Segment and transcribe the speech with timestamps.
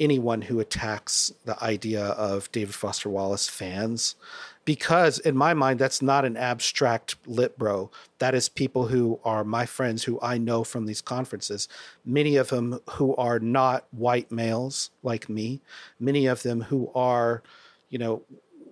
[0.00, 4.16] anyone who attacks the idea of David Foster Wallace fans
[4.64, 7.90] because in my mind that's not an abstract lit bro.
[8.18, 11.68] That is people who are my friends who i know from these conferences.
[12.04, 15.60] Many of them who are not white males like me.
[16.00, 17.42] Many of them who are
[17.90, 18.22] you know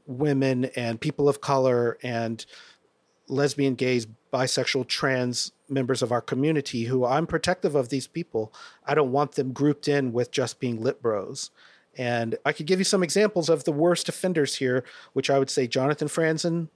[0.07, 2.45] women and people of color and
[3.29, 8.53] lesbian gays bisexual trans members of our community who i'm protective of these people
[8.87, 11.51] i don't want them grouped in with just being lit bros
[11.96, 14.82] and I could give you some examples of the worst offenders here,
[15.13, 16.68] which I would say Jonathan Franzen,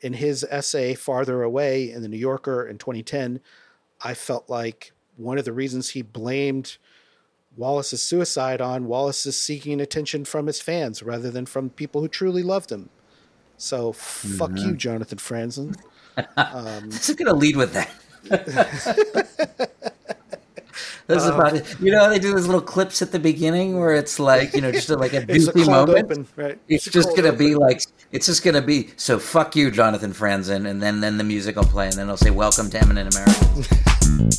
[0.00, 3.40] in his essay Farther Away in the New Yorker in 2010,
[4.02, 6.76] I felt like one of the reasons he blamed
[7.56, 12.42] Wallace's suicide on Wallace's seeking attention from his fans rather than from people who truly
[12.42, 12.90] loved him.
[13.56, 14.36] So mm-hmm.
[14.36, 14.76] fuck you, mm-hmm.
[14.76, 15.76] Jonathan Franzen.
[16.36, 17.90] Um, this is going to lead with that.
[21.06, 21.80] That's um, about it.
[21.80, 24.72] You know, they do those little clips at the beginning where it's like, you know,
[24.72, 26.10] just a, like a goofy moment.
[26.10, 26.58] Open, right?
[26.68, 27.38] It's, it's just gonna open.
[27.38, 29.18] be like, it's just gonna be so.
[29.18, 32.30] Fuck you, Jonathan Franzen, and then then the music will play, and then it'll say,
[32.30, 34.30] "Welcome to Eminent American."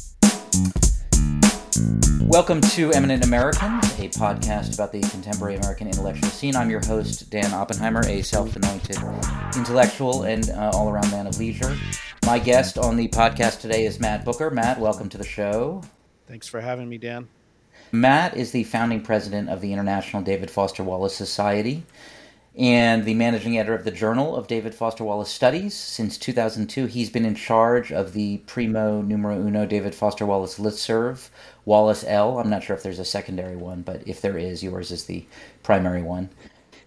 [1.78, 6.56] Welcome to Eminent Americans, a podcast about the contemporary American intellectual scene.
[6.56, 8.97] I'm your host, Dan Oppenheimer, a self anointed
[9.56, 11.78] intellectual and uh, all around man of leisure.
[12.25, 14.50] My guest on the podcast today is Matt Bucher.
[14.50, 15.84] Matt, welcome to the show.
[16.25, 17.28] Thanks for having me, Dan.
[17.91, 21.84] Matt is the founding president of the International David Foster Wallace Society
[22.58, 25.75] and the managing editor of the Journal of David Foster Wallace Studies.
[25.75, 31.30] Since 2002, he's been in charge of the primo numero uno David Foster Wallace listserv,
[31.67, 32.39] Wallace L.
[32.39, 35.25] I'm not sure if there's a secondary one, but if there is, yours is the
[35.63, 36.29] primary one.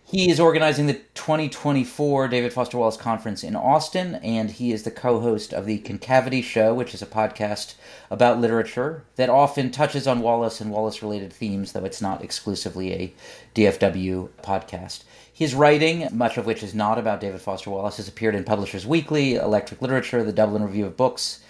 [0.03, 4.91] He is organizing the 2024 David Foster Wallace Conference in Austin, and he is the
[4.91, 7.75] co host of the Concavity Show, which is a podcast
[8.11, 12.95] about literature that often touches on Wallace and Wallace related themes, though it's not exclusively
[12.95, 13.13] a
[13.55, 15.03] DFW podcast.
[15.31, 18.87] His writing, much of which is not about David Foster Wallace, has appeared in Publishers
[18.87, 21.41] Weekly, Electric Literature, the Dublin Review of Books,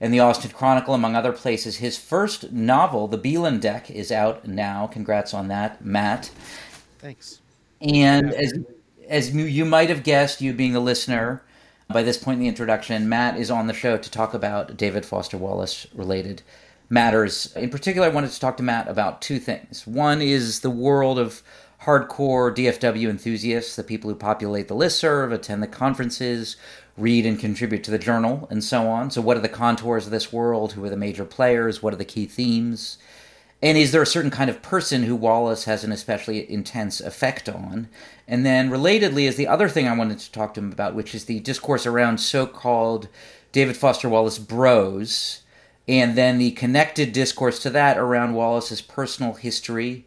[0.00, 1.78] and the Austin Chronicle, among other places.
[1.78, 4.86] His first novel, The Belan Deck, is out now.
[4.86, 6.30] Congrats on that, Matt.
[6.98, 7.40] Thanks.
[7.80, 8.54] And as
[9.08, 11.42] as you might have guessed, you being the listener,
[11.90, 15.06] by this point in the introduction, Matt is on the show to talk about David
[15.06, 16.42] Foster Wallace related
[16.90, 17.54] matters.
[17.56, 19.86] In particular, I wanted to talk to Matt about two things.
[19.86, 21.42] One is the world of
[21.82, 26.56] hardcore DFW enthusiasts, the people who populate the listserv, attend the conferences,
[26.98, 29.10] read and contribute to the journal, and so on.
[29.10, 30.72] So, what are the contours of this world?
[30.72, 31.82] Who are the major players?
[31.82, 32.98] What are the key themes?
[33.60, 37.48] And is there a certain kind of person who Wallace has an especially intense effect
[37.48, 37.88] on?
[38.28, 41.14] And then, relatedly, is the other thing I wanted to talk to him about, which
[41.14, 43.08] is the discourse around so called
[43.50, 45.42] David Foster Wallace bros,
[45.88, 50.04] and then the connected discourse to that around Wallace's personal history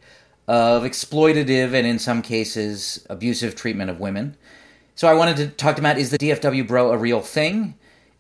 [0.48, 4.38] of exploitative and, in some cases, abusive treatment of women.
[5.02, 7.74] So, I wanted to talk to Matt is the DFW bro a real thing?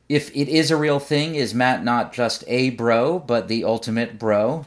[0.10, 4.18] If it is a real thing, is Matt not just a bro, but the ultimate
[4.18, 4.66] bro?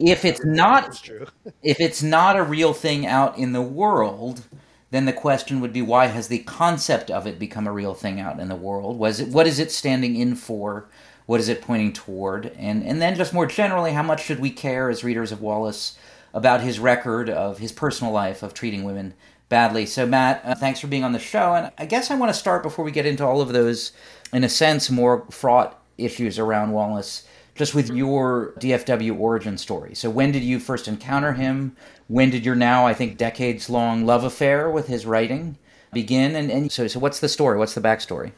[0.00, 1.08] if it's not
[1.62, 4.42] if it's not a real thing out in the world,
[4.90, 8.18] then the question would be why has the concept of it become a real thing
[8.18, 8.98] out in the world?
[8.98, 10.88] Was it what is it standing in for?
[11.26, 12.46] What is it pointing toward?
[12.58, 15.96] And and then just more generally, how much should we care as readers of Wallace
[16.34, 19.14] about his record of his personal life of treating women
[19.50, 19.84] badly?
[19.84, 21.54] So Matt, uh, thanks for being on the show.
[21.54, 23.92] And I guess I want to start before we get into all of those,
[24.32, 29.94] in a sense, more fraught issues around Wallace just with your DFW origin story.
[29.94, 31.76] So, when did you first encounter him?
[32.08, 35.58] When did your now, I think, decades long love affair with his writing
[35.92, 36.34] begin?
[36.34, 37.58] And, and so, so, what's the story?
[37.58, 38.32] What's the backstory?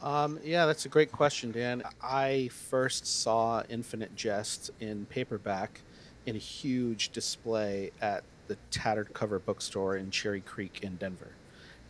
[0.00, 1.82] Um, yeah, that's a great question, Dan.
[2.00, 5.80] I first saw Infinite Jest in paperback
[6.26, 11.32] in a huge display at the Tattered Cover bookstore in Cherry Creek in Denver.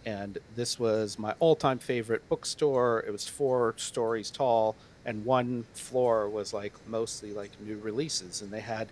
[0.05, 3.05] And this was my all time favorite bookstore.
[3.07, 8.51] It was four stories tall and one floor was like mostly like new releases and
[8.51, 8.89] they had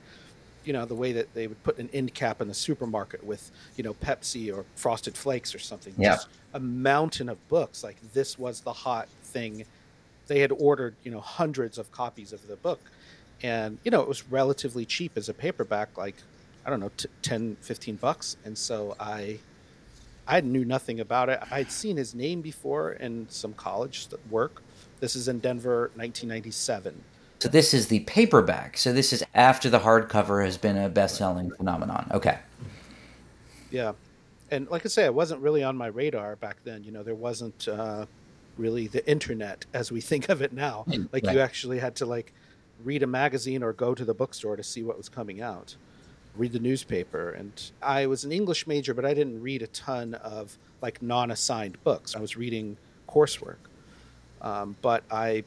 [0.65, 3.51] you know the way that they would put an end cap in the supermarket with
[3.77, 5.93] you know Pepsi or Frosted Flakes or something.
[5.99, 6.15] Yeah.
[6.15, 7.85] Just a mountain of books.
[7.85, 9.67] Like this was the hot thing.
[10.27, 12.81] They had ordered you know hundreds of copies of the book,
[13.43, 15.99] and you know it was relatively cheap as a paperback.
[15.99, 16.17] Like
[16.65, 18.37] I don't know, t- 10, 15 bucks.
[18.45, 19.39] And so I
[20.27, 21.39] I knew nothing about it.
[21.51, 24.63] I'd seen his name before in some college work,
[25.01, 26.99] this is in Denver, 1997.
[27.41, 28.79] So this is the paperback.
[28.79, 32.11] So this is after the hardcover has been a best-selling phenomenon.
[32.15, 32.39] Okay.
[33.71, 33.93] Yeah,
[34.51, 36.85] and like I say, it wasn't really on my radar back then.
[36.85, 38.07] You know, there wasn't uh,
[38.57, 40.85] really the internet as we think of it now.
[41.13, 41.35] Like right.
[41.35, 42.33] you actually had to like
[42.83, 45.77] read a magazine or go to the bookstore to see what was coming out.
[46.37, 47.31] Read the newspaper.
[47.31, 51.31] And I was an English major, but I didn't read a ton of like non
[51.31, 52.17] assigned books.
[52.17, 52.77] I was reading
[53.09, 53.57] coursework.
[54.41, 55.45] Um, but I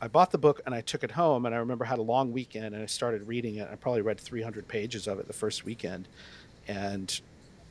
[0.00, 2.02] I bought the book and I took it home and I remember I had a
[2.02, 3.68] long weekend and I started reading it.
[3.70, 6.06] I probably read 300 pages of it the first weekend
[6.68, 7.20] and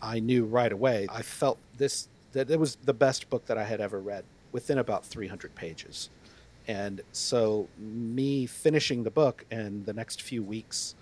[0.01, 1.07] I knew right away.
[1.09, 4.77] I felt this that it was the best book that I had ever read within
[4.77, 6.09] about 300 pages.
[6.67, 10.95] And so me finishing the book and the next few weeks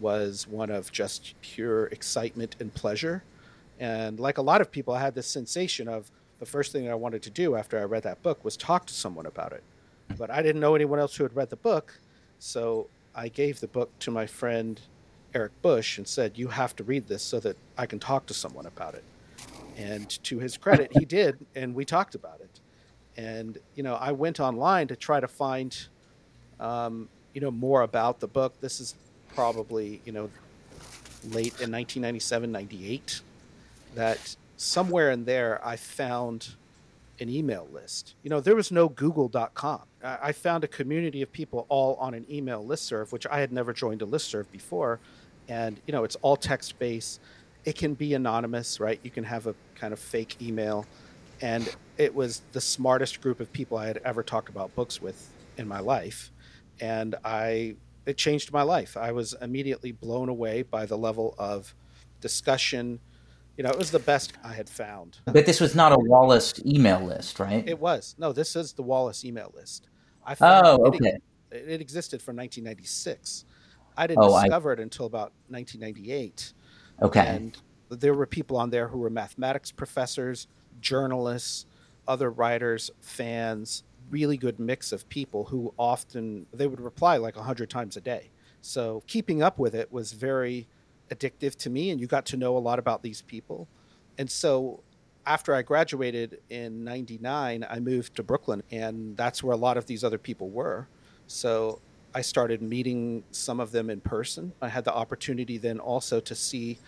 [0.00, 3.22] was one of just pure excitement and pleasure.
[3.78, 6.90] And like a lot of people, I had this sensation of the first thing that
[6.90, 9.62] I wanted to do after I read that book was talk to someone about it.
[10.18, 11.98] But I didn't know anyone else who had read the book.
[12.38, 14.80] So I gave the book to my friend
[15.34, 18.34] Eric Bush and said, You have to read this so that I can talk to
[18.34, 19.04] someone about it.
[19.76, 21.44] And to his credit, he did.
[21.54, 22.60] And we talked about it.
[23.16, 25.76] And, you know, I went online to try to find,
[26.60, 28.60] um, you know, more about the book.
[28.60, 28.94] This is
[29.36, 30.30] probably, you know,
[31.24, 33.20] late in 1997, 98,
[33.94, 36.54] that somewhere in there I found
[37.20, 38.14] an email list.
[38.22, 39.82] You know, there was no google.com.
[40.02, 43.72] I found a community of people all on an email listserv, which I had never
[43.72, 45.00] joined a listserv before.
[45.48, 47.20] And, you know, it's all text based.
[47.64, 49.00] It can be anonymous, right?
[49.02, 50.86] You can have a kind of fake email.
[51.40, 55.30] And it was the smartest group of people I had ever talked about books with
[55.56, 56.30] in my life.
[56.80, 58.96] And I, it changed my life.
[58.96, 61.74] I was immediately blown away by the level of
[62.20, 63.00] discussion,
[63.56, 65.18] you know, it was the best I had found.
[65.24, 67.66] But this was not a Wallace email list, right?
[67.66, 68.14] It was.
[68.18, 69.88] No, this is the Wallace email list.
[70.24, 71.16] I oh, found oh, okay.
[71.50, 73.44] It, it, existed from 1996.
[73.96, 74.72] I didn't oh, discover I...
[74.74, 76.52] it until about 1998.
[77.02, 77.26] Okay.
[77.26, 77.56] And
[77.88, 80.48] there were people on there who were mathematics professors,
[80.80, 81.66] journalists,
[82.06, 87.68] other writers, fans, really good mix of people who often they would reply like 100
[87.70, 88.30] times a day.
[88.60, 90.68] So keeping up with it was very
[91.10, 93.68] addictive to me and you got to know a lot about these people.
[94.18, 94.82] And so
[95.24, 99.86] after I graduated in 99, I moved to Brooklyn and that's where a lot of
[99.86, 100.88] these other people were.
[101.26, 101.80] So
[102.14, 104.52] I started meeting some of them in person.
[104.62, 106.78] I had the opportunity then also to see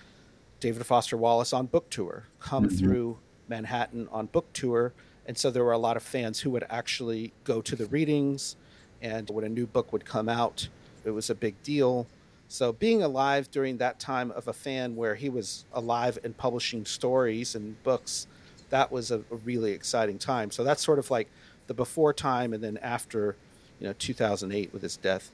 [0.60, 2.76] David Foster Wallace on book tour, come mm-hmm.
[2.76, 3.18] through
[3.48, 4.92] Manhattan on book tour.
[5.28, 8.56] And so there were a lot of fans who would actually go to the readings.
[9.02, 10.68] And when a new book would come out,
[11.04, 12.06] it was a big deal.
[12.48, 16.86] So being alive during that time of a fan where he was alive and publishing
[16.86, 18.26] stories and books,
[18.70, 20.50] that was a, a really exciting time.
[20.50, 21.28] So that's sort of like
[21.66, 23.36] the before time and then after,
[23.78, 25.30] you know, 2008 with his death.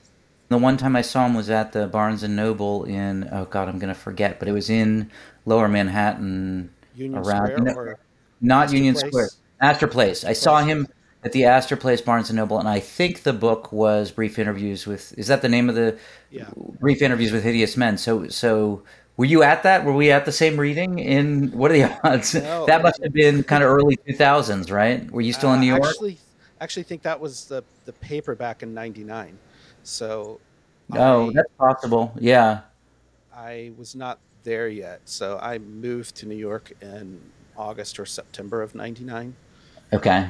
[0.48, 3.68] The one time I saw him was at the Barnes and Noble in oh god,
[3.68, 5.10] I'm gonna forget, but it was in
[5.46, 7.98] Lower Manhattan, Union around Square
[8.40, 9.06] not Union Place?
[9.06, 9.28] Square,
[9.60, 10.24] Astor Place.
[10.24, 10.88] I saw him
[11.24, 14.86] at the Astor Place Barnes and Noble, and I think the book was Brief Interviews
[14.86, 15.16] with.
[15.18, 15.98] Is that the name of the?
[16.30, 16.48] Yeah.
[16.80, 17.98] Brief Interviews with Hideous Men.
[17.98, 18.82] So so.
[19.16, 19.84] Were you at that?
[19.84, 20.98] Were we at the same reading?
[20.98, 22.34] In what are the odds?
[22.34, 25.08] No, that must have been kind of early two thousands, right?
[25.10, 25.84] Were you still in uh, New York?
[25.84, 26.18] Actually,
[26.60, 29.38] actually think that was the the paper back in '99.
[29.84, 30.40] So.
[30.92, 32.12] Oh, I, that's possible.
[32.18, 32.62] Yeah.
[33.34, 37.20] I was not there yet, so I moved to New York in
[37.56, 39.36] August or September of '99.
[39.92, 40.28] Okay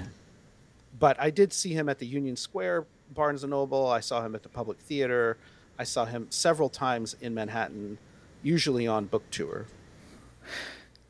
[0.99, 3.87] but I did see him at the Union Square Barnes and Noble.
[3.89, 5.37] I saw him at the Public Theater.
[5.79, 7.99] I saw him several times in Manhattan,
[8.43, 9.67] usually on book tour.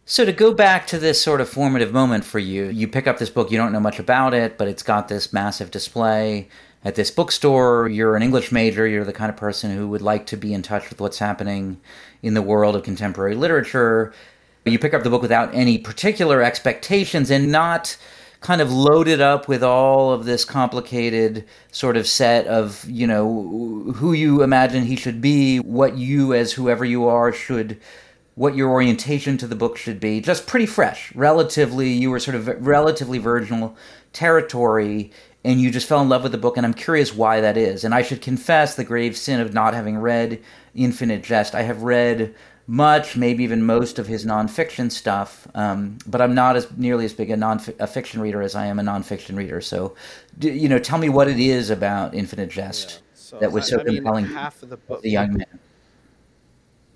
[0.07, 3.19] So to go back to this sort of formative moment for you, you pick up
[3.19, 6.49] this book, you don't know much about it, but it's got this massive display
[6.85, 7.89] at this bookstore.
[7.89, 10.63] You're an English major, you're the kind of person who would like to be in
[10.63, 11.81] touch with what's happening
[12.23, 14.13] in the world of contemporary literature.
[14.67, 17.97] You pick up the book without any particular expectations and not
[18.45, 23.91] kind of loaded up with all of this complicated sort of set of, you know,
[23.97, 27.81] who you imagine he should be, what you, as whoever you are, should
[28.35, 30.21] what your orientation to the book should be.
[30.21, 31.89] Just pretty fresh, relatively.
[31.89, 33.79] You were sort of relatively virginal
[34.13, 35.11] territory,
[35.43, 36.59] and you just fell in love with the book.
[36.59, 37.83] And I'm curious why that is.
[37.83, 40.43] And I should confess the grave sin of not having read
[40.75, 41.55] Infinite Jest.
[41.55, 42.35] I have read
[42.67, 45.47] much, maybe even most of his nonfiction stuff.
[45.55, 48.67] Um, but I'm not as nearly as big a non a fiction reader as I
[48.67, 49.61] am a nonfiction reader.
[49.61, 49.95] So,
[50.41, 53.15] you know, tell me what it is about Infinite Jest yeah.
[53.15, 54.25] so, that was so I compelling.
[54.25, 55.59] Mean, half of the book, the young man.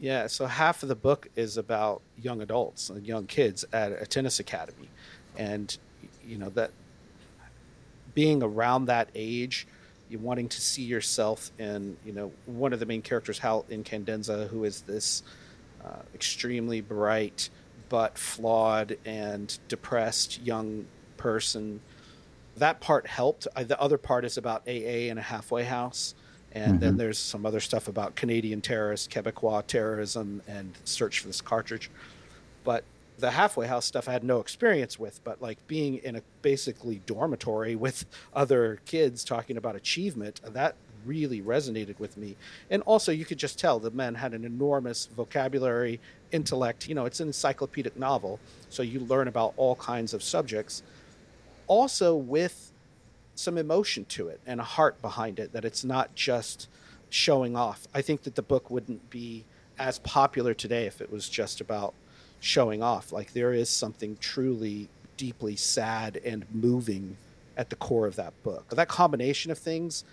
[0.00, 4.06] Yeah, so half of the book is about young adults and young kids at a
[4.06, 4.88] tennis academy,
[5.36, 5.76] and
[6.24, 6.70] you know that
[8.14, 9.66] being around that age
[10.08, 14.48] you wanting to see yourself in you know one of the main characters Hal Incandenza
[14.48, 15.22] who is this
[15.88, 17.50] uh, extremely bright
[17.88, 21.80] but flawed and depressed young person.
[22.56, 23.46] That part helped.
[23.56, 26.14] I, the other part is about AA and a halfway house
[26.52, 26.80] And mm-hmm.
[26.80, 31.90] then there's some other stuff about Canadian terrorists, Quebecois terrorism, and search for this cartridge.
[32.64, 32.84] But
[33.18, 37.02] the halfway house stuff I had no experience with, but like being in a basically
[37.06, 40.76] dormitory with other kids talking about achievement, that
[41.08, 42.36] really resonated with me.
[42.70, 45.98] And also, you could just tell the men had an enormous vocabulary,
[46.30, 46.88] intellect.
[46.88, 48.38] You know, it's an encyclopedic novel,
[48.68, 50.82] so you learn about all kinds of subjects.
[51.66, 52.70] Also, with
[53.34, 56.68] some emotion to it and a heart behind it, that it's not just
[57.10, 57.86] showing off.
[57.94, 59.44] I think that the book wouldn't be
[59.78, 61.94] as popular today if it was just about
[62.40, 63.12] showing off.
[63.12, 67.16] Like, there is something truly deeply sad and moving
[67.56, 68.68] at the core of that book.
[68.70, 70.04] That combination of things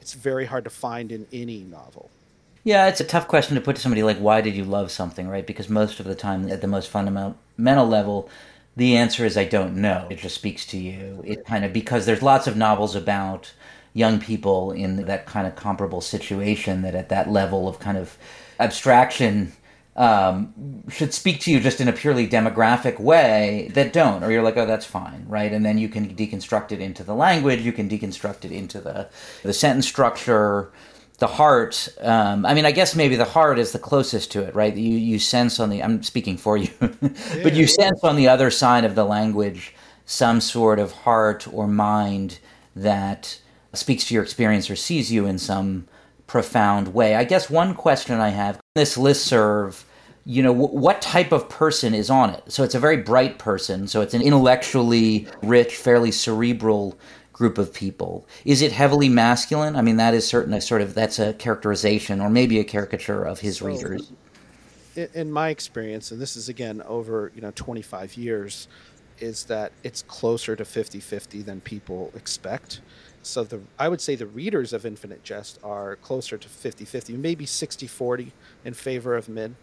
[0.00, 2.10] it's very hard to find in any novel.
[2.64, 5.28] Yeah, it's a tough question to put to somebody like, why did you love something,
[5.28, 5.46] right?
[5.46, 8.28] Because most of the time, at the most fundamental level,
[8.76, 10.06] the answer is I don't know.
[10.10, 11.22] It just speaks to you.
[11.26, 13.52] It kind of, because there's lots of novels about
[13.94, 18.16] young people in that kind of comparable situation that at that level of kind of
[18.58, 19.52] abstraction
[20.00, 24.42] um, should speak to you just in a purely demographic way that don't, or you're
[24.42, 25.52] like, oh, that's fine, right?
[25.52, 29.10] And then you can deconstruct it into the language, you can deconstruct it into the
[29.42, 30.72] the sentence structure,
[31.18, 31.86] the heart.
[32.00, 34.74] Um, I mean, I guess maybe the heart is the closest to it, right?
[34.74, 38.50] You you sense on the I'm speaking for you, but you sense on the other
[38.50, 39.74] side of the language
[40.06, 42.38] some sort of heart or mind
[42.74, 43.38] that
[43.74, 45.86] speaks to your experience or sees you in some
[46.26, 47.16] profound way.
[47.16, 49.84] I guess one question I have this list serve
[50.30, 52.44] you know w- what type of person is on it?
[52.46, 56.96] So it's a very bright person so it's an intellectually rich fairly cerebral
[57.32, 58.26] group of people.
[58.44, 59.74] Is it heavily masculine?
[59.74, 63.24] I mean that is certain a sort of that's a characterization or maybe a caricature
[63.24, 64.12] of his so, readers.
[64.94, 68.68] in my experience and this is again over you know 25 years
[69.18, 72.80] is that it's closer to 50-50 than people expect.
[73.22, 77.46] So the I would say the readers of Infinite Jest are closer to 50-50, maybe
[77.46, 78.30] 60-40
[78.64, 79.56] in favor of men.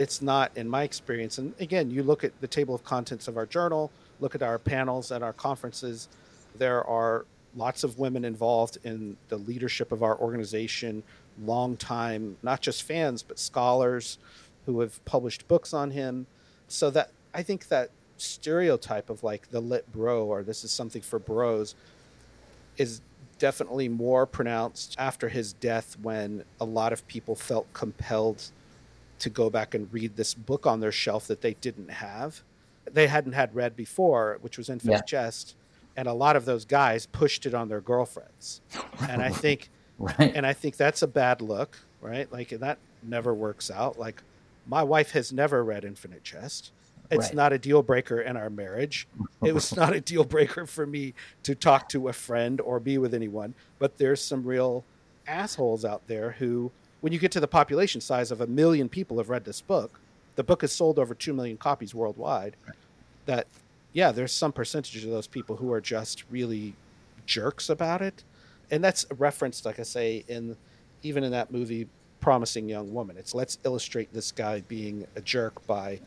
[0.00, 1.36] It's not in my experience.
[1.36, 4.58] And again, you look at the table of contents of our journal, look at our
[4.58, 6.08] panels at our conferences,
[6.56, 11.02] there are lots of women involved in the leadership of our organization,
[11.42, 14.16] long time not just fans but scholars
[14.64, 16.26] who have published books on him.
[16.66, 21.02] So that I think that stereotype of like the lit bro or this is something
[21.02, 21.74] for bros
[22.78, 23.02] is
[23.38, 28.50] definitely more pronounced after his death when a lot of people felt compelled
[29.20, 32.42] to go back and read this book on their shelf that they didn't have.
[32.90, 35.02] They hadn't had read before, which was Infinite yeah.
[35.06, 35.54] Jest.
[35.96, 38.60] And a lot of those guys pushed it on their girlfriends.
[39.08, 40.32] And I think right.
[40.34, 42.30] and I think that's a bad look, right?
[42.30, 43.98] Like that never works out.
[43.98, 44.22] Like
[44.66, 46.72] my wife has never read Infinite Jest.
[47.10, 47.34] It's right.
[47.34, 49.08] not a deal breaker in our marriage.
[49.42, 52.98] It was not a deal breaker for me to talk to a friend or be
[52.98, 53.54] with anyone.
[53.80, 54.84] But there's some real
[55.26, 59.18] assholes out there who, when you get to the population size of a million people
[59.18, 60.00] have read this book,
[60.36, 62.56] the book has sold over 2 million copies worldwide.
[62.66, 62.76] Right.
[63.26, 63.46] That,
[63.92, 66.74] yeah, there's some percentage of those people who are just really
[67.26, 68.24] jerks about it.
[68.70, 70.56] And that's referenced, like I say, in
[71.02, 71.88] even in that movie,
[72.20, 73.16] Promising Young Woman.
[73.16, 76.00] It's let's illustrate this guy being a jerk by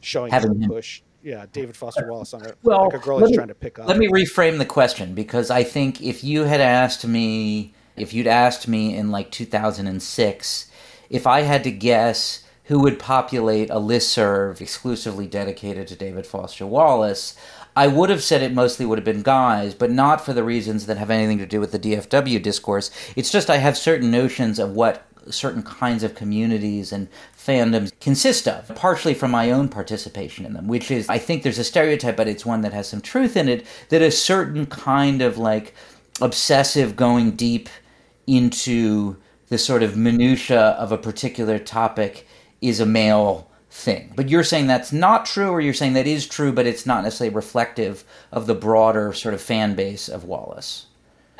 [0.00, 1.02] showing having him push.
[1.22, 2.56] Yeah, David Foster Wallace on it.
[2.62, 3.86] Well, like a girl is trying to pick up.
[3.86, 8.26] Let me reframe the question because I think if you had asked me, if you'd
[8.26, 10.70] asked me in like 2006,
[11.08, 16.26] if I had to guess who would populate a list serve exclusively dedicated to David
[16.26, 17.36] Foster Wallace,
[17.76, 20.86] I would have said it mostly would have been guys, but not for the reasons
[20.86, 22.90] that have anything to do with the DFW discourse.
[23.16, 28.48] It's just I have certain notions of what certain kinds of communities and fandoms consist
[28.48, 32.16] of, partially from my own participation in them, which is, I think there's a stereotype,
[32.16, 35.74] but it's one that has some truth in it, that a certain kind of like
[36.20, 37.68] obsessive going deep
[38.36, 39.16] into
[39.48, 42.26] the sort of minutia of a particular topic
[42.60, 44.12] is a male thing.
[44.14, 47.02] But you're saying that's not true, or you're saying that is true, but it's not
[47.02, 50.86] necessarily reflective of the broader sort of fan base of Wallace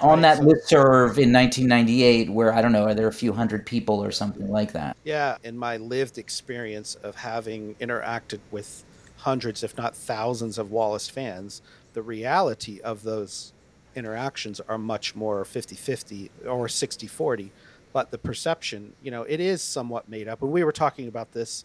[0.01, 3.67] on that list serve in 1998 where i don't know are there a few hundred
[3.67, 8.85] people or something like that yeah in my lived experience of having interacted with
[9.19, 11.61] hundreds if not thousands of wallace fans
[11.93, 13.53] the reality of those
[13.95, 17.51] interactions are much more 50-50 or 60-40
[17.93, 21.33] but the perception you know it is somewhat made up and we were talking about
[21.33, 21.65] this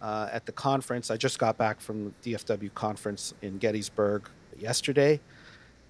[0.00, 4.28] uh, at the conference i just got back from the dfw conference in gettysburg
[4.58, 5.20] yesterday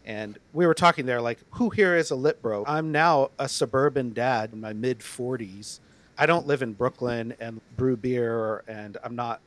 [0.06, 2.64] and we were talking there, like, who here is a lit bro?
[2.66, 5.80] I'm now a suburban dad in my mid 40s.
[6.16, 9.40] I don't live in Brooklyn and brew beer, and I'm not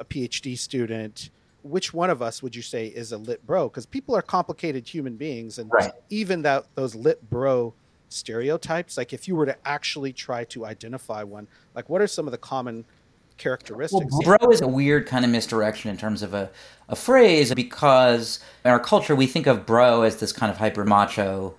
[0.00, 1.30] a PhD student.
[1.62, 3.68] Which one of us would you say is a lit bro?
[3.68, 5.92] Because people are complicated human beings, and right.
[6.08, 7.74] even that those lit bro
[8.08, 8.96] stereotypes?
[8.96, 12.32] Like, if you were to actually try to identify one, like, what are some of
[12.32, 12.84] the common
[13.40, 14.12] characteristics?
[14.12, 16.50] Well, bro is a weird kind of misdirection in terms of a,
[16.88, 20.84] a phrase because in our culture we think of bro as this kind of hyper
[20.84, 21.54] macho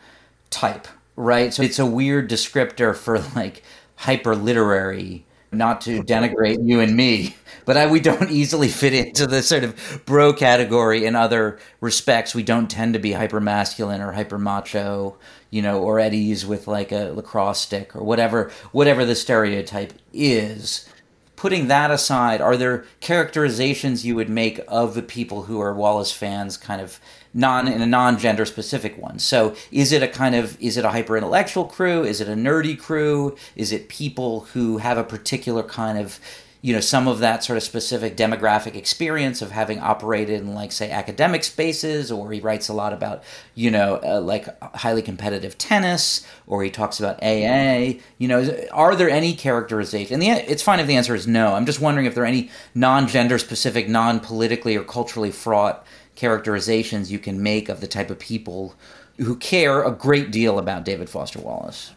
[0.50, 1.54] type, right?
[1.54, 3.64] So it's a weird descriptor for like
[3.96, 9.28] hyper literary not to denigrate you and me, but I, we don't easily fit into
[9.28, 12.34] the sort of bro category in other respects.
[12.34, 15.18] We don't tend to be hyper masculine or hyper macho,
[15.50, 19.94] you know, or at ease with like a lacrosse stick or whatever, whatever the stereotype
[20.14, 20.88] is.
[21.36, 26.12] Putting that aside, are there characterizations you would make of the people who are Wallace
[26.12, 27.00] fans, kind of
[27.34, 29.20] non in a non-gender specific one.
[29.20, 32.04] So is it a kind of is it a hyper intellectual crew?
[32.04, 33.36] Is it a nerdy crew?
[33.56, 36.20] Is it people who have a particular kind of
[36.62, 40.72] you know some of that sort of specific demographic experience of having operated in like
[40.72, 43.24] say academic spaces or he writes a lot about
[43.56, 48.96] you know uh, like highly competitive tennis or he talks about aa you know are
[48.96, 52.06] there any characterization and the, it's fine if the answer is no i'm just wondering
[52.06, 55.84] if there are any non-gender specific non-politically or culturally fraught
[56.22, 58.76] characterizations you can make of the type of people
[59.18, 61.96] who care a great deal about David Foster Wallace.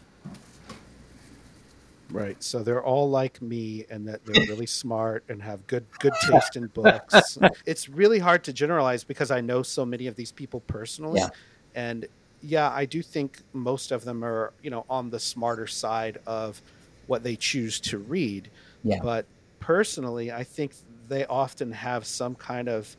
[2.09, 2.43] Right.
[2.43, 6.55] So they're all like me and that they're really smart and have good good taste
[6.55, 7.37] in books.
[7.67, 11.19] it's really hard to generalize because I know so many of these people personally.
[11.19, 11.29] Yeah.
[11.75, 12.07] And
[12.41, 16.63] yeah, I do think most of them are, you know, on the smarter side of
[17.05, 18.49] what they choose to read.
[18.83, 19.01] Yeah.
[19.03, 19.27] But
[19.59, 20.71] personally, I think
[21.09, 22.97] they often have some kind of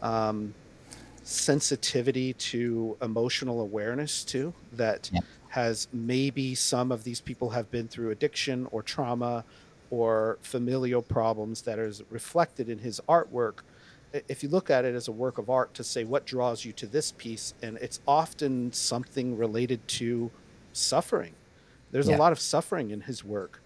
[0.00, 0.54] um,
[1.22, 5.20] sensitivity to emotional awareness too that yeah.
[5.48, 9.44] has maybe some of these people have been through addiction or trauma
[9.90, 13.60] or familial problems that is reflected in his artwork
[14.28, 16.72] if you look at it as a work of art to say what draws you
[16.72, 20.30] to this piece and it's often something related to
[20.72, 21.34] suffering
[21.92, 22.16] there's yeah.
[22.16, 23.60] a lot of suffering in his work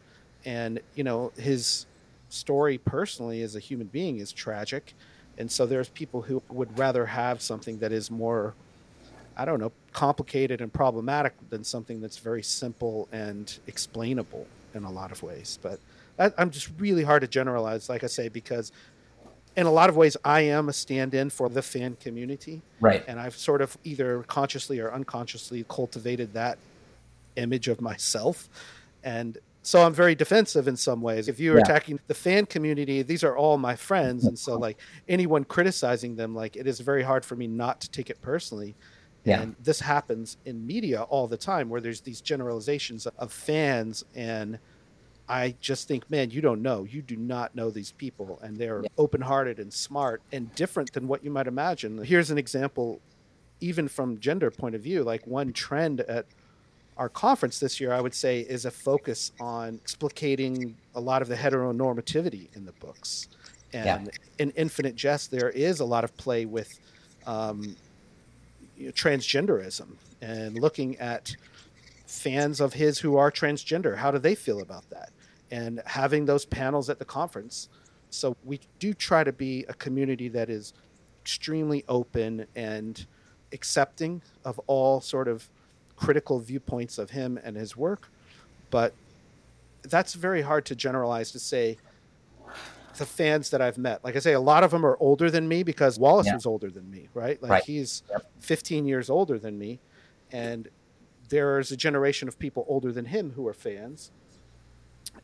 [0.44, 1.86] and you know his
[2.28, 4.94] story personally as a human being is tragic
[5.38, 8.54] and so there's people who would rather have something that is more
[9.36, 14.90] i don't know complicated and problematic than something that's very simple and explainable in a
[14.90, 15.58] lot of ways.
[15.62, 15.80] But
[16.16, 18.72] that, i'm just really hard to generalize like i say because
[19.56, 22.62] in a lot of ways i am a stand-in for the fan community.
[22.80, 23.04] Right.
[23.08, 26.58] And i've sort of either consciously or unconsciously cultivated that
[27.36, 28.48] image of myself.
[29.04, 31.26] And so I'm very defensive in some ways.
[31.26, 31.62] If you're yeah.
[31.64, 36.36] attacking the fan community, these are all my friends, and so like anyone criticizing them,
[36.36, 38.76] like it is very hard for me not to take it personally.
[39.24, 39.40] Yeah.
[39.40, 44.60] And this happens in media all the time, where there's these generalizations of fans, and
[45.28, 46.84] I just think, man, you don't know.
[46.84, 48.88] You do not know these people, and they're yeah.
[48.96, 52.04] open-hearted and smart and different than what you might imagine.
[52.04, 53.00] Here's an example,
[53.60, 56.26] even from gender point of view, like one trend at
[56.96, 61.28] our conference this year, I would say, is a focus on explicating a lot of
[61.28, 63.28] the heteronormativity in the books.
[63.72, 64.12] And yeah.
[64.38, 66.78] in Infinite Jest, there is a lot of play with
[67.26, 67.76] um,
[68.76, 71.36] you know, transgenderism and looking at
[72.06, 73.96] fans of his who are transgender.
[73.96, 75.10] How do they feel about that?
[75.50, 77.68] And having those panels at the conference.
[78.10, 80.72] So we do try to be a community that is
[81.20, 83.04] extremely open and
[83.52, 85.48] accepting of all sort of
[85.96, 88.10] critical viewpoints of him and his work,
[88.70, 88.94] but
[89.82, 91.78] that's very hard to generalize to say
[92.96, 94.04] the fans that I've met.
[94.04, 96.34] Like I say, a lot of them are older than me because Wallace yeah.
[96.34, 97.40] was older than me, right?
[97.42, 97.64] Like right.
[97.64, 98.30] he's yep.
[98.40, 99.80] 15 years older than me.
[100.32, 100.68] And
[101.28, 104.10] there's a generation of people older than him who are fans.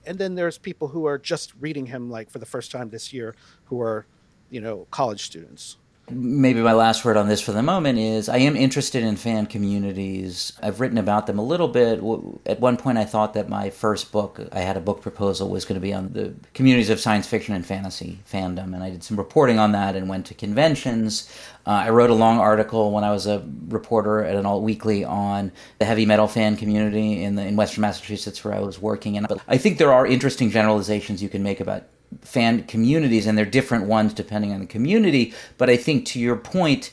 [0.04, 3.12] And then there's people who are just reading him like for the first time this
[3.12, 4.06] year who are,
[4.50, 5.76] you know, college students
[6.10, 9.46] maybe my last word on this for the moment is I am interested in fan
[9.46, 10.52] communities.
[10.60, 12.00] I've written about them a little bit.
[12.46, 15.64] At one point, I thought that my first book, I had a book proposal, was
[15.64, 18.74] going to be on the communities of science fiction and fantasy fandom.
[18.74, 21.32] And I did some reporting on that and went to conventions.
[21.66, 25.04] Uh, I wrote a long article when I was a reporter at an alt weekly
[25.04, 29.16] on the heavy metal fan community in, the, in Western Massachusetts where I was working.
[29.16, 31.84] And I think there are interesting generalizations you can make about
[32.20, 35.34] fan communities, and they're different ones depending on the community.
[35.58, 36.92] But I think to your point,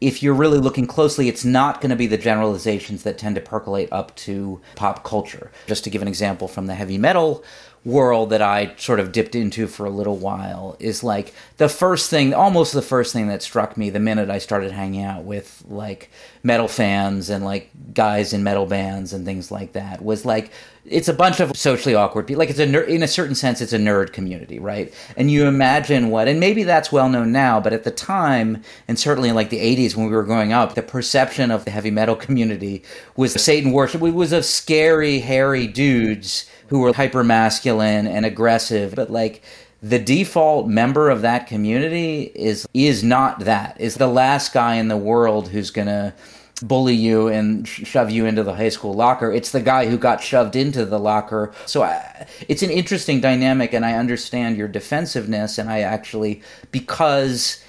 [0.00, 3.40] if you're really looking closely, it's not going to be the generalizations that tend to
[3.40, 5.50] percolate up to pop culture.
[5.66, 7.44] Just to give an example from the heavy metal
[7.84, 12.10] world that I sort of dipped into for a little while is like the first
[12.10, 15.64] thing, almost the first thing that struck me the minute I started hanging out with
[15.66, 16.10] like
[16.42, 20.50] metal fans and like guys in metal bands and things like that was like
[20.84, 22.38] it's a bunch of socially awkward people.
[22.38, 24.92] Like it's a ner- in a certain sense, it's a nerd community, right?
[25.16, 28.98] And you imagine what, and maybe that's well known now, but at the time, and
[28.98, 31.90] certainly in like the '80s when we were growing up, the perception of the heavy
[31.90, 32.82] metal community
[33.14, 34.02] was Satan worship.
[34.02, 39.42] It was of scary, hairy dudes who were hyper masculine and aggressive, but like
[39.82, 43.78] the default member of that community is is not that.
[43.80, 46.14] Is the last guy in the world who's gonna
[46.62, 49.32] bully you and shove you into the high school locker.
[49.32, 51.52] It's the guy who got shoved into the locker.
[51.66, 55.58] So I, it's an interesting dynamic, and I understand your defensiveness.
[55.58, 57.64] And I actually, because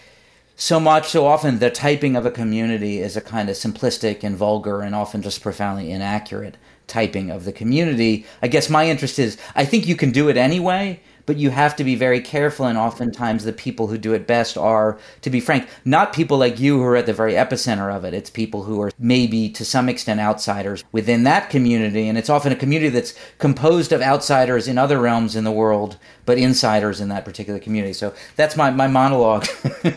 [0.57, 4.35] so much, so often, the typing of a community is a kind of simplistic and
[4.35, 6.57] vulgar and often just profoundly inaccurate
[6.91, 8.25] typing of the community.
[8.41, 11.75] I guess my interest is I think you can do it anyway but you have
[11.77, 12.65] to be very careful.
[12.65, 16.59] And oftentimes, the people who do it best are, to be frank, not people like
[16.59, 18.13] you who are at the very epicenter of it.
[18.13, 22.07] It's people who are maybe to some extent outsiders within that community.
[22.07, 25.97] And it's often a community that's composed of outsiders in other realms in the world,
[26.25, 27.93] but insiders in that particular community.
[27.93, 29.47] So that's my, my monologue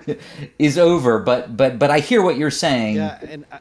[0.59, 1.19] is over.
[1.19, 2.97] But, but, but I hear what you're saying.
[2.97, 3.19] Yeah.
[3.23, 3.61] And, I- e-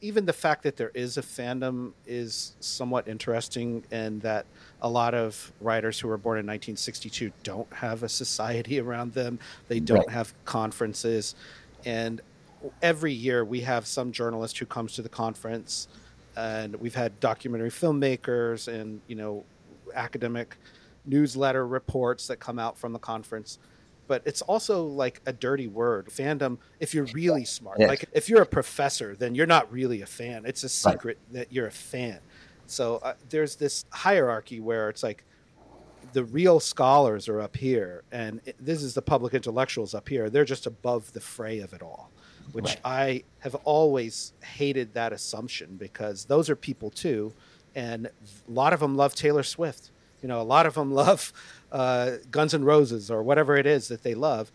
[0.00, 4.46] even the fact that there is a fandom is somewhat interesting, and that
[4.82, 9.38] a lot of writers who were born in 1962 don't have a society around them.
[9.68, 10.10] They don't Right.
[10.10, 11.34] have conferences,
[11.84, 12.20] and
[12.82, 15.88] every year we have some journalist who comes to the conference,
[16.36, 19.44] and we've had documentary filmmakers and you know
[19.94, 20.56] academic
[21.06, 23.58] newsletter reports that come out from the conference.
[24.06, 26.06] But it's also like a dirty word.
[26.08, 27.88] Fandom, if you're really smart, Yes.
[27.88, 30.44] like if you're a professor, then you're not really a fan.
[30.46, 32.18] It's a secret that you're a fan.
[32.66, 35.24] So uh, there's this hierarchy where it's like
[36.12, 40.28] the real scholars are up here, and it, this is the public intellectuals up here.
[40.30, 42.10] They're just above the fray of it all,
[42.52, 42.80] which Right.
[42.84, 47.32] I have always hated that assumption because those are people too,
[47.74, 48.10] and a
[48.50, 49.90] lot of them love Taylor Swift.
[50.22, 51.32] You know, a lot of them love
[51.74, 54.50] uh, Guns N' Roses or whatever it is that they love,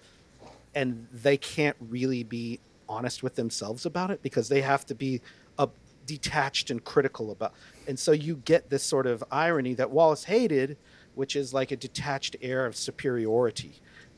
[0.73, 5.21] and they can't really be honest with themselves about it because they have to be
[5.59, 5.67] uh,
[6.07, 7.53] detached and critical about.
[7.87, 10.77] And so you get this sort of irony that Wallace hated,
[11.13, 13.73] which is like a detached air of superiority,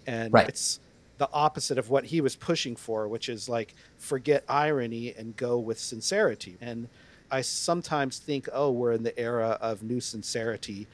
[0.07, 0.47] and Right.
[0.47, 0.79] it's
[1.17, 5.57] the opposite of what he was pushing for, which is like forget irony and go
[5.59, 6.57] with sincerity.
[6.61, 6.87] And
[7.31, 10.87] I sometimes think, oh, we're in the era of new sincerity,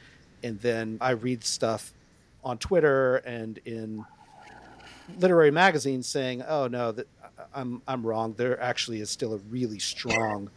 [0.44, 1.94] and then I read stuff
[2.44, 4.06] on Twitter and in
[5.20, 7.08] literary magazines saying, "Oh no, that
[7.54, 8.34] I'm I'm wrong.
[8.34, 10.50] There actually is still a really strong."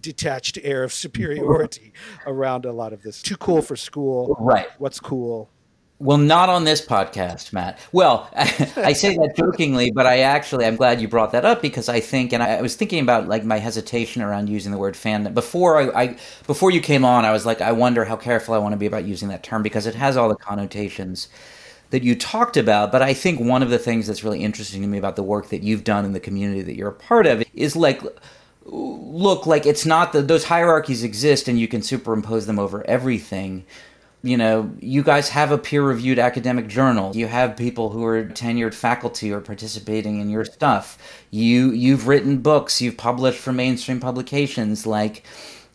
[0.00, 1.92] detached air of superiority
[2.26, 4.66] around a lot of this too cool for school Right.
[4.78, 5.50] what's cool
[5.98, 7.78] Well, not on this podcast, Matt.
[7.90, 11.88] Well, I say that jokingly, but I actually, I'm glad you brought that up because
[11.88, 14.92] I think, and I, I was thinking about like my hesitation around using the word
[14.92, 17.24] fandom before I, I, before you came on.
[17.24, 19.62] I was like, I wonder how careful I want to be about using that term
[19.62, 21.28] because it has all the connotations
[21.88, 22.92] that you talked about.
[22.92, 25.48] But I think one of the things that's really interesting to me about the work
[25.48, 28.02] that you've done in the community that you're a part of is like
[28.66, 33.64] look like it's not that those hierarchies exist and you can superimpose them over everything
[34.22, 37.14] you know you guys have a peer reviewed academic journal.
[37.14, 40.98] You have people who are tenured faculty or participating in your stuff.
[41.30, 42.80] You you've written books.
[42.80, 44.86] You've published for mainstream publications.
[44.86, 45.24] Like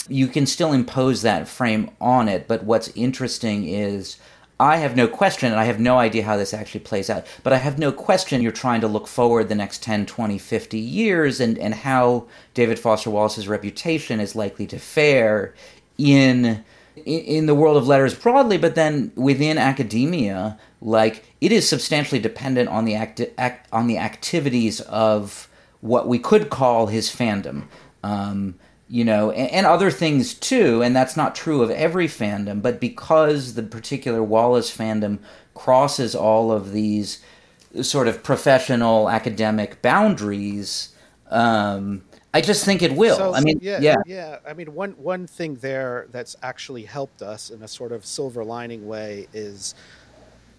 [0.08, 2.48] you can still impose that frame on it.
[2.48, 4.18] But what's interesting is
[4.62, 7.52] I have no question, and I have no idea how this actually plays out, but
[7.52, 11.40] I have no question you're trying to look forward the next 10, 20, 50 years
[11.40, 15.56] and, and how David Foster Wallace's reputation is likely to fare
[15.98, 16.64] in
[17.06, 22.70] in the world of letters broadly, but then within academia, like it is substantially dependent
[22.70, 25.48] on the act, act on the activities of
[25.82, 27.64] what we could call his fandom.
[28.04, 28.56] Um,
[28.88, 30.82] you know, and, and, other things too.
[30.84, 35.20] And that's not true of every fandom, but because the particular Wallace fandom
[35.54, 37.24] crosses all of these
[37.82, 40.94] sort of professional academic boundaries,
[41.30, 43.18] um, I just think it will.
[43.18, 44.38] So, I mean, yeah, yeah, yeah.
[44.48, 48.44] I mean, one one thing there that's actually helped us in a sort of silver
[48.44, 49.76] lining way is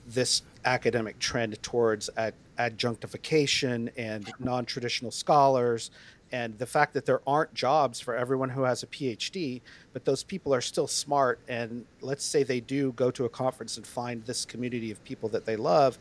[0.07, 5.91] this academic trend towards ad- adjunctification and non-traditional scholars
[6.33, 9.61] and the fact that there aren't jobs for everyone who has a PhD,
[9.93, 11.39] but those people are still smart.
[11.47, 15.29] And let's say they do go to a conference and find this community of people
[15.29, 15.99] that they love,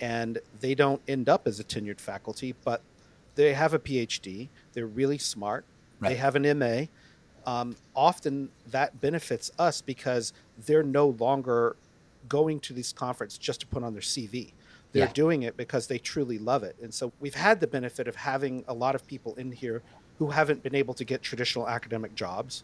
[0.00, 2.80] and they don't end up as a tenured faculty, but
[3.36, 5.64] they have a PhD, they're really smart,
[6.00, 6.10] Right.
[6.10, 6.86] they have an MA.
[7.46, 10.32] Um, often that benefits us because
[10.66, 11.76] they're no longer
[12.28, 14.52] going to this conference just to put on their CV
[14.92, 15.12] they're Yeah.
[15.12, 16.74] doing it because they truly love it.
[16.82, 19.82] And so we've had the benefit of having a lot of people in here
[20.18, 22.62] who haven't been able to get traditional academic jobs.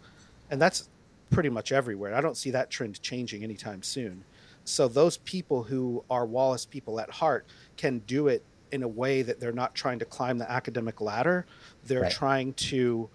[0.51, 0.89] And that's
[1.31, 2.15] pretty much everywhere.
[2.15, 4.25] I don't see that trend changing anytime soon.
[4.65, 7.45] So those people who are Wallace people at heart
[7.77, 11.47] can do it in a way that they're not trying to climb the academic ladder.
[11.85, 12.13] They're right.
[12.13, 13.09] trying to,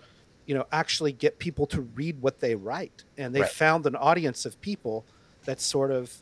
[0.46, 3.04] you know, actually get people to read what they write.
[3.18, 3.50] And they right.
[3.50, 5.06] found an audience of people
[5.46, 6.22] that sort of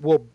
[0.00, 0.26] will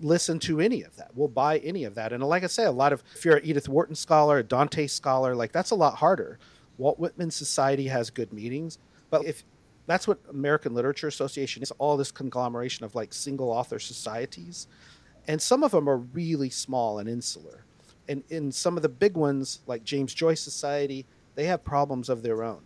[0.00, 2.12] listen to any of that, will buy any of that.
[2.12, 4.86] And like I say, a lot of, if you're an Edith Wharton scholar, a Dante
[4.86, 6.38] scholar, like that's a lot harder.
[6.76, 8.78] Walt Whitman Society has good meetings.
[9.10, 9.44] But if
[9.86, 14.68] that's what American Literature Association is all this conglomeration of like single author societies.
[15.26, 17.64] And some of them are really small and insular.
[18.08, 22.22] And in some of the big ones, like James Joyce Society, they have problems of
[22.22, 22.62] their own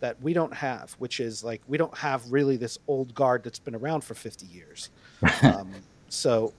[0.00, 3.58] that we don't have, which is like we don't have really this old guard that's
[3.58, 4.90] been around for 50 years.
[5.42, 5.72] um,
[6.08, 6.52] so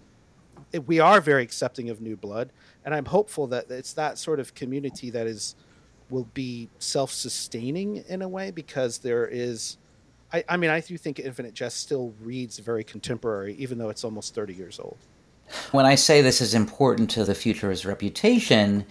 [0.72, 2.52] it, we are very accepting of new blood.
[2.84, 5.56] And I'm hopeful that it's that sort of community that is
[6.10, 9.78] will be self-sustaining in a way because there is
[10.34, 14.04] I, I mean, I do think Infinite Jest still reads very contemporary, even though it's
[14.04, 14.98] almost 30 years old.
[15.72, 18.86] When I say this is important to the futurist reputation,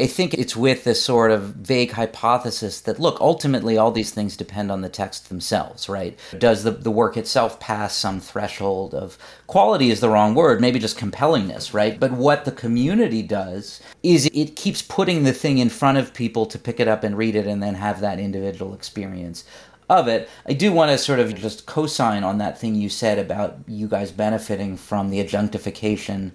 [0.00, 4.36] I think it's with this sort of vague hypothesis that, look, ultimately all these things
[4.36, 6.18] depend on the text themselves, right?
[6.38, 10.78] Does the, the work itself pass some threshold of quality is the wrong word, maybe
[10.78, 12.00] just compellingness, right?
[12.00, 16.46] But what the community does is it keeps putting the thing in front of people
[16.46, 19.44] to pick it up and read it and then have that individual experience
[19.90, 20.28] of it.
[20.46, 23.58] I do want to sort of just co sign on that thing you said about
[23.66, 26.32] you guys benefiting from the adjunctification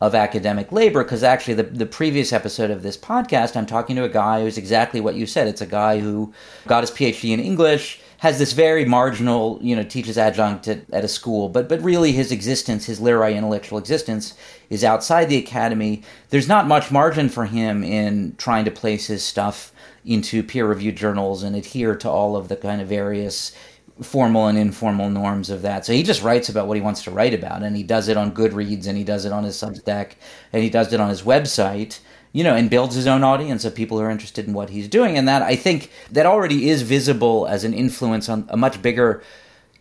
[0.00, 4.02] of academic labor because actually the, the previous episode of this podcast i'm talking to
[4.02, 6.34] a guy who's exactly what you said it's a guy who
[6.66, 11.04] got his phd in english has this very marginal you know teaches adjunct at, at
[11.04, 14.34] a school but but really his existence his literary intellectual existence
[14.70, 19.22] is outside the academy there's not much margin for him in trying to place his
[19.22, 19.72] stuff
[20.04, 23.52] into peer reviewed journals and adhere to all of the kind of various
[24.00, 25.84] formal and informal norms of that.
[25.84, 28.16] So he just writes about what he wants to write about, and he does it
[28.16, 30.12] on Goodreads, and he does it on his Substack,
[30.52, 32.00] and he does it on his website.
[32.34, 34.88] You know, and builds his own audience of people who are interested in what he's
[34.88, 38.80] doing, and that I think that already is visible as an influence on a much
[38.80, 39.22] bigger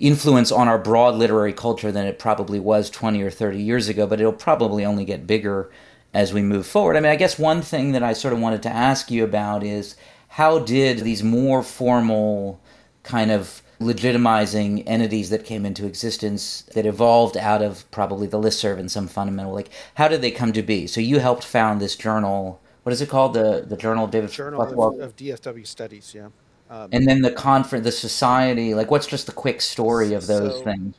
[0.02, 4.06] influence on our broad literary culture than it probably was 20 or 30 years ago,
[4.06, 5.72] but it'll probably only get bigger
[6.14, 6.98] as we move forward.
[6.98, 9.64] I mean, I guess one thing that I sort of wanted to ask you about
[9.64, 9.96] is
[10.32, 12.62] how did these more formal
[13.04, 18.78] kind of legitimizing entities that came into existence that evolved out of probably the listserv
[18.78, 20.88] in some fundamental like how did they come to be?
[20.88, 23.34] So you helped found this journal what is it called?
[23.34, 26.28] The the journal of david journal of, of, dfw studies yeah.
[26.70, 30.60] Um, and then the conference the society like what's just the quick story of those
[30.60, 30.96] so, things?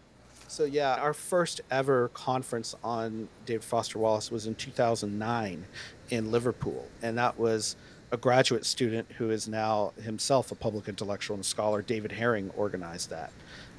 [0.49, 5.65] so yeah our first ever conference on david foster wallace was in 2009
[6.11, 7.77] in liverpool and that was
[8.13, 13.09] a graduate student who is now himself a public intellectual and scholar, David Hering, organized
[13.11, 13.33] that.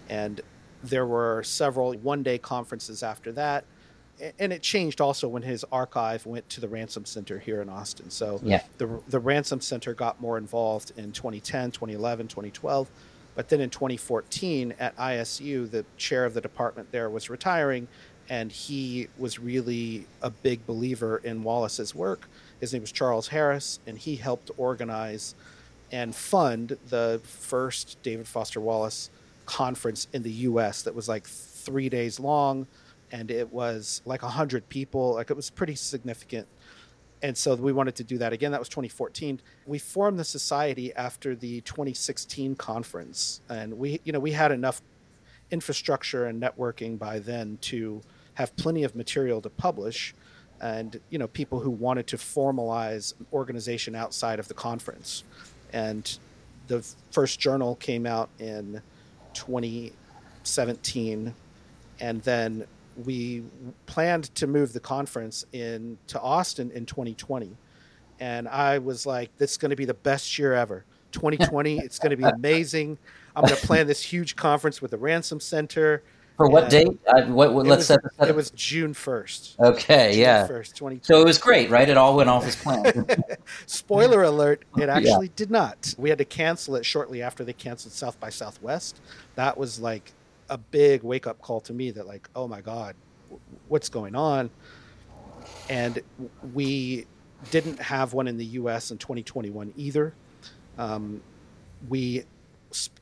[0.10, 0.42] And
[0.84, 3.64] there were several one day conferences after that.
[4.40, 8.10] And it changed also when his archive went to the Ransom Center here in Austin.
[8.10, 8.64] So yeah.
[8.80, 12.90] the, the Ransom Center got more involved in 2010, 2011, 2012.
[13.36, 17.88] But then in 2014 at ISU, the chair of the department there was retiring,
[18.30, 22.30] and he was really a big believer in Wallace's work.
[22.64, 25.36] His name was Charles Harris, and he helped organize
[25.92, 29.10] and fund the first David Foster Wallace
[29.46, 30.82] conference in the U.S.
[30.84, 32.66] that was like three days long,
[33.12, 35.16] and it was like hundred people.
[35.16, 36.48] Like it was pretty significant.
[37.22, 38.54] And so we wanted to do that again.
[38.54, 39.42] That was 2014.
[39.66, 44.82] We formed the society after the 2016 conference, and we, you know, we had enough
[45.52, 48.02] infrastructure and networking by then to
[48.36, 50.16] have plenty of material to publish
[50.64, 55.26] and you know people who wanted to formalize organization outside of the conference.
[55.74, 56.18] And
[56.68, 58.82] the first journal came out in
[59.34, 61.34] 2017
[62.00, 62.66] and then
[63.04, 63.44] we
[63.88, 67.58] planned to move the conference in to Austin in 2020
[68.20, 70.86] and I was like this is going to be the best year ever.
[71.12, 72.98] 2020 it's going to be amazing.
[73.36, 76.04] I'm going to plan this huge conference with the Ransom Center
[76.44, 76.88] for what date?
[77.08, 79.56] Uh, what, what let's was, set, It was June first.
[79.60, 80.48] Okay, June yeah.
[80.48, 81.00] First, twenty.
[81.02, 81.88] So it was great, right?
[81.88, 83.24] It all went off as planned.
[83.66, 85.34] Spoiler alert: It actually yeah.
[85.36, 85.94] did not.
[85.98, 89.00] We had to cancel it shortly after they canceled South by Southwest.
[89.36, 90.12] That was like
[90.50, 91.92] a big wake up call to me.
[91.92, 92.96] That like, oh my god,
[93.70, 94.50] what's going on?
[95.70, 96.00] And
[96.54, 97.06] we
[97.52, 98.92] didn't have one in the U.S.
[98.92, 100.14] in 2021 either.
[100.78, 101.22] Um,
[101.88, 102.24] we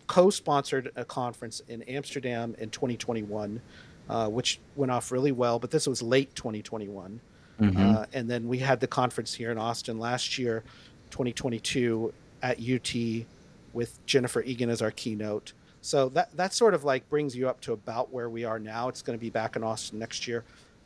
[0.08, 3.62] co-sponsored a conference in Amsterdam in 2021,
[4.10, 5.60] uh, which went off really well.
[5.60, 7.20] But this was late 2021,
[7.60, 7.78] mm-hmm.
[7.78, 10.64] uh, and then we had the conference here in Austin last year,
[11.12, 13.26] 2022, at UT,
[13.74, 15.54] with Jennifer Egan as our keynote.
[15.82, 18.88] So that that sort of like brings you up to about where we are now.
[18.88, 20.44] It's going to be back in Austin next year.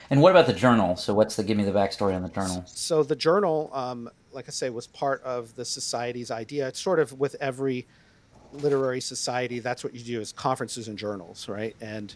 [0.10, 0.95] And what about the journal?
[0.95, 2.63] So what's the give me the backstory on the journal?
[2.67, 6.67] So the journal, um, like I say, was part of the society's idea.
[6.67, 7.88] It's sort of with every
[8.56, 11.76] literary society, that's what you do is conferences and journals, right?
[11.82, 12.15] And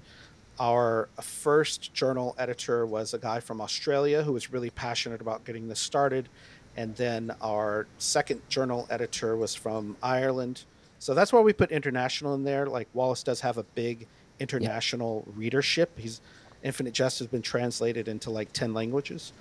[0.60, 5.68] our first journal editor was a guy from Australia who was really passionate about getting
[5.68, 6.28] this started.
[6.76, 10.64] And then our second journal editor was from Ireland.
[11.00, 12.66] So that's why we put international in there.
[12.66, 14.06] Like Wallace does have a big
[14.40, 15.34] international yeah.
[15.38, 15.98] readership.
[15.98, 16.22] He's
[16.64, 19.32] Infinite Jest has been translated into like 10 languages.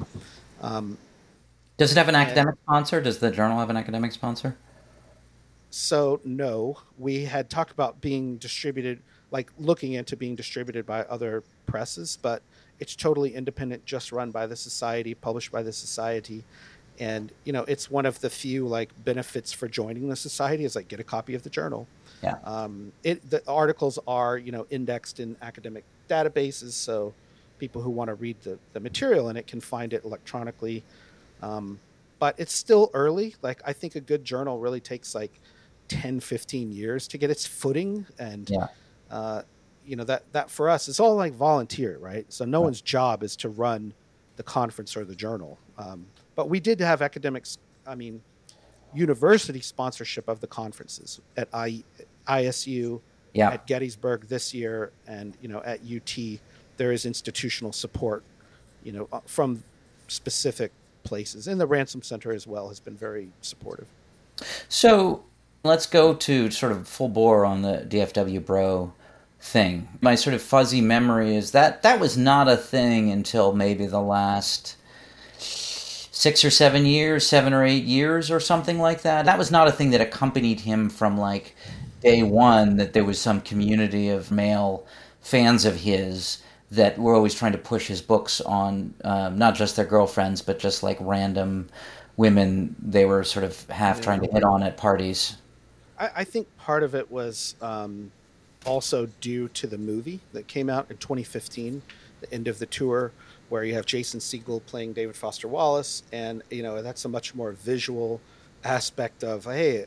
[0.61, 0.99] Um,
[1.77, 3.01] Does it have an academic sponsor?
[3.01, 4.57] Does the journal have an academic sponsor?
[5.71, 6.79] So, no.
[6.99, 9.01] We had talked about being distributed,
[9.31, 12.43] like looking into being distributed by other presses, but
[12.81, 16.45] it's totally independent, just run by the society, published by the society.
[17.01, 20.75] And, you know, it's one of the few like benefits for joining the society is
[20.75, 21.87] like get a copy of the journal.
[22.23, 22.39] Yeah.
[22.45, 27.15] Um, it, the articles are, you know, indexed in academic databases, so
[27.59, 30.83] people who want to read the, the material in it can find it electronically.
[31.43, 31.79] Um,
[32.19, 33.37] but it's still early.
[33.43, 35.33] Like, I think a good journal really takes like
[35.89, 38.07] 10, 15 years to get its footing.
[38.19, 38.67] And, yeah.
[39.11, 39.43] uh,
[39.85, 42.31] you know, that, that for us, it's all like volunteer, right?
[42.33, 42.65] So no right.
[42.65, 43.95] one's job is to run
[44.37, 45.59] the conference or the journal.
[45.77, 48.23] Um, but we did have academics, I mean,
[48.95, 51.83] university sponsorship of the conferences at I,
[52.29, 53.01] ISU,
[53.33, 53.51] yeah.
[53.51, 56.39] at Gettysburg this year, and you know at UT,
[56.77, 58.25] there is institutional support,
[58.83, 59.63] you know, uh, from
[60.09, 60.73] specific
[61.05, 63.87] places, and the Ransom Center as well has been very supportive.
[64.69, 65.25] So
[65.69, 68.93] let's go to sort of full bore on the DFW Bro
[69.41, 69.89] thing.
[70.01, 74.01] My sort of fuzzy memory is that that was not a thing until maybe the
[74.01, 74.77] last
[75.39, 79.27] six or seven years, seven or eight years, or something like that.
[79.27, 81.55] That was not a thing that accompanied him from like
[82.03, 84.85] day one that there was some community of male
[85.21, 86.39] fans of his
[86.71, 90.59] that were always trying to push his books on um, not just their girlfriends, but
[90.59, 91.69] just like random
[92.17, 95.37] women they were sort of half trying to hit on at parties.
[95.99, 98.11] I, I think part of it was um,
[98.65, 101.83] also due to the movie that came out in 2015,
[102.21, 103.13] the end of the tour,
[103.49, 107.35] where you have Jason Segel playing David Foster Wallace, and you know that's a much
[107.35, 108.21] more visual
[108.65, 109.87] aspect of hey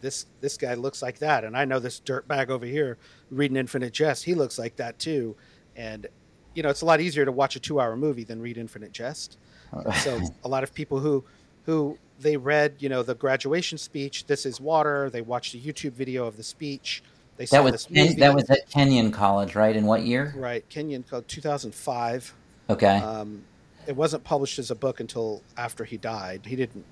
[0.00, 2.98] this this guy looks like that, and I know this dirtbag over here
[3.30, 5.36] reading Infinite Jest, he looks like that too,
[5.76, 6.06] and
[6.54, 9.38] you know it's a lot easier to watch a two-hour movie than read Infinite Jest.
[10.02, 11.24] so a lot of people who
[11.64, 15.92] who they read you know the graduation speech, This Is Water, they watched a YouTube
[15.92, 17.02] video of the speech.
[17.36, 19.76] They that was that was at Kenyon College, right?
[19.76, 20.32] In what year?
[20.36, 22.34] Right, Kenyon College, 2005.
[22.70, 22.96] Okay.
[22.96, 23.44] Um,
[23.86, 26.42] it wasn't published as a book until after he died.
[26.46, 26.84] He didn't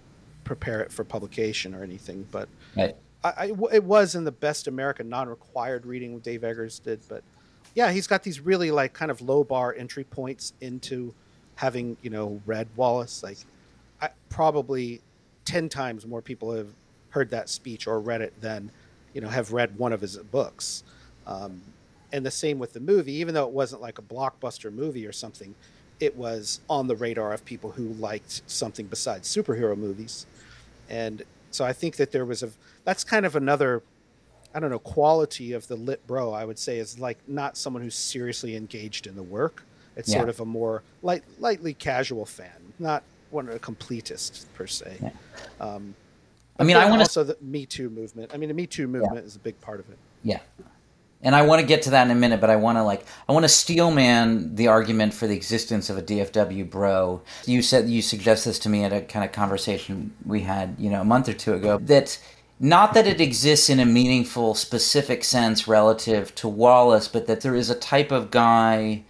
[0.45, 2.27] prepare it for publication or anything.
[2.31, 2.95] But right.
[3.25, 7.01] I, I, it was in the best American non-required reading Dave Eggers did.
[7.09, 7.23] But
[7.75, 11.15] yeah, he's got these really like kind of low bar entry points into
[11.57, 13.23] having you know read Wallace.
[13.23, 13.39] Like
[14.01, 15.01] I, probably
[15.45, 16.69] ten times more people have
[17.11, 18.71] heard that speech or read it than
[19.13, 20.85] you know have read one of his books.
[21.27, 21.63] Um,
[22.13, 25.13] and the same with the movie, even though it wasn't like a blockbuster movie or
[25.13, 25.55] something,
[25.99, 30.27] it was on the radar of people who liked something besides superhero movies
[30.89, 32.51] and so I think that there was a
[32.85, 33.83] that's kind of another
[34.55, 37.83] I don't know quality of the lit bro I would say is like not someone
[37.83, 39.65] who's seriously engaged in the work.
[39.97, 40.19] It's yeah.
[40.19, 43.05] sort of a more light, lightly casual fan, not
[43.35, 44.99] one a completist per se.
[45.03, 45.11] Yeah.
[45.61, 45.95] Um,
[46.59, 48.31] I mean, I want to also the Me Too movement.
[48.33, 49.23] I mean, the Me Too movement yeah.
[49.23, 49.99] is a big part of it.
[50.23, 50.39] Yeah,
[51.25, 53.07] and I want to get to that in a minute, but I want to like
[53.29, 57.23] I want to steelman the argument for the existence of a DFW bro.
[57.47, 60.91] You said you suggest this to me at a kind of conversation we had, you
[60.91, 61.79] know, a month or two ago.
[61.79, 62.19] That
[62.61, 67.57] not that it exists in a meaningful, specific sense relative to Wallace, but that there
[67.57, 69.05] is a type of guy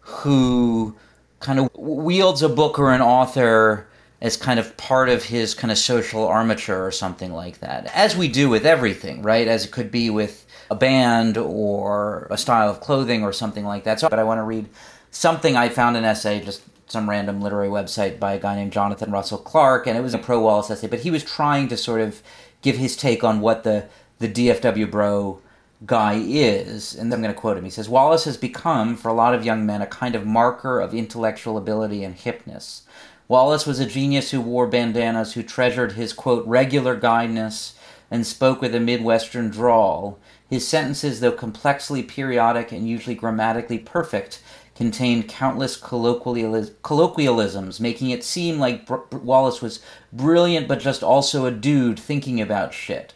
[0.00, 0.96] who
[1.44, 3.86] kind of wields a book or an author
[4.22, 8.16] as kind of part of his kind of social armature or something like that, as
[8.16, 9.46] we do with everything, right?
[9.46, 13.84] As it could be with a band or a style of clothing or something like
[13.84, 14.00] that.
[14.00, 14.66] So, but I want to read
[15.10, 19.10] something I found an essay, just some random literary website by a guy named Jonathan
[19.10, 22.00] Russell Clark, and it was a pro Wallace essay, but he was trying to sort
[22.00, 22.22] of
[22.62, 23.86] give his take on what the
[24.18, 25.40] the DFW bro
[25.86, 26.94] guy is.
[26.94, 27.64] And I'm going to quote him.
[27.64, 30.80] He says, Wallace has become, for a lot of young men, a kind of marker
[30.80, 32.82] of intellectual ability and hipness.
[33.26, 37.72] Wallace was a genius who wore bandanas, who treasured his, quote, regular guyness
[38.10, 40.18] and spoke with a Midwestern drawl.
[40.48, 44.42] His sentences, though complexly periodic and usually grammatically perfect,
[44.74, 49.80] contained countless colloquialisms, making it seem like Br- Wallace was
[50.12, 53.14] brilliant but just also a dude thinking about shit.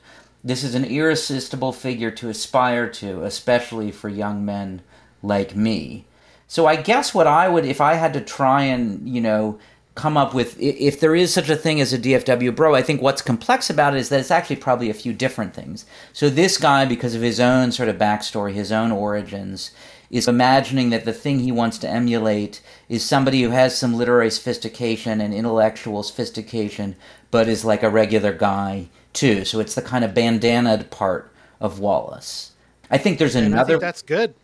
[0.49, 4.81] This is an irresistible figure to aspire to, especially for young men
[5.23, 6.07] like me.
[6.47, 9.59] So I guess what I would, if I had to try and, you know,
[9.95, 13.03] come up with, if there is such a thing as a DFW bro, I think
[13.03, 15.85] what's complex about it is that it's actually probably a few different things.
[16.13, 19.73] So this guy, because of his own sort of backstory, his own origins,
[20.11, 24.31] is imagining that the thing he wants to emulate is somebody who has some literary
[24.31, 26.97] sophistication and intellectual sophistication,
[27.31, 28.89] but is like a regular guy
[29.19, 29.45] too.
[29.45, 32.53] So it's the kind of bandanaed part of Wallace.
[32.91, 33.75] I think there's and another.
[33.75, 34.35] Think that's good.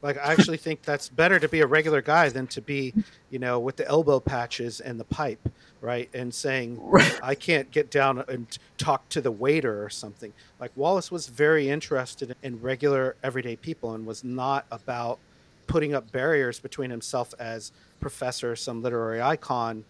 [0.00, 2.92] Like I actually think that's better to be a regular guy than to be,
[3.30, 5.48] you know, with the elbow patches and the pipe,
[5.80, 6.08] right?
[6.12, 6.80] And saying
[7.22, 8.46] I can't get down and
[8.78, 10.32] talk to the waiter or something.
[10.58, 15.20] Like Wallace was very interested in regular everyday people and was not about
[15.68, 17.70] putting up barriers between himself as
[18.00, 19.84] professor, some literary icon,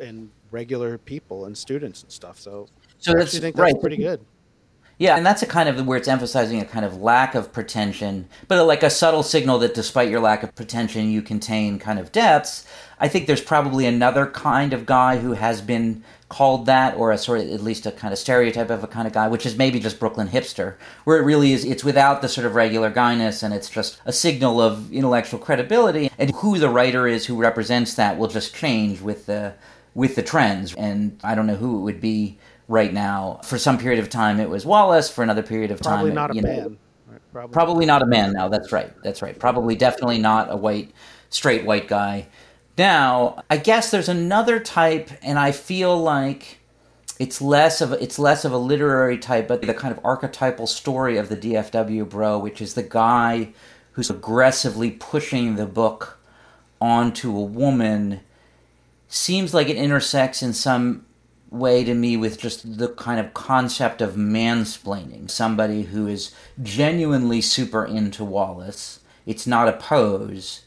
[0.00, 2.38] and regular people and students and stuff.
[2.38, 2.68] So,
[3.00, 3.80] so that's right.
[3.80, 4.24] pretty good.
[5.00, 8.28] Yeah, and that's a kind of where it's emphasizing a kind of lack of pretension,
[8.48, 12.12] but like a subtle signal that despite your lack of pretension, you contain kind of
[12.12, 12.66] depths.
[12.98, 17.16] I think there's probably another kind of guy who has been called that, or a
[17.16, 19.56] sort of at least a kind of stereotype of a kind of guy, which is
[19.56, 20.74] maybe just Brooklyn hipster,
[21.04, 24.12] where it really is it's without the sort of regular guyness and it's just a
[24.12, 26.10] signal of intellectual credibility.
[26.18, 29.54] And who the writer is who represents that will just change with the
[29.94, 30.74] with the trends.
[30.74, 32.38] And I don't know who it would be
[32.70, 33.40] right now.
[33.42, 35.10] For some period of time, it was Wallace.
[35.10, 36.78] For another period of time, probably not a man.
[37.06, 37.52] right, probably.
[37.52, 38.32] probably not a man.
[38.32, 38.90] Now that's right.
[39.02, 39.38] That's right.
[39.38, 40.92] Probably definitely not a white,
[41.28, 42.28] straight white guy.
[42.78, 46.60] Now, I guess there's another type, and I feel like
[47.18, 50.66] it's less of a, it's less of a literary type, but the kind of archetypal
[50.66, 53.52] story of the DFW bro, which is the guy
[53.92, 56.18] who's aggressively pushing the book
[56.80, 58.20] onto a woman
[59.08, 61.04] seems like it intersects in some
[61.50, 65.30] way to me with just the kind of concept of mansplaining.
[65.30, 66.32] Somebody who is
[66.62, 69.00] genuinely super into Wallace.
[69.26, 70.62] It's not a pose,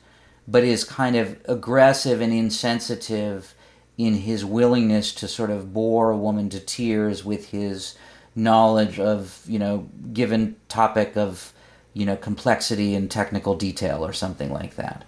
[0.48, 3.56] but is kind of aggressive and insensitive
[3.98, 7.96] in his willingness to sort of bore a woman to tears with his
[8.36, 11.54] knowledge of, you know, given topic of,
[11.94, 15.06] you know, complexity and technical detail or something like that.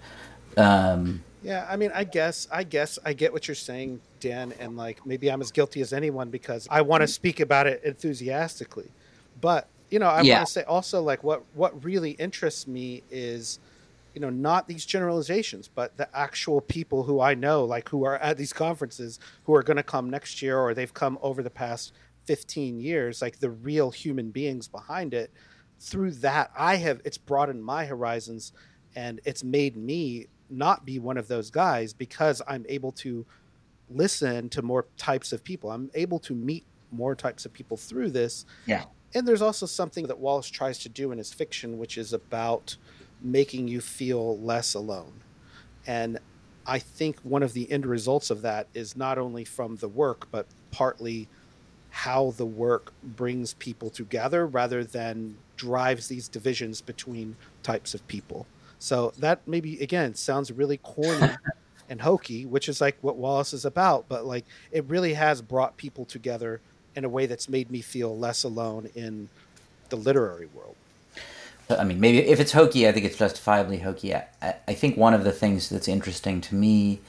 [0.56, 4.76] Um, yeah, I mean, I guess, I guess, I get what you're saying, Dan, and
[4.76, 7.14] like maybe I'm as guilty as anyone because I want to mm.
[7.14, 8.90] speak about it enthusiastically.
[9.40, 10.36] But you know, I yeah.
[10.36, 13.60] want to say also like what what really interests me is,
[14.14, 18.16] you know, not these generalizations, but the actual people who I know, like who are
[18.16, 21.50] at these conferences, who are going to come next year or they've come over the
[21.50, 21.92] past
[22.24, 25.30] 15 years, like the real human beings behind it.
[25.78, 28.52] Through that, I have it's broadened my horizons
[28.96, 33.26] and it's made me not be one of those guys because I'm able to
[33.90, 35.70] listen to more types of people.
[35.70, 38.46] I'm able to meet more types of people through this.
[38.66, 38.84] Yeah.
[39.14, 42.76] And there's also something that Wallace tries to do in his fiction, which is about
[43.22, 45.22] making you feel less alone.
[45.86, 46.18] And
[46.66, 50.28] I think one of the end results of that is not only from the work,
[50.30, 51.28] but partly
[51.90, 58.46] how the work brings people together rather than drives these divisions between types of people.
[58.78, 61.36] So that maybe again sounds really corny
[61.88, 65.76] and hokey, which is like what Wallace is about, but like it really has brought
[65.76, 66.60] people together
[66.94, 69.28] in a way that's made me feel less alone in
[69.88, 70.76] the literary world.
[71.68, 74.14] I mean, maybe if it's hokey, I think it's justifiably hokey.
[74.14, 77.00] I, I think one of the things that's interesting to me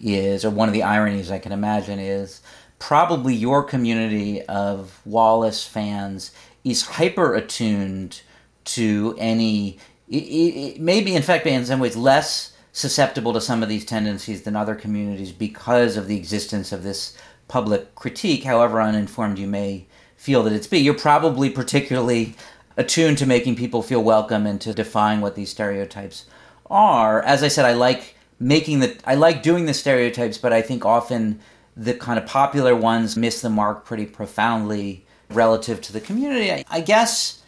[0.00, 2.40] is, or one of the ironies I can imagine is
[2.78, 6.32] probably your community of Wallace fans
[6.64, 8.22] is hyper attuned
[8.64, 9.78] to any
[10.08, 13.86] it, it, may be, in fact, in some ways less susceptible to some of these
[13.86, 17.16] tendencies than other communities because of the existence of this
[17.48, 19.86] public critique, however uninformed you may
[20.18, 20.78] feel that it's be.
[20.78, 22.34] You're probably particularly
[22.76, 26.26] attuned to making people feel welcome and to defying what these stereotypes
[26.68, 27.22] are.
[27.22, 30.84] As I said, I like making the I like doing the stereotypes, but I think
[30.84, 31.40] often
[31.74, 36.52] the kind of popular ones miss the mark pretty profoundly relative to the community.
[36.52, 37.40] I, I guess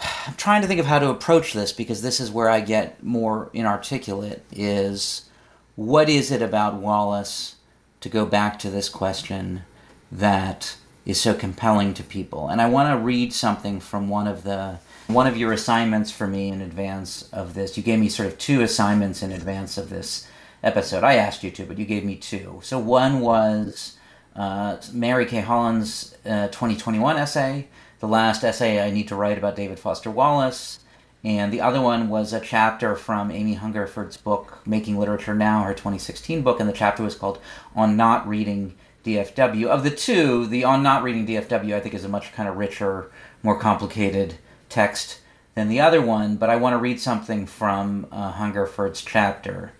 [0.00, 3.02] I'm trying to think of how to approach this because this is where I get
[3.02, 5.28] more inarticulate is
[5.76, 7.56] what is it about Wallace
[8.00, 9.62] to go back to this question
[10.10, 12.48] that is so compelling to people?
[12.48, 16.26] And I want to read something from one of the one of your assignments for
[16.26, 17.76] me in advance of this.
[17.76, 20.26] You gave me sort of two assignments in advance of this
[20.62, 21.04] episode.
[21.04, 22.60] I asked you to but you gave me two.
[22.62, 23.98] So one was
[24.34, 25.40] uh, Mary K.
[25.40, 27.68] Holland's uh, 2021 essay
[28.00, 30.80] the last essay I need to write about David Foster Wallace.
[31.24, 35.72] And the other one was a chapter from Amy Hungerford's book, Making Literature Now, her
[35.72, 37.38] 2016 book, and the chapter was called
[37.74, 38.74] On Not Reading
[39.04, 39.66] DFW.
[39.66, 42.56] Of the two, the On Not Reading DFW, I think, is a much kind of
[42.56, 43.10] richer,
[43.42, 44.34] more complicated
[44.68, 45.20] text
[45.54, 49.72] than the other one, but I want to read something from uh, Hungerford's chapter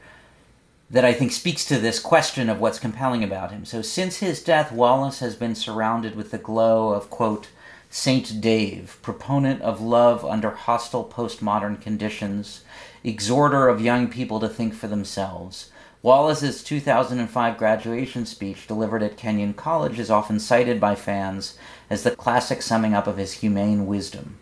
[0.91, 3.65] that I think speaks to this question of what's compelling about him.
[3.65, 7.49] So, since his death, Wallace has been surrounded with the glow of, quote,
[7.97, 12.63] Saint Dave, proponent of love under hostile postmodern conditions,
[13.05, 15.71] exhorter of young people to think for themselves.
[16.03, 21.57] Wallace's 2005 graduation speech delivered at Kenyon College is often cited by fans
[21.89, 24.41] as the classic summing up of his humane wisdom.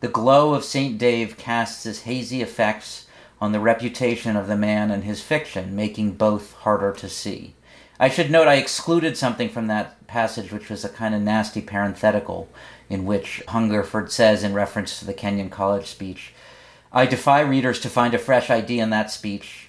[0.00, 0.98] The glow of St.
[0.98, 3.06] Dave casts its hazy effects
[3.40, 7.54] on the reputation of the man and his fiction, making both harder to see.
[7.98, 11.62] I should note I excluded something from that passage, which was a kind of nasty
[11.62, 12.48] parenthetical,
[12.88, 16.32] in which Hungerford says, in reference to the Kenyon College speech,
[16.92, 19.68] I defy readers to find a fresh idea in that speech.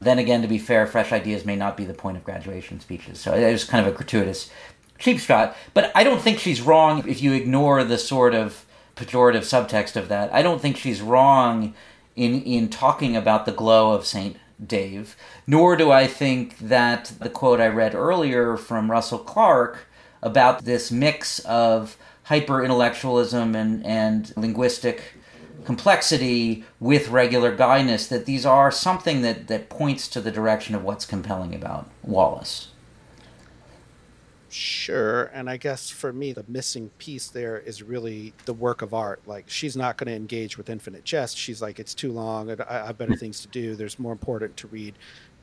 [0.00, 3.20] Then again, to be fair, fresh ideas may not be the point of graduation speeches.
[3.20, 4.50] So it was kind of a gratuitous
[4.98, 5.56] cheap shot.
[5.74, 8.64] But I don't think she's wrong if you ignore the sort of
[8.96, 10.32] pejorative subtext of that.
[10.32, 11.74] I don't think she's wrong
[12.16, 15.16] in in talking about the glow of Saint Dave.
[15.46, 19.86] Nor do I think that the quote I read earlier from Russell Clark
[20.22, 25.14] about this mix of hyper intellectualism and, and linguistic
[25.64, 30.82] complexity with regular guyness that these are something that, that points to the direction of
[30.82, 32.68] what's compelling about Wallace.
[34.50, 35.24] Sure.
[35.26, 39.20] And I guess for me, the missing piece there is really the work of art.
[39.26, 41.36] Like, she's not going to engage with Infinite Jest.
[41.36, 42.50] She's like, it's too long.
[42.50, 43.18] I, I have better hmm.
[43.18, 43.76] things to do.
[43.76, 44.94] There's more important to read.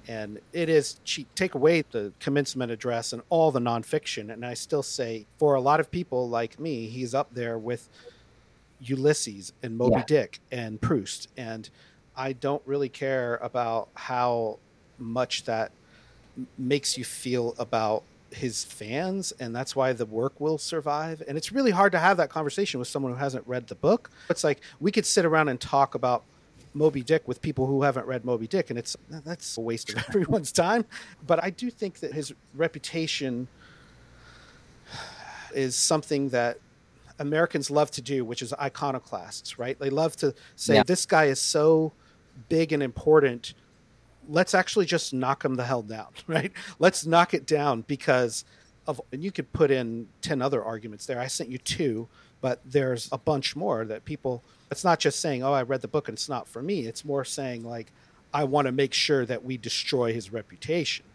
[0.08, 4.32] And it is, she take away the commencement address and all the nonfiction.
[4.32, 7.90] And I still say, for a lot of people like me, he's up there with
[8.80, 10.04] Ulysses and Moby yeah.
[10.06, 11.30] Dick and Proust.
[11.38, 11.70] And
[12.16, 14.60] I don't really care about how
[14.98, 15.72] much that
[16.58, 21.22] makes you feel about his fans and that's why the work will survive.
[21.28, 24.10] And it's really hard to have that conversation with someone who hasn't read the book.
[24.30, 26.24] It's like we could sit around and talk about
[26.74, 30.04] moby dick with people who haven't read moby dick and it's that's a waste of
[30.10, 30.86] everyone's time.
[31.26, 33.48] But i do think that his reputation
[35.54, 36.60] is something that
[37.18, 39.80] americans love to do which is iconoclasts right?
[39.80, 40.84] They love to say yeah.
[40.84, 41.94] this guy is so
[42.50, 43.54] big and important
[44.30, 46.52] let's actually just knock him the hell down, right?
[46.80, 48.46] Let's knock it down because
[48.88, 51.20] of, and you could put in 10 other arguments there.
[51.20, 52.08] I sent you two,
[52.42, 55.88] but there's a bunch more that people, it's not just saying, oh, I read the
[55.88, 56.86] book and it's not for me.
[56.86, 57.92] It's more saying, like,
[58.34, 61.06] I want to make sure that we destroy his reputation.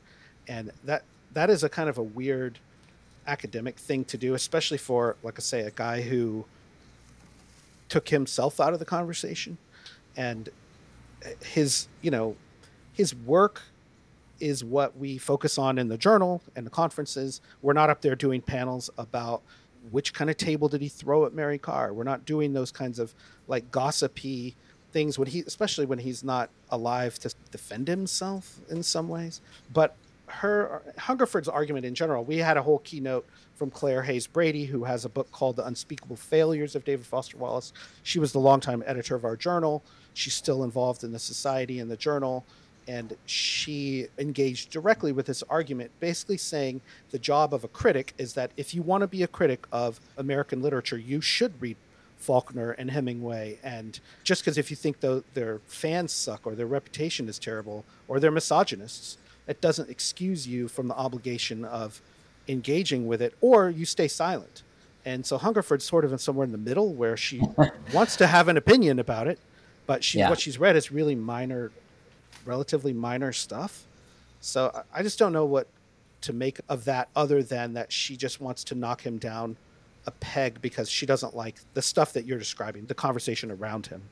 [0.48, 2.58] And that, that is a kind of a weird
[3.26, 6.44] academic thing to do, especially for, like I say, a guy who
[7.88, 9.58] took himself out of the conversation
[10.16, 10.48] and
[11.42, 12.36] his, you know,
[13.00, 13.62] his work
[14.40, 17.40] is what we focus on in the journal and the conferences.
[17.62, 19.40] We're not up there doing panels about
[19.90, 21.94] which kind of table did he throw at Mary Karr.
[21.94, 23.14] We're not doing those kinds of
[23.48, 24.54] like gossipy
[24.92, 29.40] things when he, especially when he's not alive to defend himself in some ways.
[29.72, 29.96] But
[30.26, 33.26] her Hungerford's argument in general, we had a whole keynote
[33.56, 37.72] from Clare Hayes-Brady, who has a book called The Unspeakable Failures of David Foster Wallace.
[38.02, 39.82] She was the longtime editor of our journal.
[40.12, 42.44] She's still involved in the society and the journal
[42.88, 48.34] and she engaged directly with this argument, basically saying the job of a critic is
[48.34, 51.76] that if you want to be a critic of American literature, you should read
[52.18, 53.58] Faulkner and Hemingway.
[53.62, 57.84] And just because if you think though their fans suck or their reputation is terrible
[58.08, 62.00] or they're misogynists, it doesn't excuse you from the obligation of
[62.48, 64.62] engaging with it, or you stay silent.
[65.04, 67.42] And so Hungerford's sort of in somewhere in the middle where she
[67.94, 69.38] wants to have an opinion about it,
[69.86, 70.28] but she, yeah.
[70.28, 71.70] what she's read is really minor
[72.44, 73.86] relatively minor stuff.
[74.40, 75.68] So I just don't know what
[76.22, 79.56] to make of that other than that she just wants to knock him down
[80.06, 84.02] a peg because she doesn't like the stuff that you're describing, the conversation around him.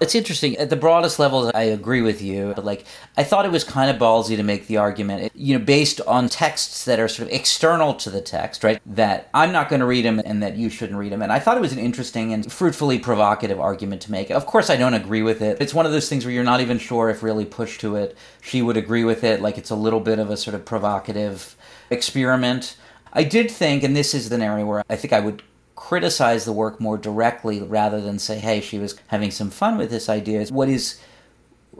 [0.00, 0.56] It's interesting.
[0.58, 2.52] At the broadest level, I agree with you.
[2.54, 2.84] But like,
[3.16, 6.28] I thought it was kind of ballsy to make the argument, you know, based on
[6.28, 8.80] texts that are sort of external to the text, right?
[8.84, 11.22] That I'm not going to read them and that you shouldn't read them.
[11.22, 14.30] And I thought it was an interesting and fruitfully provocative argument to make.
[14.30, 15.58] Of course, I don't agree with it.
[15.60, 18.16] It's one of those things where you're not even sure if really pushed to it,
[18.40, 19.40] she would agree with it.
[19.40, 21.56] Like, it's a little bit of a sort of provocative
[21.90, 22.76] experiment.
[23.12, 25.42] I did think, and this is an area where I think I would
[25.88, 29.90] criticize the work more directly rather than say, hey, she was having some fun with
[29.90, 30.46] this idea.
[30.46, 31.00] What is,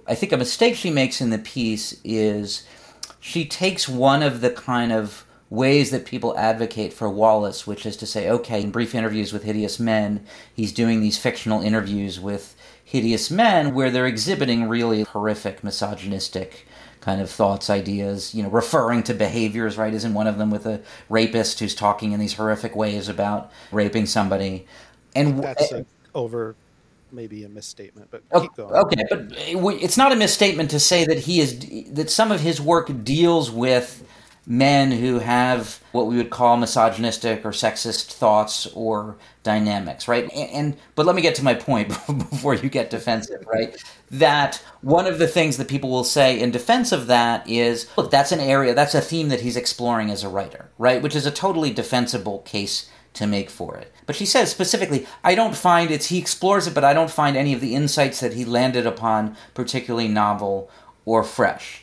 [0.08, 2.66] I think, a mistake she makes in the piece is
[3.20, 7.96] she takes one of the kind of ways that people advocate for Wallace, which is
[7.98, 12.56] to say, okay, in brief interviews with hideous men, he's doing these fictional interviews with
[12.84, 16.66] hideous men where they're exhibiting really horrific misogynistic
[17.02, 19.92] kind of thoughts, ideas, you know, referring to behaviors, right?
[19.92, 20.80] Isn't one of them with a
[21.10, 24.66] rapist who's talking in these horrific ways about raping somebody?
[25.14, 25.82] And that's uh,
[26.14, 26.54] over
[27.10, 28.74] maybe a misstatement, but okay, keep going.
[28.74, 32.60] Okay, but it's not a misstatement to say that he is that some of his
[32.60, 34.02] work deals with
[34.46, 40.24] men who have what we would call misogynistic or sexist thoughts or dynamics, right?
[40.32, 43.76] And, and, but let me get to my point before you get defensive, right?
[44.10, 48.10] That one of the things that people will say in defense of that is, look,
[48.10, 51.02] that's an area, that's a theme that he's exploring as a writer, right?
[51.02, 53.92] Which is a totally defensible case to make for it.
[54.06, 57.36] But she says specifically, I don't find it's he explores it, but I don't find
[57.36, 60.70] any of the insights that he landed upon particularly novel
[61.04, 61.81] or fresh.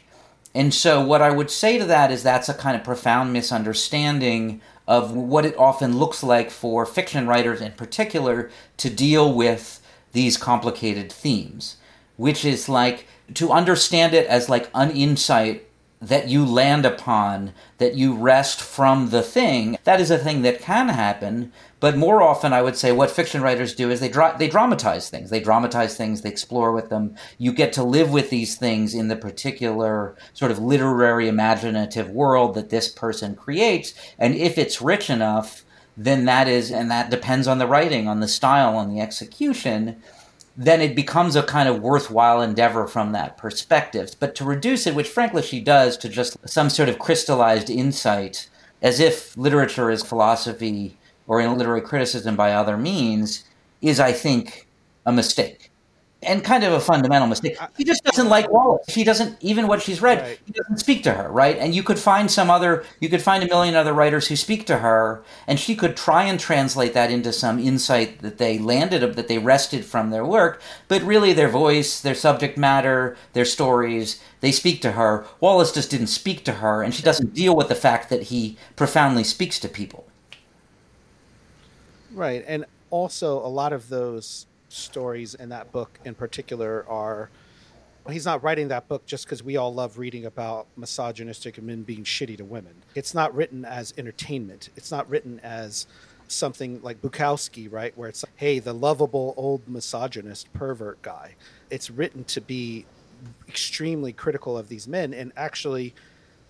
[0.55, 4.61] And so, what I would say to that is that's a kind of profound misunderstanding
[4.87, 9.79] of what it often looks like for fiction writers in particular to deal with
[10.13, 11.77] these complicated themes,
[12.17, 15.68] which is like to understand it as like an insight
[16.01, 20.61] that you land upon, that you rest from the thing, that is a thing that
[20.61, 21.51] can happen.
[21.81, 25.09] But more often, I would say what fiction writers do is they dra- they dramatize
[25.09, 25.29] things.
[25.29, 26.21] They dramatize things.
[26.21, 27.15] They explore with them.
[27.37, 32.55] You get to live with these things in the particular sort of literary imaginative world
[32.55, 33.93] that this person creates.
[34.17, 35.65] And if it's rich enough,
[35.97, 40.01] then that is, and that depends on the writing, on the style, on the execution
[40.59, 44.13] then it becomes a kind of worthwhile endeavor from that perspective.
[44.19, 48.49] But to reduce it, which frankly she does, to just some sort of crystallized insight,
[48.81, 50.97] as if literature is philosophy
[51.27, 53.45] or in literary criticism by other means,
[53.81, 54.67] is, I think,
[55.05, 55.68] a mistake
[56.21, 57.57] and kind of a fundamental mistake.
[57.77, 58.93] He just doesn't like Wallace.
[58.93, 60.21] He doesn't even what she's read.
[60.21, 60.39] Right.
[60.45, 61.57] He doesn't speak to her, right?
[61.57, 64.65] And you could find some other, you could find a million other writers who speak
[64.65, 69.15] to her, and she could try and translate that into some insight that they landed,
[69.15, 70.61] that they wrested from their work.
[70.89, 75.25] But really, their voice, their subject matter, their stories, they speak to her.
[75.39, 78.57] Wallace just didn't speak to her, and she doesn't deal with the fact that he
[78.75, 80.05] profoundly speaks to people.
[82.11, 87.29] Right, and also a lot of those stories in that book in particular are
[88.09, 92.03] he's not writing that book just because we all love reading about misogynistic men being
[92.03, 92.73] shitty to women.
[92.95, 94.69] It's not written as entertainment.
[94.75, 95.85] It's not written as
[96.27, 97.95] something like Bukowski, right?
[97.97, 101.35] Where it's hey, the lovable old misogynist pervert guy.
[101.69, 102.85] It's written to be
[103.47, 105.13] extremely critical of these men.
[105.13, 105.93] And actually,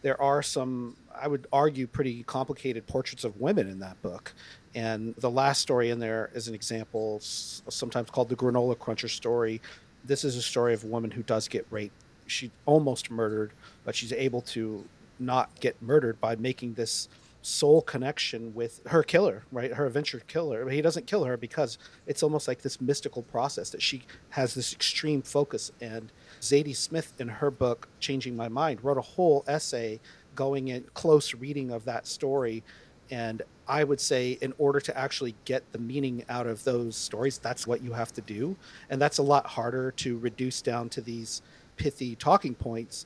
[0.01, 4.33] there are some, I would argue, pretty complicated portraits of women in that book.
[4.75, 9.61] And the last story in there is an example, sometimes called the granola cruncher story.
[10.05, 11.95] This is a story of a woman who does get raped.
[12.27, 13.51] She almost murdered,
[13.83, 14.85] but she's able to
[15.17, 17.09] not get murdered by making this
[17.41, 19.73] soul connection with her killer, right?
[19.73, 20.65] Her eventual killer.
[20.65, 24.53] But He doesn't kill her because it's almost like this mystical process that she has
[24.53, 25.71] this extreme focus.
[25.81, 26.11] And
[26.41, 29.99] Zadie Smith, in her book Changing My Mind, wrote a whole essay
[30.35, 32.63] going in close reading of that story
[33.11, 37.37] and I would say, in order to actually get the meaning out of those stories,
[37.37, 38.55] that's what you have to do.
[38.89, 41.43] And that's a lot harder to reduce down to these
[41.77, 43.05] pithy talking points.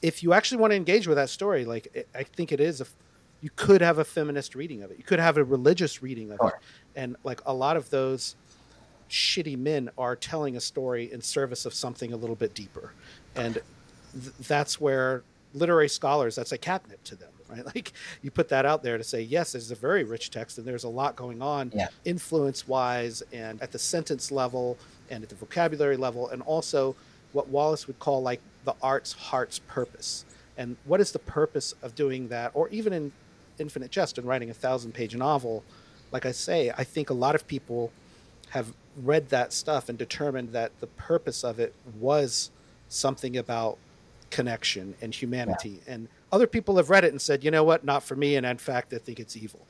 [0.00, 2.86] If you actually want to engage with that story, like I think it is, a,
[3.40, 4.98] you could have a feminist reading of it.
[4.98, 6.48] You could have a religious reading of sure.
[6.50, 6.54] it.
[6.94, 8.36] And like a lot of those
[9.10, 12.92] shitty men are telling a story in service of something a little bit deeper.
[13.34, 17.64] And th- that's where literary scholars, that's a catnip to them right?
[17.74, 17.92] Like
[18.22, 20.84] you put that out there to say, yes, it's a very rich text and there's
[20.84, 21.88] a lot going on yeah.
[22.04, 24.78] influence wise and at the sentence level
[25.10, 26.96] and at the vocabulary level, and also
[27.32, 30.24] what Wallace would call like the art's heart's purpose.
[30.56, 32.50] And what is the purpose of doing that?
[32.54, 33.12] Or even in
[33.58, 35.62] Infinite Jest and writing a thousand page novel,
[36.12, 37.92] like I say, I think a lot of people
[38.50, 42.50] have read that stuff and determined that the purpose of it was
[42.88, 43.78] something about
[44.30, 45.80] connection and humanity.
[45.86, 45.94] Yeah.
[45.94, 48.36] And other people have read it and said, you know what, not for me.
[48.36, 49.66] And in fact, I think it's evil.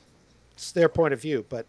[0.53, 1.45] It's their point of view.
[1.47, 1.67] But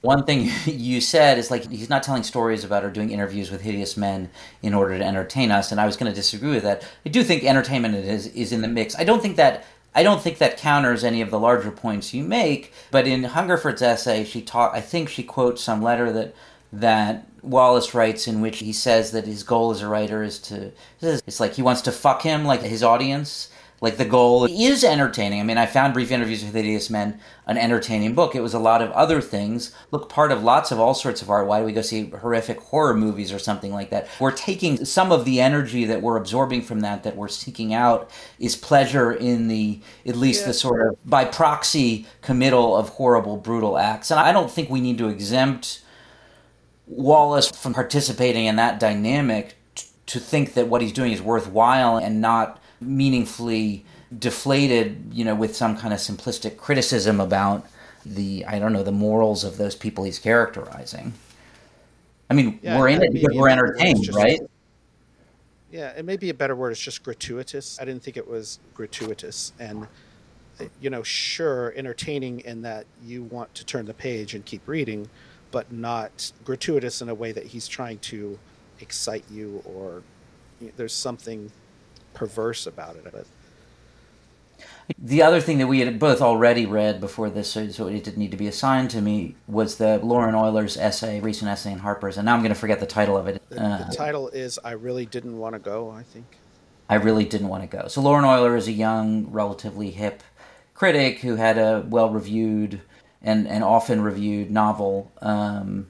[0.00, 3.60] one thing you said is like he's not telling stories about or doing interviews with
[3.60, 4.30] hideous men
[4.62, 5.70] in order to entertain us.
[5.70, 6.86] And I was going to disagree with that.
[7.04, 8.98] I do think entertainment is is in the mix.
[8.98, 9.64] I don't think that.
[9.92, 13.82] I don't think that counters any of the larger points you make, but in Hungerford's
[13.82, 14.72] essay, she taught.
[14.72, 16.32] I think she quotes some letter that
[16.72, 20.70] that Wallace writes in which he says that his goal as a writer is to
[21.00, 23.50] it's like he wants to fuck him like his audience
[23.80, 25.40] like the goal is entertaining.
[25.40, 28.34] I mean, I found Brief Interviews with Hideous Men an entertaining book.
[28.34, 29.74] It was a lot of other things.
[29.90, 31.46] Look, part of lots of all sorts of art.
[31.46, 34.08] Why do we go see horrific horror movies or something like that?
[34.20, 38.10] We're taking some of the energy that we're absorbing from that, that we're seeking out,
[38.38, 40.48] is pleasure in the, at least yeah.
[40.48, 44.10] the sort of by proxy committal of horrible, brutal acts.
[44.10, 45.82] And I don't think we need to exempt
[46.86, 49.54] Wallace from participating in that dynamic
[50.06, 53.84] to think that what he's doing is worthwhile and not meaningfully
[54.16, 57.66] deflated, you know, with some kind of simplistic criticism about
[58.04, 61.12] the I don't know the morals of those people he's characterizing.
[62.28, 64.40] I mean, yeah, we're in it because we're entertained, just, right?
[65.70, 66.70] Yeah, it may be a better word.
[66.72, 67.78] It's just gratuitous.
[67.80, 69.86] I didn't think it was gratuitous, and
[70.80, 75.08] you know, sure, entertaining in that you want to turn the page and keep reading,
[75.50, 78.38] but not gratuitous in a way that he's trying to
[78.80, 80.02] excite you or
[80.60, 81.50] you know, there's something
[82.14, 83.06] perverse about it.
[83.12, 83.26] But
[84.98, 88.30] the other thing that we had both already read before this, so it didn't need
[88.32, 92.26] to be assigned to me, was the Lauren Oyler's essay, recent essay in Harper's, and
[92.26, 93.42] now I'm going to forget the title of it.
[93.48, 96.26] The, uh, the title is "I Really Didn't Want to Go." I think.
[96.88, 97.86] I really didn't want to go.
[97.86, 100.24] So Lauren Oyler is a young, relatively hip
[100.74, 102.80] critic who had a well-reviewed
[103.22, 105.12] and and often reviewed novel.
[105.22, 105.86] Um,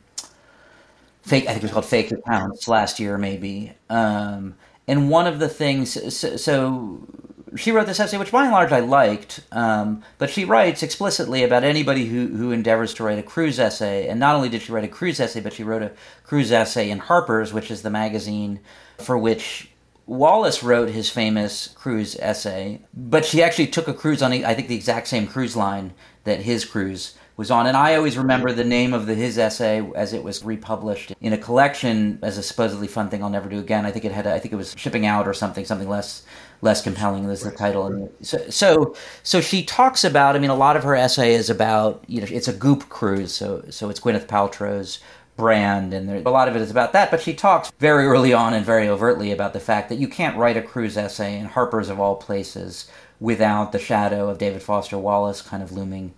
[1.22, 3.72] fake, I think it was called Fake Accounts last year, maybe.
[3.88, 4.56] Um,
[4.90, 7.06] and one of the things, so, so
[7.54, 11.44] she wrote this essay, which by and large I liked, um, but she writes explicitly
[11.44, 14.08] about anybody who, who endeavors to write a cruise essay.
[14.08, 15.92] And not only did she write a cruise essay, but she wrote a
[16.24, 18.58] cruise essay in Harper's, which is the magazine
[18.98, 19.70] for which
[20.06, 22.80] Wallace wrote his famous cruise essay.
[22.92, 26.40] But she actually took a cruise on, I think, the exact same cruise line that
[26.40, 27.66] his cruise was on.
[27.66, 31.32] And I always remember the name of the, his essay as it was republished in
[31.32, 33.86] a collection as a supposedly fun thing I'll never do again.
[33.86, 36.22] I think it had, I think it was shipping out or something, something less
[36.60, 37.86] less compelling as the title.
[37.86, 40.36] And so, so, so she talks about.
[40.36, 43.32] I mean, a lot of her essay is about you know it's a goop cruise,
[43.32, 44.98] so so it's Gwyneth Paltrow's
[45.38, 47.10] brand, and there, a lot of it is about that.
[47.10, 50.36] But she talks very early on and very overtly about the fact that you can't
[50.36, 54.98] write a cruise essay in Harper's of all places without the shadow of David Foster
[54.98, 56.12] Wallace kind of looming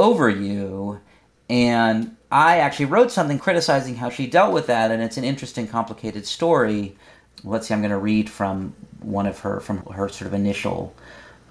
[0.00, 1.00] over you.
[1.48, 5.66] And I actually wrote something criticizing how she dealt with that, and it's an interesting,
[5.66, 6.96] complicated story
[7.44, 10.94] let's see, I'm going to read from one of her, from her sort of initial,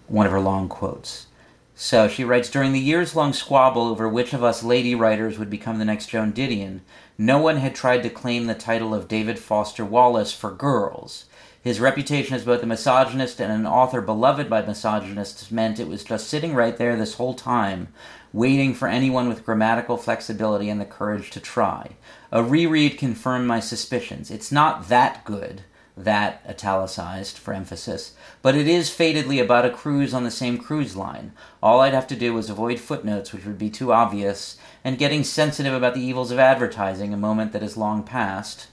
[0.07, 1.27] one of her long quotes.
[1.75, 5.49] So she writes During the years long squabble over which of us lady writers would
[5.49, 6.81] become the next Joan Didion,
[7.17, 11.25] no one had tried to claim the title of David Foster Wallace for girls.
[11.61, 16.05] His reputation as both a misogynist and an author beloved by misogynists meant it was
[16.05, 17.89] just sitting right there this whole time,
[18.32, 21.91] waiting for anyone with grammatical flexibility and the courage to try.
[22.32, 24.30] A reread confirmed my suspicions.
[24.30, 25.63] It's not that good
[25.99, 30.95] that italicized for emphasis, but it is fatedly about a cruise on the same cruise
[30.95, 31.34] line.
[31.61, 35.25] All I'd have to do was avoid footnotes, which would be too obvious, and getting
[35.25, 38.67] sensitive about the evils of advertising, a moment that is long past.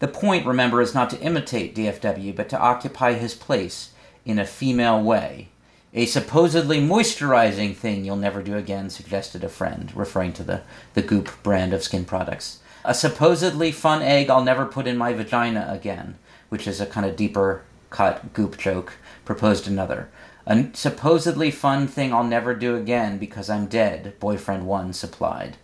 [0.00, 3.92] The point, remember, is not to imitate DFW, but to occupy his place
[4.24, 5.50] in a female way.
[5.94, 10.62] A supposedly moisturizing thing you'll never do again, suggested a friend, referring to the,
[10.94, 12.60] the Goop brand of skin products.
[12.84, 16.16] A supposedly fun egg I'll never put in my vagina again
[16.52, 18.92] which is a kind of deeper cut goop joke,
[19.24, 20.10] proposed another.
[20.46, 25.56] A supposedly fun thing I'll never do again because I'm dead, boyfriend one supplied.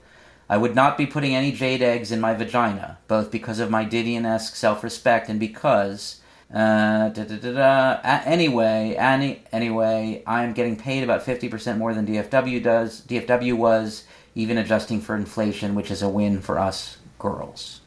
[0.49, 3.85] I would not be putting any jade eggs in my vagina, both because of my
[3.85, 6.23] Didion esque self respect and because.
[6.53, 8.01] Uh, da, da, da, da.
[8.25, 13.03] anyway, any, anyway, I am getting paid about 50% more than DFW does.
[13.03, 17.81] DFW was, even adjusting for inflation, which is a win for us girls.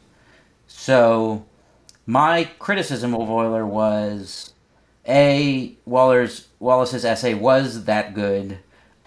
[0.66, 1.44] So,
[2.06, 4.52] my criticism of Oyler was
[5.08, 8.58] a Waller's Wallace's essay was that good,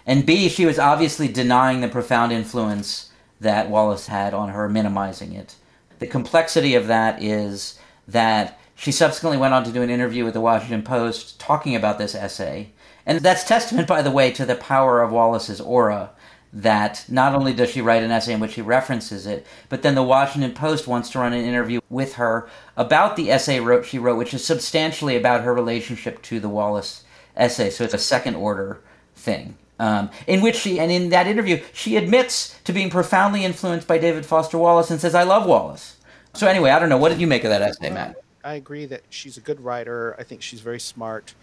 [0.06, 5.34] and b she was obviously denying the profound influence that Wallace had on her, minimizing
[5.34, 5.56] it.
[6.00, 10.34] The complexity of that is that she subsequently went on to do an interview with
[10.34, 12.72] the Washington Post talking about this essay.
[13.06, 16.12] And that's testament, by the way, to the power of Wallace's aura
[16.52, 19.94] that not only does she write an essay in which she references it, but then
[19.94, 24.00] the Washington Post wants to run an interview with her about the essay wrote, she
[24.00, 27.04] wrote, which is substantially about her relationship to the Wallace
[27.36, 27.70] essay.
[27.70, 28.82] So it's a second order
[29.16, 29.58] thing.
[29.78, 33.98] Um, in which she, and in that interview, she admits to being profoundly influenced by
[33.98, 35.98] David Foster Wallace and says, I love Wallace.
[36.34, 36.98] So, anyway, I don't know.
[36.98, 38.16] What did you make of that essay, Matt?
[38.46, 40.16] I agree that she's a good writer.
[40.20, 41.34] I think she's very smart.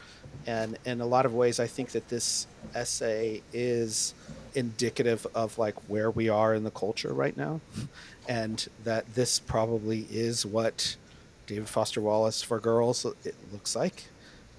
[0.47, 2.47] And in a lot of ways, I think that this
[2.77, 4.15] essay is
[4.55, 7.61] indicative of like where we are in the culture right now,
[8.29, 10.97] and that this probably is what
[11.49, 14.05] David Foster Wallace for girls it looks like,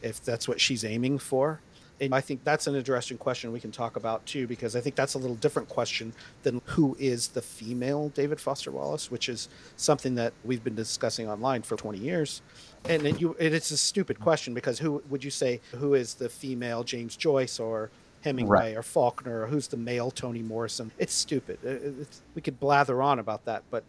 [0.01, 1.61] if that's what she's aiming for.
[2.01, 4.95] And I think that's an interesting question we can talk about too, because I think
[4.95, 9.47] that's a little different question than who is the female David Foster Wallace, which is
[9.77, 12.41] something that we've been discussing online for 20 years.
[12.85, 16.29] And it, you, it's a stupid question because who would you say who is the
[16.29, 17.89] female James Joyce or
[18.23, 18.77] Hemingway right.
[18.77, 20.91] or Faulkner or who's the male Toni Morrison.
[20.97, 21.59] It's stupid.
[21.63, 23.83] Uh, uh, it's, we could blather on about that, but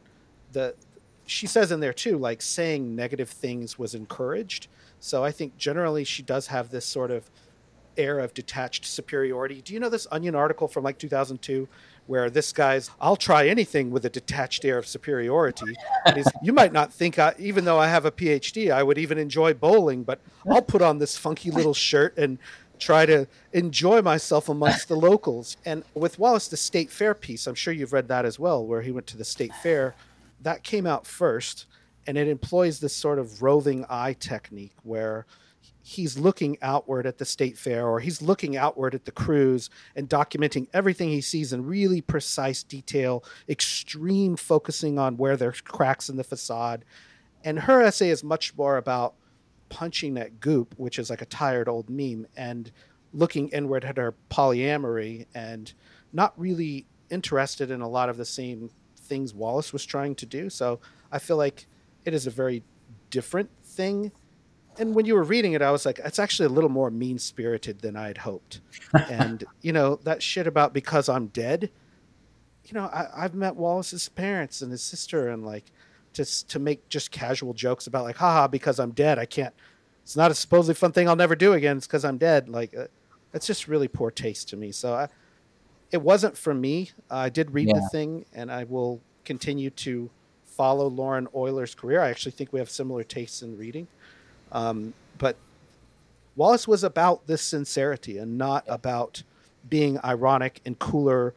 [0.53, 0.75] the
[1.27, 4.69] she says in there too, like saying negative things was encouraged.
[5.01, 7.31] So I think generally she does have this sort of
[7.97, 9.61] air of detached superiority.
[9.63, 11.69] Do you know this Onion article from like 2002
[12.07, 15.75] where this guy's I'll try anything with a detached air of superiority.
[16.43, 19.55] you might not think I, even though I have a PhD, I would even enjoy
[19.55, 22.39] bowling, but I'll put on this funky little shirt and
[22.79, 25.57] try to enjoy myself amongst the locals.
[25.65, 28.83] And with Wallace, the state fair piece, I'm sure you've read that as well, where
[28.83, 29.95] he went to the state fair.
[30.43, 31.67] That came out first,
[32.07, 35.27] and it employs this sort of roving eye technique where
[35.87, 40.09] he's looking outward at the state fair or he's looking outward at the cruise and
[40.09, 46.17] documenting everything he sees in really precise detail, extreme focusing on where there's cracks in
[46.17, 46.87] the facade.
[47.45, 49.13] And her essay is much more about
[49.69, 52.73] punching at goop, which is like a tired old meme, and
[53.13, 55.75] looking inward at her polyamory and
[56.15, 60.49] not really interested in a lot of the same things Wallace was trying to do.
[60.49, 60.81] So
[61.13, 61.67] I feel like
[62.07, 62.63] it is a very
[63.11, 64.13] different thing
[64.79, 67.19] and when you were reading it, I was like, it's actually a little more mean
[67.19, 68.61] spirited than I had hoped.
[68.93, 71.71] and you know that shit about because I'm dead.
[72.65, 75.65] You know, I, have met Wallace's parents and his sister, and like,
[76.15, 79.55] just to make just casual jokes about like, haha, because I'm dead, I can't.
[80.03, 81.77] It's not a supposedly fun thing I'll never do again.
[81.77, 82.49] It's because I'm dead.
[82.49, 82.87] Like, uh,
[83.33, 84.73] that's just really poor taste to me.
[84.73, 85.09] So I,
[85.91, 86.91] it wasn't for me.
[87.11, 87.75] Uh, I did read yeah.
[87.75, 90.11] the thing, and I will continue to
[90.45, 92.01] follow Lauren Oyler's career.
[92.01, 93.89] I actually think we have similar tastes in reading.
[94.55, 95.37] Um, but
[96.37, 99.23] Wallace was about this sincerity and not about
[99.69, 101.35] being ironic and cooler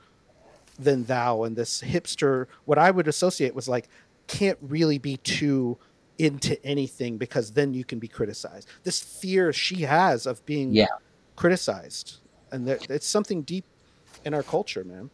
[0.80, 2.47] than thou and this hipster.
[2.65, 3.88] What I would associate was like,
[4.28, 5.78] can't really be too
[6.20, 8.68] into anything because then you can be criticized.
[8.84, 10.88] This fear she has of being yeah.
[11.36, 12.18] criticized.
[12.51, 13.65] And there, it's something deep
[14.26, 15.09] in our culture, man.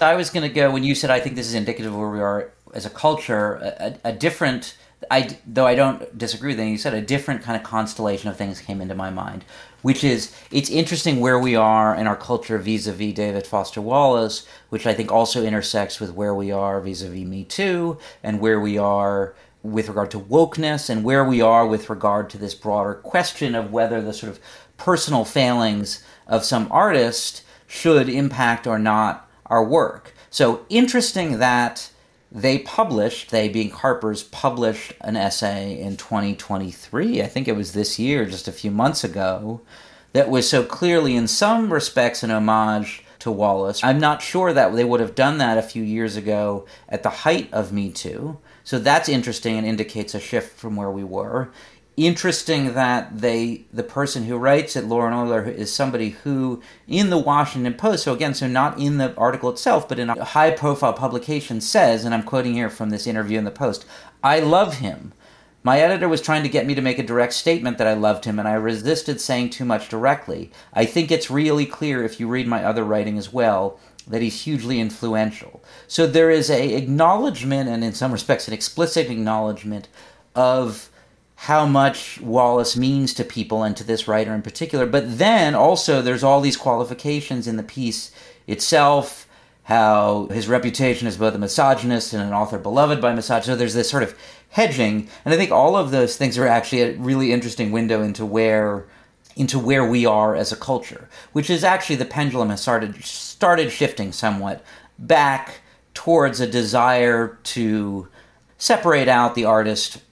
[0.00, 2.10] I was going to go when you said I think this is indicative of where
[2.10, 4.76] we are as a culture, a, a different
[5.10, 8.36] I though I don't disagree with anything you said, a different kind of constellation of
[8.36, 9.44] things came into my mind,
[9.82, 14.86] which is it's interesting where we are in our culture vis-a-vis David Foster Wallace, which
[14.86, 19.34] I think also intersects with where we are vis-a-vis Me Too, and where we are
[19.62, 23.72] with regard to wokeness, and where we are with regard to this broader question of
[23.72, 24.40] whether the sort of
[24.76, 30.14] personal failings of some artist should impact or not our work.
[30.30, 31.90] So interesting that
[32.30, 37.22] they published, they being Harper's, published an essay in 2023.
[37.22, 39.60] I think it was this year, just a few months ago,
[40.12, 43.82] that was so clearly, in some respects, an homage to Wallace.
[43.82, 47.10] I'm not sure that they would have done that a few years ago at the
[47.10, 48.38] height of Me Too.
[48.62, 51.50] So that's interesting and indicates a shift from where we were
[52.06, 57.18] interesting that they the person who writes it lauren oyler is somebody who in the
[57.18, 60.92] washington post so again so not in the article itself but in a high profile
[60.92, 63.84] publication says and i'm quoting here from this interview in the post
[64.22, 65.12] i love him.
[65.64, 68.24] My editor was trying to get me to make a direct statement that i loved
[68.24, 70.52] him and i resisted saying too much directly.
[70.72, 74.42] I think it's really clear if you read my other writing as well that he's
[74.42, 75.62] hugely influential.
[75.86, 79.88] So there is a acknowledgement and in some respects an explicit acknowledgement
[80.34, 80.87] of
[81.42, 84.86] how much Wallace means to people and to this writer in particular.
[84.86, 88.10] But then also, there's all these qualifications in the piece
[88.48, 89.28] itself,
[89.62, 93.46] how his reputation as both a misogynist and an author beloved by misogynists.
[93.46, 94.18] So there's this sort of
[94.48, 95.08] hedging.
[95.24, 98.86] And I think all of those things are actually a really interesting window into where
[99.36, 103.70] into where we are as a culture, which is actually the pendulum has started started
[103.70, 104.64] shifting somewhat
[104.98, 105.60] back
[105.94, 108.08] towards a desire to
[108.56, 110.02] separate out the artist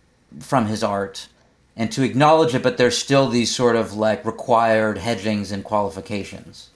[0.41, 1.29] from his art
[1.77, 6.71] and to acknowledge it, but there's still these sort of like required hedgings and qualifications.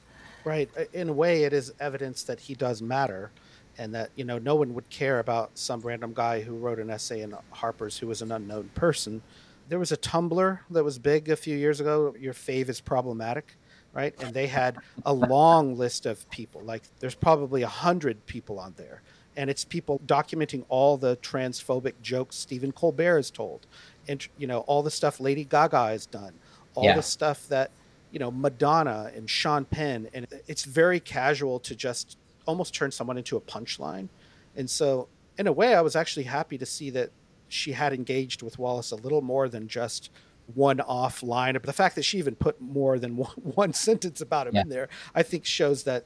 [0.45, 0.71] Right.
[0.93, 3.31] In a way, it is evidence that he does matter
[3.79, 6.91] and that, you know, no one would care about some random guy who wrote an
[6.91, 9.23] essay in Harper's who was an unknown person.
[9.69, 12.15] There was a Tumblr that was big a few years ago.
[12.19, 13.57] Your fave is problematic,
[13.95, 14.15] right?
[14.23, 16.61] And they had a long list of people.
[16.63, 19.03] Like, there's probably a hundred people on there
[19.37, 23.67] and it's people documenting all the transphobic jokes Stephen Colbert has told,
[24.09, 26.35] and you know all the stuff Lady Gaga has done,
[26.75, 26.97] all yeah.
[26.97, 27.71] the stuff that
[28.11, 33.19] you know Madonna and Sean Penn, and it's very casual to just almost turn someone
[33.19, 34.09] into a punchline,
[34.57, 35.09] and so
[35.39, 37.11] in a way, I was actually happy to see that
[37.49, 40.11] she had engaged with Wallace a little more than just
[40.55, 41.55] one off line.
[41.55, 44.63] But the fact that she even put more than one, one sentence about him yeah.
[44.63, 46.05] in there, I think shows that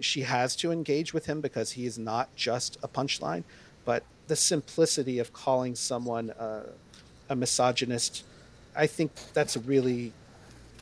[0.00, 3.44] she has to engage with him because he is not just a punchline,
[3.84, 6.62] but the simplicity of calling someone uh,
[7.28, 8.24] a misogynist,
[8.76, 10.12] I think that's really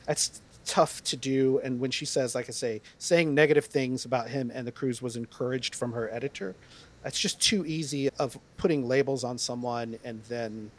[0.05, 1.59] that's tough to do.
[1.63, 5.01] And when she says, like I say, saying negative things about him and the cruise
[5.01, 6.55] was encouraged from her editor,
[7.03, 10.69] that's just too easy of putting labels on someone and then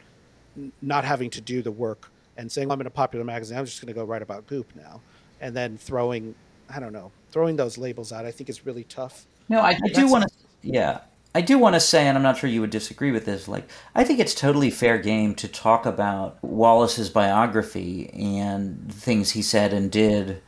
[0.81, 3.65] not having to do the work and saying well, I'm in a popular magazine, I'm
[3.65, 5.01] just going to go write about Goop now,
[5.39, 6.35] and then throwing
[6.69, 8.25] I don't know throwing those labels out.
[8.25, 9.25] I think is really tough.
[9.49, 10.29] No, I, I do want to.
[10.61, 10.99] Yeah,
[11.33, 13.47] I do want to say, and I'm not sure you would disagree with this.
[13.47, 19.41] Like, I think it's totally fair game to talk about Wallace's biography and things he
[19.41, 20.41] said and did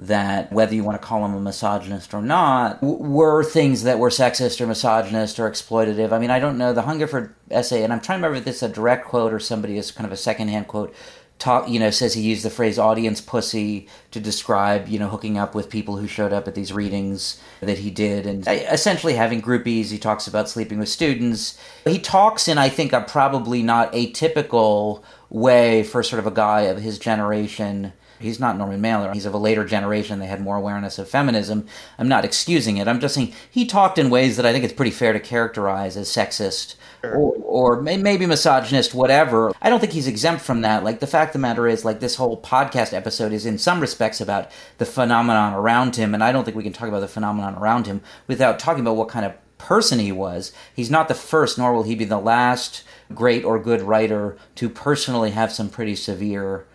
[0.00, 4.10] that whether you want to call him a misogynist or not were things that were
[4.10, 6.12] sexist or misogynist or exploitative.
[6.12, 6.72] I mean, I don't know.
[6.72, 9.40] The Hungerford essay, and I'm trying to remember if this is a direct quote or
[9.40, 10.94] somebody is kind of a secondhand quote.
[11.38, 15.38] Talk, you know, says he used the phrase "audience pussy" to describe, you know, hooking
[15.38, 19.40] up with people who showed up at these readings that he did, and essentially having
[19.40, 19.90] groupies.
[19.90, 21.58] He talks about sleeping with students.
[21.84, 26.62] He talks in, I think, a probably not atypical way for sort of a guy
[26.62, 29.12] of his generation He's not Norman Mailer.
[29.12, 30.18] He's of a later generation.
[30.18, 31.66] They had more awareness of feminism.
[31.98, 32.88] I'm not excusing it.
[32.88, 35.96] I'm just saying he talked in ways that I think it's pretty fair to characterize
[35.96, 39.52] as sexist or, or maybe misogynist, whatever.
[39.60, 40.84] I don't think he's exempt from that.
[40.84, 43.80] Like the fact of the matter is, like this whole podcast episode is in some
[43.80, 47.08] respects about the phenomenon around him, and I don't think we can talk about the
[47.08, 50.52] phenomenon around him without talking about what kind of person he was.
[50.74, 52.84] He's not the first, nor will he be the last
[53.14, 56.66] great or good writer to personally have some pretty severe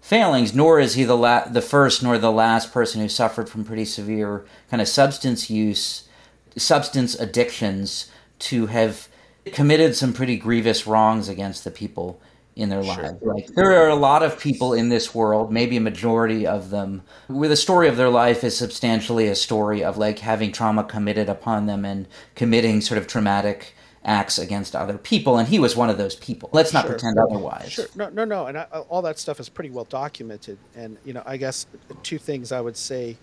[0.00, 3.64] failings, nor is he the la- the first nor the last person who suffered from
[3.64, 6.08] pretty severe kind of substance use,
[6.56, 9.08] substance addictions to have
[9.46, 12.20] committed some pretty grievous wrongs against the people
[12.56, 12.94] in their sure.
[12.94, 13.22] lives.
[13.22, 17.02] Like there are a lot of people in this world, maybe a majority of them,
[17.28, 21.28] where the story of their life is substantially a story of like having trauma committed
[21.28, 23.74] upon them and committing sort of traumatic
[24.04, 26.48] acts against other people, and he was one of those people.
[26.52, 26.92] Let's not sure.
[26.92, 27.72] pretend otherwise.
[27.72, 27.86] Sure.
[27.94, 28.46] No, no, no.
[28.46, 30.58] And I, all that stuff is pretty well documented.
[30.74, 31.66] And you know, I guess
[32.02, 33.16] two things I would say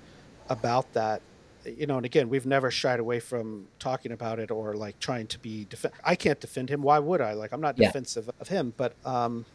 [0.50, 1.22] about that.
[1.68, 5.28] You know, and again, we've never shied away from talking about it or like trying
[5.28, 5.94] to be defend.
[6.04, 6.82] I can't defend him.
[6.82, 7.34] Why would I?
[7.34, 7.88] Like, I'm not yeah.
[7.88, 8.74] defensive of him.
[8.78, 9.46] But um,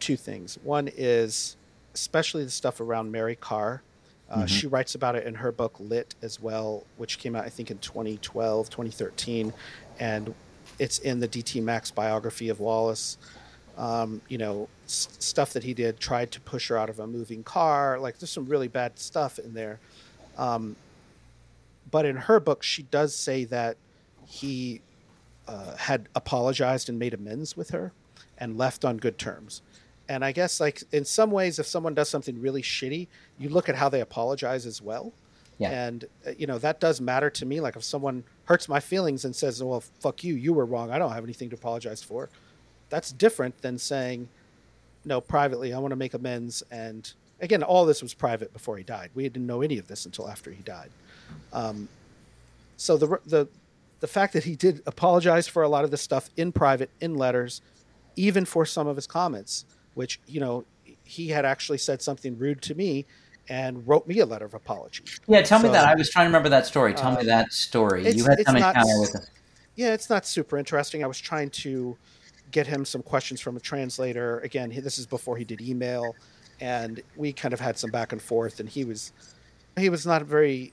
[0.00, 0.58] two things.
[0.62, 1.56] One is
[1.94, 3.82] especially the stuff around Mary Karr.
[4.28, 4.46] Uh, mm-hmm.
[4.46, 7.70] She writes about it in her book Lit as well, which came out I think
[7.70, 9.52] in 2012, 2013,
[9.98, 10.34] and
[10.78, 13.18] it's in the DT Max biography of Wallace.
[13.76, 17.06] Um, you know, s- stuff that he did, tried to push her out of a
[17.06, 17.98] moving car.
[17.98, 19.80] Like, there's some really bad stuff in there.
[20.36, 20.76] Um,
[21.90, 23.76] but in her book, she does say that
[24.26, 24.80] he
[25.48, 27.92] uh, had apologized and made amends with her
[28.38, 29.62] and left on good terms.
[30.08, 33.06] And I guess, like, in some ways, if someone does something really shitty,
[33.38, 35.12] you look at how they apologize as well.
[35.58, 35.70] Yeah.
[35.70, 37.60] And, uh, you know, that does matter to me.
[37.60, 40.90] Like if someone hurts my feelings and says, well, fuck you, you were wrong.
[40.90, 42.30] I don't have anything to apologize for.
[42.88, 44.28] That's different than saying,
[45.04, 46.62] no, privately, I want to make amends.
[46.70, 49.10] And again, all this was private before he died.
[49.14, 50.90] We didn't know any of this until after he died.
[51.52, 51.88] Um,
[52.76, 53.48] so the, the,
[54.00, 57.14] the fact that he did apologize for a lot of this stuff in private, in
[57.14, 57.60] letters,
[58.16, 59.64] even for some of his comments,
[59.94, 60.64] which, you know,
[61.04, 63.04] he had actually said something rude to me
[63.48, 65.04] and wrote me a letter of apology.
[65.26, 65.86] Yeah, tell so, me that.
[65.86, 66.94] I was trying to remember that story.
[66.94, 68.08] Tell uh, me that story.
[68.08, 69.22] You had some encounter with him.
[69.74, 71.02] Yeah, it's not super interesting.
[71.02, 71.96] I was trying to
[72.50, 74.40] get him some questions from a translator.
[74.40, 76.14] Again, this is before he did email,
[76.60, 78.60] and we kind of had some back and forth.
[78.60, 79.12] And he was
[79.78, 80.72] he was not very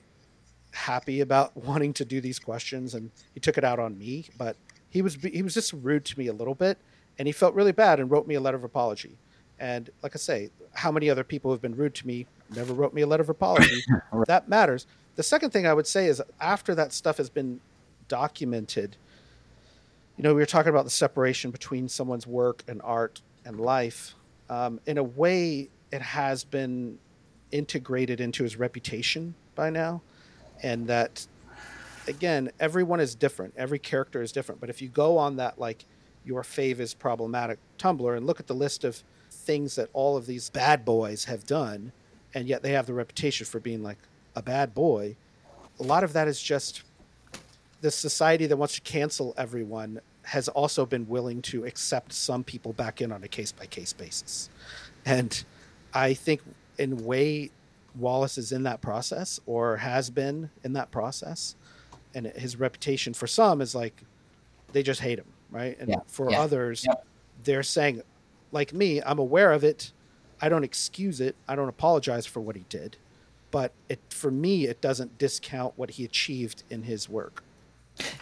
[0.72, 4.26] happy about wanting to do these questions, and he took it out on me.
[4.36, 4.56] But
[4.90, 6.78] he was he was just rude to me a little bit,
[7.18, 9.16] and he felt really bad and wrote me a letter of apology.
[9.60, 12.94] And like I say, how many other people have been rude to me never wrote
[12.94, 13.82] me a letter of apology.
[14.12, 14.26] right.
[14.26, 14.86] That matters.
[15.16, 17.60] The second thing I would say is after that stuff has been
[18.06, 18.96] documented,
[20.16, 24.14] you know, we were talking about the separation between someone's work and art and life.
[24.48, 26.98] Um, in a way, it has been
[27.50, 30.02] integrated into his reputation by now.
[30.62, 31.26] And that,
[32.06, 33.54] again, everyone is different.
[33.56, 34.60] Every character is different.
[34.60, 35.84] But if you go on that, like,
[36.24, 40.26] your fave is problematic Tumblr and look at the list of things that all of
[40.26, 41.92] these bad boys have done,
[42.34, 43.98] and yet they have the reputation for being like
[44.36, 45.16] a bad boy.
[45.80, 46.82] A lot of that is just
[47.80, 52.74] the society that wants to cancel everyone has also been willing to accept some people
[52.74, 54.50] back in on a case by case basis.
[55.06, 55.42] And
[55.94, 56.42] I think
[56.78, 57.50] in way
[57.98, 61.56] Wallace is in that process or has been in that process.
[62.14, 64.02] And his reputation for some is like
[64.72, 65.78] they just hate him, right?
[65.78, 65.96] And yeah.
[66.06, 66.40] for yeah.
[66.40, 66.94] others, yeah.
[67.44, 68.02] they're saying,
[68.52, 69.92] like me, I'm aware of it.
[70.40, 71.36] I don't excuse it.
[71.46, 72.96] I don't apologize for what he did,
[73.50, 77.42] but it for me it doesn't discount what he achieved in his work.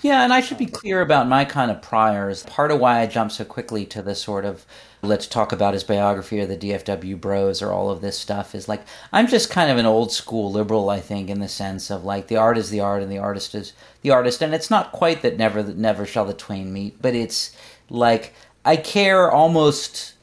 [0.03, 2.43] Yeah, and I should be clear about my kind of priors.
[2.45, 4.64] Part of why I jumped so quickly to the sort of
[5.03, 8.68] let's talk about his biography or the DFW bros or all of this stuff is
[8.68, 12.05] like I'm just kind of an old school liberal, I think, in the sense of
[12.05, 13.72] like the art is the art and the artist is
[14.03, 17.55] the artist, and it's not quite that never never shall the twain meet, but it's
[17.91, 18.33] like
[18.64, 20.14] I care almost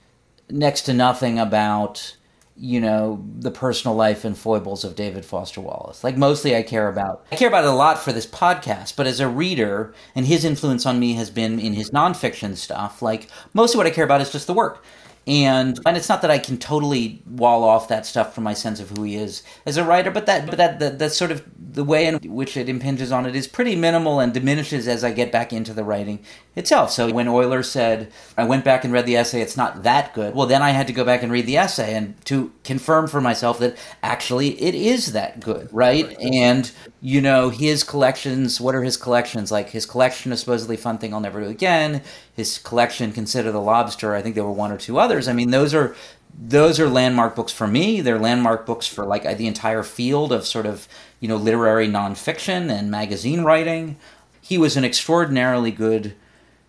[0.49, 2.15] next to nothing about
[2.55, 6.03] you know the personal life and foibles of David Foster Wallace.
[6.03, 9.07] Like mostly I care about I care about it a lot for this podcast, but
[9.07, 13.01] as a reader and his influence on me has been in his nonfiction stuff.
[13.01, 14.83] Like mostly what I care about is just the work
[15.25, 18.79] and and it's not that I can totally wall off that stuff from my sense
[18.79, 21.83] of who he is as a writer, but that but that, that sort of the
[21.83, 25.31] way in which it impinges on it is pretty minimal and diminishes as I get
[25.31, 26.19] back into the writing
[26.55, 26.91] itself.
[26.91, 30.35] So when Oyler said I went back and read the essay, it's not that good.
[30.35, 33.21] Well, then I had to go back and read the essay and to confirm for
[33.21, 36.15] myself that actually it is that good, right?
[36.19, 36.69] And
[37.05, 38.61] you know his collections.
[38.61, 39.71] What are his collections like?
[39.71, 42.01] His collection of supposedly fun thing I'll never do again.
[42.33, 44.15] His collection, consider the lobster.
[44.15, 45.27] I think there were one or two others.
[45.27, 45.97] I mean, those are
[46.33, 47.99] those are landmark books for me.
[47.99, 50.87] They're landmark books for like the entire field of sort of
[51.19, 53.97] you know literary nonfiction and magazine writing.
[54.41, 56.15] He was an extraordinarily good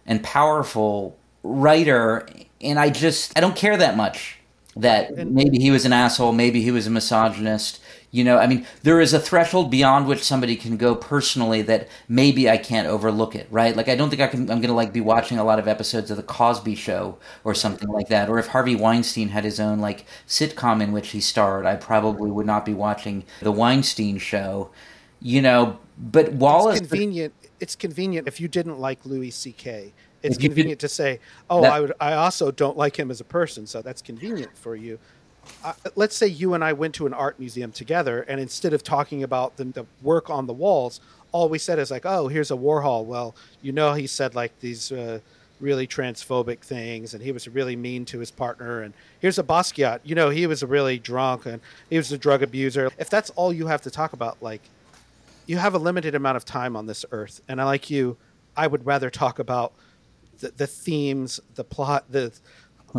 [0.05, 2.27] and powerful writer,
[2.61, 4.39] and I just I don't care that much
[4.77, 7.81] that maybe he was an asshole, maybe he was a misogynist.
[8.15, 11.89] You know, I mean, there is a threshold beyond which somebody can go personally that
[12.07, 13.75] maybe I can't overlook it, right?
[13.75, 14.43] Like, I don't think I can.
[14.43, 17.57] I'm going to like be watching a lot of episodes of the Cosby Show or
[17.57, 18.29] something like that.
[18.29, 22.31] Or if Harvey Weinstein had his own like sitcom in which he starred, I probably
[22.31, 24.71] would not be watching the Weinstein Show.
[25.21, 26.79] You know, but Wallace.
[26.79, 27.35] It's convenient.
[27.59, 29.93] It's convenient if you didn't like Louis C.K.
[30.23, 31.19] It's convenient to say,
[31.51, 31.93] "Oh, that, I would.
[31.99, 35.01] I also don't like him as a person," so that's convenient for you
[35.63, 38.83] uh, let's say you and I went to an art museum together, and instead of
[38.83, 41.01] talking about the, the, work on the walls,
[41.33, 44.59] all we said is like, "Oh, here's a Warhol." Well, you know, he said like
[44.61, 45.21] these uh,
[45.61, 48.83] really transphobic things, and he was really mean to his partner.
[48.83, 50.01] And here's a Basquiat.
[50.05, 52.91] You know, he was a really drunk and he was a drug abuser.
[52.99, 54.61] If that's all you have to talk about, like,
[55.47, 58.17] you have a limited amount of time on this earth, and I like you.
[58.57, 59.73] I would rather talk about
[60.39, 62.33] the, the themes, the plot, the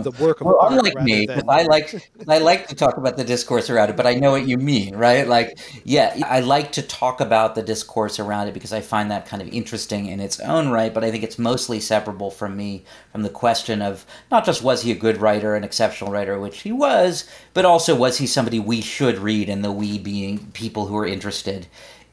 [0.03, 1.49] the work of well, unlike me than...
[1.49, 1.93] i like
[2.27, 4.95] i like to talk about the discourse around it but i know what you mean
[4.95, 5.27] right?
[5.27, 9.25] Like yeah i like to talk about the discourse around it because i find that
[9.25, 12.83] kind of interesting in its own right but i think it's mostly separable from me
[13.11, 16.61] from the question of not just was he a good writer an exceptional writer which
[16.61, 20.87] he was but also was he somebody we should read and the we being people
[20.87, 21.67] who are interested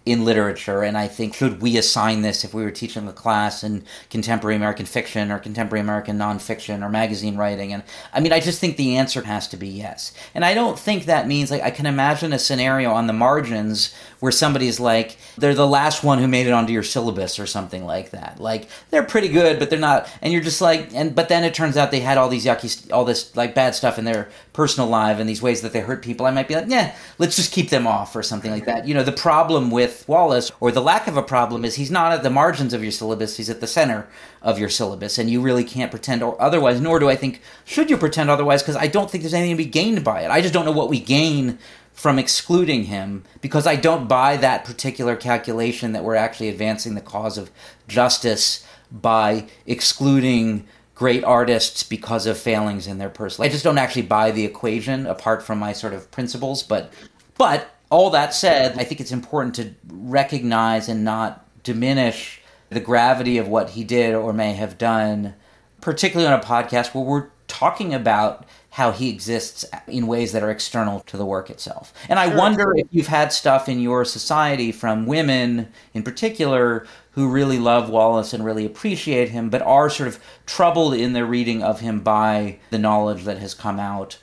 [0.05, 0.83] in literature.
[0.83, 4.57] And I think, should we assign this if we were teaching a class in contemporary
[4.57, 7.73] American fiction or contemporary American nonfiction or magazine writing?
[7.73, 10.13] And I mean, I just think the answer has to be yes.
[10.35, 13.95] And I don't think that means, like, I can imagine a scenario on the margins
[14.21, 17.85] where somebody's like, they're the last one who made it onto your syllabus or something
[17.85, 18.41] like that.
[18.41, 20.09] Like, they're pretty good, but they're not.
[20.21, 22.93] And you're just like, and, but then it turns out they had all these yucky,
[22.93, 26.03] all this, like, bad stuff in their personal life and these ways that they hurt
[26.03, 26.27] people.
[26.27, 28.87] I might be like, yeah, let's just keep them off or something like that.
[28.87, 31.91] You know, the problem with with Wallace, or the lack of a problem, is he's
[31.91, 34.09] not at the margins of your syllabus, he's at the center
[34.41, 37.91] of your syllabus, and you really can't pretend or otherwise, nor do I think should
[37.91, 40.31] you pretend otherwise, because I don't think there's anything to be gained by it.
[40.31, 41.59] I just don't know what we gain
[41.93, 47.03] from excluding him because I don't buy that particular calculation that we're actually advancing the
[47.03, 47.51] cause of
[47.87, 53.47] justice by excluding great artists because of failings in their personal.
[53.47, 56.93] I just don't actually buy the equation apart from my sort of principles, but
[57.37, 62.41] but all that said, I think it's important to recognize and not diminish
[62.71, 65.35] the gravity of what he did or may have done,
[65.83, 70.51] particularly on a podcast where we're talking about how he exists in ways that are
[70.51, 71.93] external to the work itself.
[72.09, 77.29] And I wonder if you've had stuff in your society from women in particular who
[77.29, 81.63] really love Wallace and really appreciate him, but are sort of troubled in their reading
[81.63, 84.17] of him by the knowledge that has come out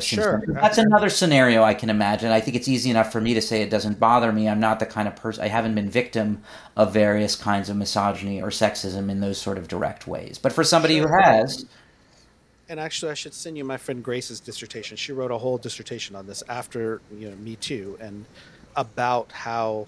[0.00, 0.42] Sure.
[0.48, 2.32] That's another scenario I can imagine.
[2.32, 4.48] I think it's easy enough for me to say it doesn't bother me.
[4.48, 6.42] I'm not the kind of person, I haven't been victim
[6.76, 10.36] of various kinds of misogyny or sexism in those sort of direct ways.
[10.36, 11.08] But for somebody sure.
[11.08, 11.66] who has.
[12.68, 14.96] And actually, I should send you my friend Grace's dissertation.
[14.96, 18.24] She wrote a whole dissertation on this after you know Me Too and
[18.74, 19.86] about how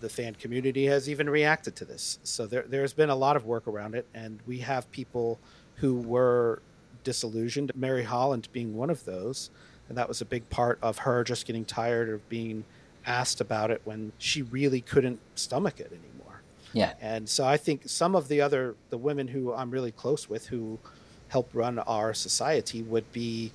[0.00, 2.18] the fan community has even reacted to this.
[2.24, 5.38] So there, there's been a lot of work around it, and we have people
[5.76, 6.62] who were
[7.04, 7.72] disillusioned.
[7.74, 9.50] Mary Holland being one of those,
[9.88, 12.64] and that was a big part of her just getting tired of being
[13.06, 16.42] asked about it when she really couldn't stomach it anymore.
[16.72, 16.92] Yeah.
[17.00, 20.46] And so I think some of the other the women who I'm really close with
[20.46, 20.78] who
[21.28, 23.52] help run our society would be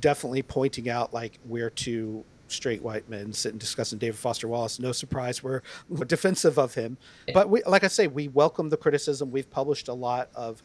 [0.00, 4.78] definitely pointing out like where to straight white men sitting discussing David Foster Wallace.
[4.78, 6.96] No surprise, we're, we're defensive of him.
[7.32, 9.30] But we, like I say, we welcome the criticism.
[9.30, 10.62] We've published a lot of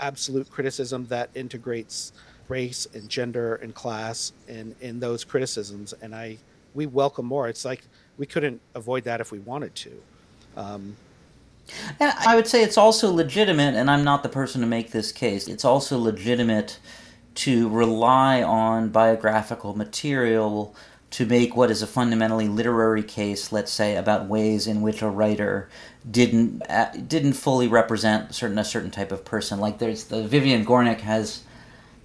[0.00, 2.12] absolute criticism that integrates
[2.48, 5.94] race and gender and class in in those criticisms.
[6.00, 6.38] And i
[6.74, 7.48] we welcome more.
[7.48, 7.82] It's like
[8.18, 9.92] we couldn't avoid that if we wanted to.
[10.56, 10.96] Um,
[12.00, 15.12] and i would say it's also legitimate and i'm not the person to make this
[15.12, 16.78] case it's also legitimate
[17.34, 20.74] to rely on biographical material
[21.10, 25.08] to make what is a fundamentally literary case, let's say, about ways in which a
[25.08, 25.68] writer
[26.10, 29.60] didn't uh, didn't fully represent certain a certain type of person.
[29.60, 31.42] Like there's the Vivian Gornick has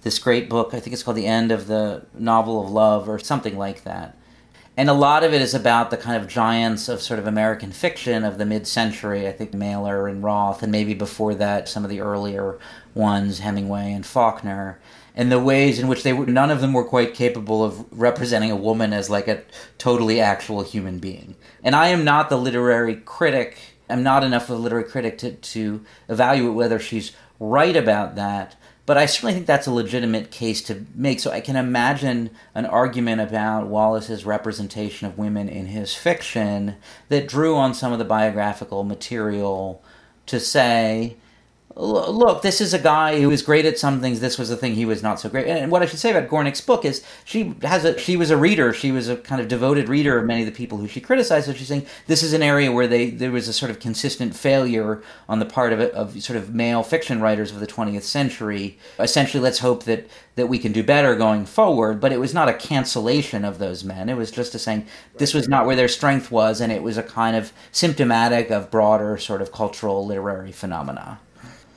[0.02, 0.74] this great book.
[0.74, 4.16] I think it's called The End of the Novel of Love or something like that.
[4.76, 7.70] And a lot of it is about the kind of giants of sort of American
[7.70, 9.28] fiction of the mid century.
[9.28, 12.58] I think Mailer and Roth, and maybe before that, some of the earlier
[12.92, 14.80] ones, Hemingway and Faulkner
[15.14, 18.50] and the ways in which they were none of them were quite capable of representing
[18.50, 19.42] a woman as like a
[19.78, 23.56] totally actual human being and i am not the literary critic
[23.88, 28.56] i'm not enough of a literary critic to, to evaluate whether she's right about that
[28.86, 31.20] but i certainly think that's a legitimate case to make.
[31.20, 36.76] So i can imagine an argument about wallace's representation of women in his fiction
[37.08, 39.82] that drew on some of the biographical material
[40.26, 41.16] to say
[41.76, 44.20] look, this is a guy who is great at some things.
[44.20, 45.46] This was the thing he was not so great.
[45.46, 48.36] And what I should say about Gornick's book is she has a she was a
[48.36, 48.72] reader.
[48.72, 51.46] She was a kind of devoted reader of many of the people who she criticized.
[51.46, 54.36] So she's saying this is an area where they there was a sort of consistent
[54.36, 58.78] failure on the part of of sort of male fiction writers of the 20th century.
[58.98, 60.06] Essentially, let's hope that
[60.36, 62.00] that we can do better going forward.
[62.00, 64.08] But it was not a cancellation of those men.
[64.08, 64.86] It was just a saying
[65.16, 68.70] this was not where their strength was, and it was a kind of symptomatic of
[68.70, 71.18] broader sort of cultural literary phenomena.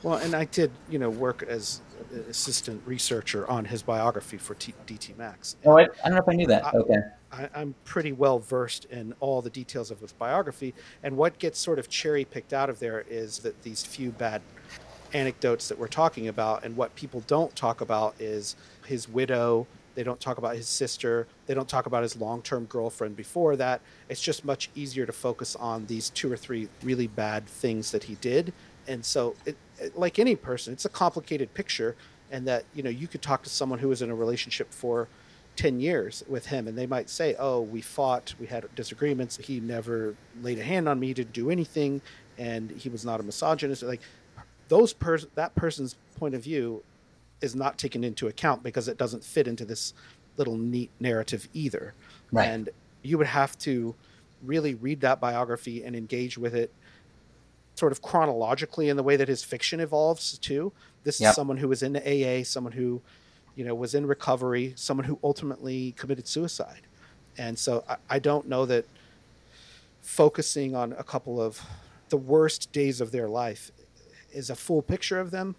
[0.02, 1.80] Well, and I did, you know, work as
[2.12, 5.56] an assistant researcher on his biography for T- DT Max.
[5.64, 6.64] Oh, I, I, don't know if I knew that.
[6.66, 7.00] I, okay.
[7.32, 11.58] I, I'm pretty well versed in all the details of his biography, and what gets
[11.58, 14.40] sort of cherry picked out of there is that these few bad
[15.12, 18.56] anecdotes that we're talking about, and what people don't talk about is
[18.86, 19.66] his widow.
[19.94, 21.26] They don't talk about his sister.
[21.46, 23.80] They don't talk about his long term girlfriend before that.
[24.08, 28.04] It's just much easier to focus on these two or three really bad things that
[28.04, 28.52] he did.
[28.86, 29.56] And so it,
[29.94, 31.96] like any person, it's a complicated picture,
[32.30, 35.08] and that you know you could talk to someone who was in a relationship for
[35.56, 39.58] 10 years with him and they might say oh we fought we had disagreements he
[39.58, 42.00] never laid a hand on me he didn't do anything
[42.38, 44.00] and he was not a misogynist like
[44.68, 46.80] those pers- that person's point of view
[47.40, 49.94] is not taken into account because it doesn't fit into this
[50.36, 51.92] little neat narrative either
[52.30, 52.46] right.
[52.46, 52.68] and
[53.02, 53.96] you would have to
[54.44, 56.72] really read that biography and engage with it
[57.78, 60.72] sort of chronologically in the way that his fiction evolves too.
[61.04, 61.30] This yep.
[61.30, 63.00] is someone who was in AA, someone who,
[63.54, 66.82] you know, was in recovery, someone who ultimately committed suicide.
[67.38, 68.84] And so I, I don't know that
[70.00, 71.64] focusing on a couple of
[72.08, 73.70] the worst days of their life
[74.32, 75.54] is a full picture of them.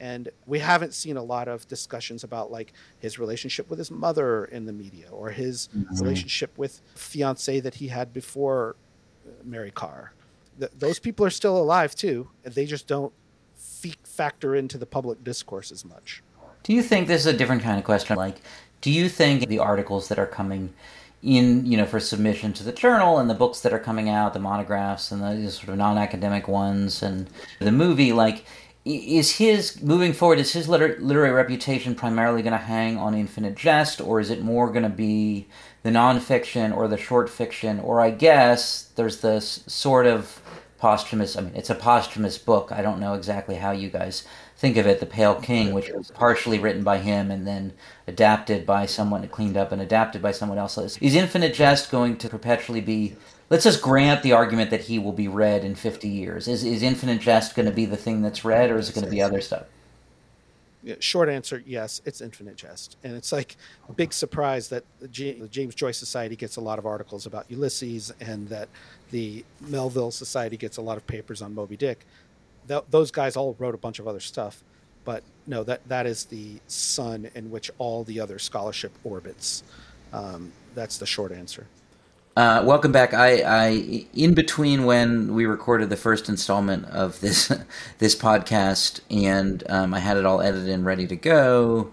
[0.00, 4.46] And we haven't seen a lot of discussions about like his relationship with his mother
[4.46, 5.94] in the media or his mm-hmm.
[6.02, 8.74] relationship with fiance that he had before
[9.44, 10.12] Mary Karr
[10.58, 13.12] th- those people are still alive too, and they just don't
[13.56, 16.22] f- factor into the public discourse as much.
[16.62, 18.16] Do you think this is a different kind of question?
[18.16, 18.40] Like,
[18.80, 20.72] do you think the articles that are coming
[21.22, 24.34] in, you know, for submission to the journal and the books that are coming out,
[24.34, 27.28] the monographs and the sort of non-academic ones, and
[27.60, 28.44] the movie, like,
[28.84, 30.40] is his moving forward?
[30.40, 34.42] Is his liter- literary reputation primarily going to hang on Infinite Jest, or is it
[34.42, 35.46] more going to be
[35.82, 37.80] the nonfiction or the short fiction?
[37.80, 40.40] Or I guess there's this sort of
[40.82, 41.36] posthumous.
[41.36, 42.72] I mean, it's a posthumous book.
[42.72, 44.26] I don't know exactly how you guys
[44.56, 44.98] think of it.
[44.98, 47.72] The Pale King, which was partially written by him and then
[48.08, 50.76] adapted by someone, cleaned up and adapted by someone else.
[50.78, 53.16] Is Infinite Jest going to perpetually be?
[53.48, 56.48] Let's just grant the argument that he will be read in 50 years.
[56.48, 59.04] Is is Infinite Jest going to be the thing that's read, or is it going
[59.04, 59.66] to be other stuff?
[60.98, 63.56] Short answer yes it's infinite jest and it's like
[63.88, 68.12] a big surprise that the james joyce society gets a lot of articles about ulysses
[68.20, 68.68] and that
[69.12, 72.04] the Melville Society gets a lot of papers on Moby Dick.
[72.66, 74.64] Th- those guys all wrote a bunch of other stuff,
[75.04, 79.62] but no, that that is the sun in which all the other scholarship orbits.
[80.12, 81.66] Um, that's the short answer.
[82.34, 83.12] Uh, welcome back.
[83.12, 87.48] I, I, in between when we recorded the first installment of this
[87.98, 91.92] this podcast, and um, I had it all edited and ready to go.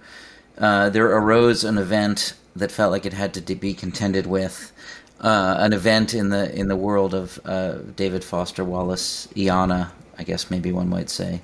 [0.58, 4.72] Uh, there arose an event that felt like it had to be contended with
[5.20, 10.24] uh, an event in the in the world of uh, David Foster Wallace, IANA, I
[10.24, 11.42] guess maybe one might say,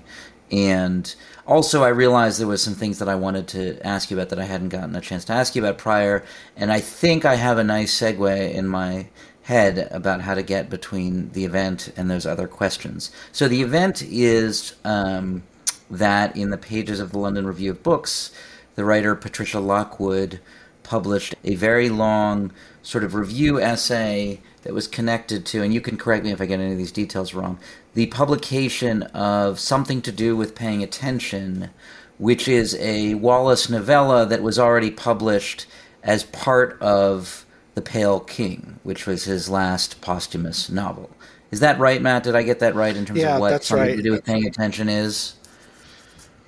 [0.50, 1.14] and
[1.48, 4.40] also I realized there was some things that I wanted to ask you about that
[4.40, 6.24] I hadn't gotten a chance to ask you about prior,
[6.56, 9.08] and I think I have a nice segue in my
[9.44, 13.12] head about how to get between the event and those other questions.
[13.32, 15.44] So the event is um,
[15.92, 18.32] that in the pages of the London Review of Books,
[18.74, 20.40] the writer Patricia Lockwood
[20.86, 22.52] published a very long
[22.82, 26.46] sort of review essay that was connected to, and you can correct me if I
[26.46, 27.60] get any of these details wrong,
[27.94, 31.70] the publication of something to do with paying attention,
[32.18, 35.66] which is a Wallace novella that was already published
[36.04, 41.10] as part of The Pale King, which was his last posthumous novel.
[41.52, 42.24] Is that right, Matt?
[42.24, 43.96] Did I get that right in terms yeah, of what something right.
[43.96, 45.36] to do with paying attention is?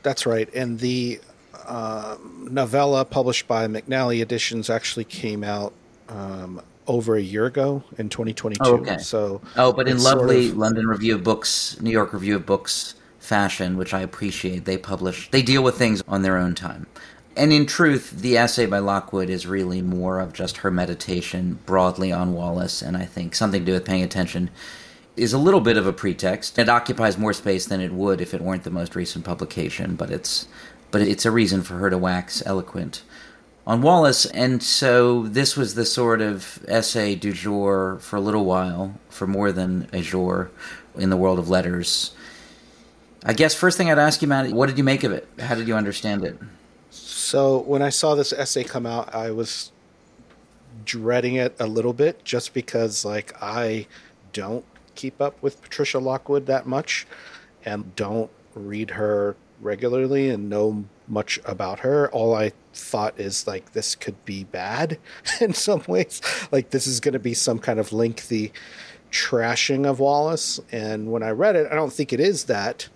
[0.03, 0.53] That's right.
[0.53, 1.19] And the
[1.68, 2.18] uh,
[2.49, 5.73] novella published by McNally Editions actually came out
[6.10, 8.64] um, over a year ago in 2022.
[8.64, 8.98] Oh, okay.
[8.98, 12.35] So Oh, but in it's sort lovely of- London Review of Books, New York Review
[12.38, 16.56] of Books fashion, which I appreciate, they publish, they deal with things on their own
[16.56, 16.88] time.
[17.35, 22.11] And in truth, the essay by Lockwood is really more of just her meditation broadly
[22.11, 24.49] on Wallace, and I think something to do with paying attention
[25.15, 26.57] is a little bit of a pretext.
[26.57, 30.10] It occupies more space than it would if it weren't the most recent publication, but
[30.10, 30.48] it's
[30.91, 33.03] but it's a reason for her to wax eloquent
[33.65, 34.26] on Wallace.
[34.27, 39.27] And so this was the sort of essay du jour for a little while, for
[39.27, 40.49] more than a jour
[40.95, 42.14] in the world of letters.
[43.23, 45.27] I guess first thing I'd ask you, Matt, what did you make of it?
[45.39, 46.39] How did you understand it?
[46.89, 49.72] So when I saw this essay come out, I was
[50.85, 53.88] dreading it a little bit just because like I
[54.31, 54.64] don't
[54.95, 57.05] keep up with Patricia Lockwood that much
[57.65, 62.09] and don't read her regularly and know much about her.
[62.11, 64.99] All I thought is like this could be bad
[65.41, 66.21] in some ways.
[66.51, 68.51] Like this is going to be some kind of lengthy
[69.11, 72.89] trashing of Wallace and when I read it, I don't think it is that,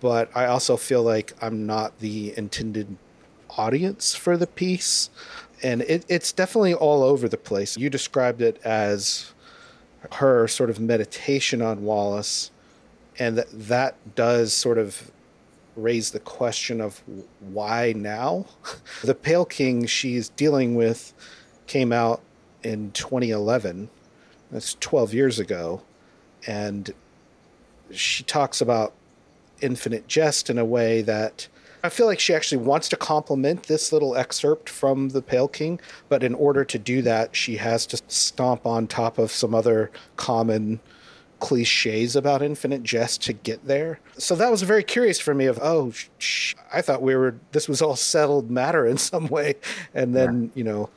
[0.00, 2.96] but I also feel like I'm not the intended
[3.50, 5.10] audience for the piece.
[5.62, 7.76] And it, it's definitely all over the place.
[7.76, 9.32] You described it as
[10.12, 12.50] her sort of meditation on Wallace,
[13.18, 15.10] and that, that does sort of
[15.76, 17.02] raise the question of
[17.40, 18.46] why now?
[19.02, 21.14] the Pale King she's dealing with
[21.66, 22.20] came out
[22.62, 23.88] in 2011.
[24.50, 25.82] That's 12 years ago.
[26.46, 26.92] And
[27.90, 28.92] she talks about
[29.60, 31.48] infinite jest in a way that
[31.84, 35.80] I feel like she actually wants to compliment this little excerpt from The Pale King,
[36.08, 39.90] but in order to do that, she has to stomp on top of some other
[40.16, 40.78] common
[41.42, 43.98] cliches about infinite jest to get there.
[44.16, 47.68] So that was very curious for me of oh sh- I thought we were this
[47.68, 49.56] was all settled matter in some way.
[49.92, 50.88] And then, you know,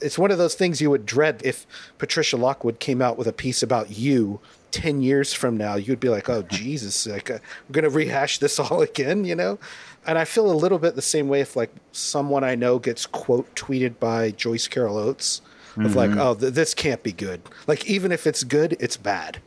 [0.00, 1.66] it's one of those things you would dread if
[1.98, 4.40] Patricia Lockwood came out with a piece about you
[4.70, 5.74] 10 years from now.
[5.74, 7.38] You'd be like oh jesus like uh,
[7.68, 9.58] we're going to rehash this all again you know?
[10.06, 13.04] And i feel a little bit the same way if like someone i know gets
[13.04, 15.42] quote tweeted by joyce carol oates
[15.76, 17.40] of like oh th- this can't be good.
[17.66, 19.40] Like even if it's good it's bad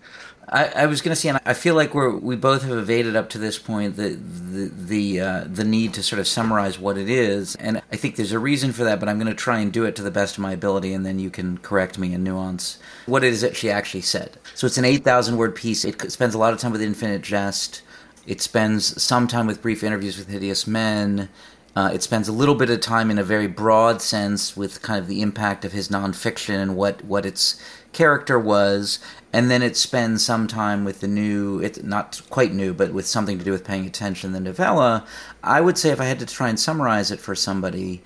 [0.47, 3.15] I, I was going to say, and I feel like we're we both have evaded
[3.15, 6.97] up to this point the the the, uh, the need to sort of summarize what
[6.97, 8.99] it is, and I think there's a reason for that.
[8.99, 11.05] But I'm going to try and do it to the best of my ability, and
[11.05, 14.38] then you can correct me and nuance what it is that she actually said.
[14.53, 15.84] So it's an eight thousand word piece.
[15.84, 17.81] It spends a lot of time with infinite jest.
[18.27, 21.30] It spends some time with brief interviews with hideous men.
[21.76, 24.97] Uh, it spends a little bit of time in a very broad sense with kind
[24.97, 27.61] of the impact of his nonfiction and what, what its
[27.95, 28.99] character was,
[29.34, 33.07] and then it spends some time with the new, it's not quite new, but with
[33.07, 35.05] something to do with paying attention, the novella.
[35.41, 38.03] I would say if I had to try and summarize it for somebody,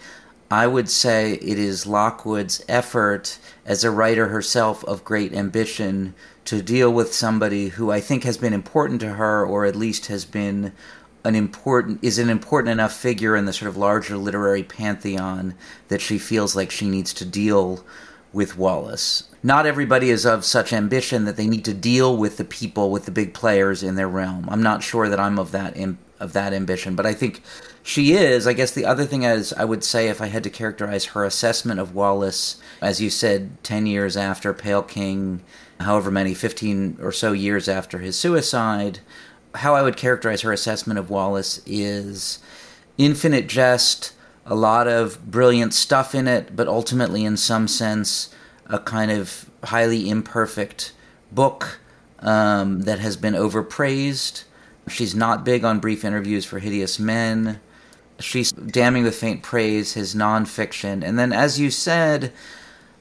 [0.51, 6.13] I would say it is Lockwood's effort as a writer herself of great ambition
[6.45, 10.05] to deal with somebody who I think has been important to her, or at least
[10.07, 10.71] has been
[11.25, 15.53] an important is an important enough figure in the sort of larger literary pantheon
[15.89, 17.83] that she feels like she needs to deal
[18.33, 19.23] with Wallace.
[19.41, 23.05] Not everybody is of such ambition that they need to deal with the people, with
[23.05, 24.47] the big players in their realm.
[24.49, 27.41] I'm not sure that I'm of that Im- of that ambition, but I think
[27.81, 28.45] she is.
[28.45, 31.23] I guess the other thing is, I would say, if I had to characterize her
[31.23, 35.41] assessment of Wallace, as you said, ten years after Pale King,
[35.79, 38.99] however many, fifteen or so years after his suicide,
[39.55, 42.39] how I would characterize her assessment of Wallace is
[42.97, 44.11] infinite jest,
[44.49, 48.33] a lot of brilliant stuff in it, but ultimately, in some sense,
[48.65, 50.91] a kind of highly imperfect
[51.31, 51.79] book
[52.19, 54.43] um, that has been overpraised.
[54.87, 57.59] She's not big on brief interviews for hideous men.
[58.19, 61.03] She's damning with faint praise his nonfiction.
[61.03, 62.33] And then, as you said,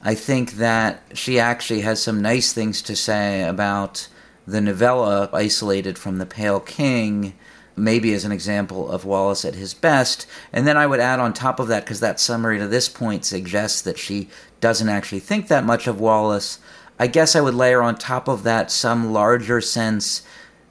[0.03, 4.07] I think that she actually has some nice things to say about
[4.47, 7.33] the novella isolated from The Pale King,
[7.79, 10.27] maybe as an example of Wallace at his best.
[10.53, 13.25] And then I would add on top of that, because that summary to this point
[13.25, 14.29] suggests that she
[14.59, 16.59] doesn't actually think that much of Wallace.
[16.99, 20.21] I guess I would layer on top of that some larger sense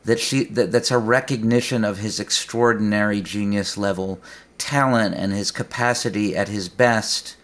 [0.05, 4.20] that she that, that's a recognition of his extraordinary genius level
[4.59, 7.36] talent and his capacity at his best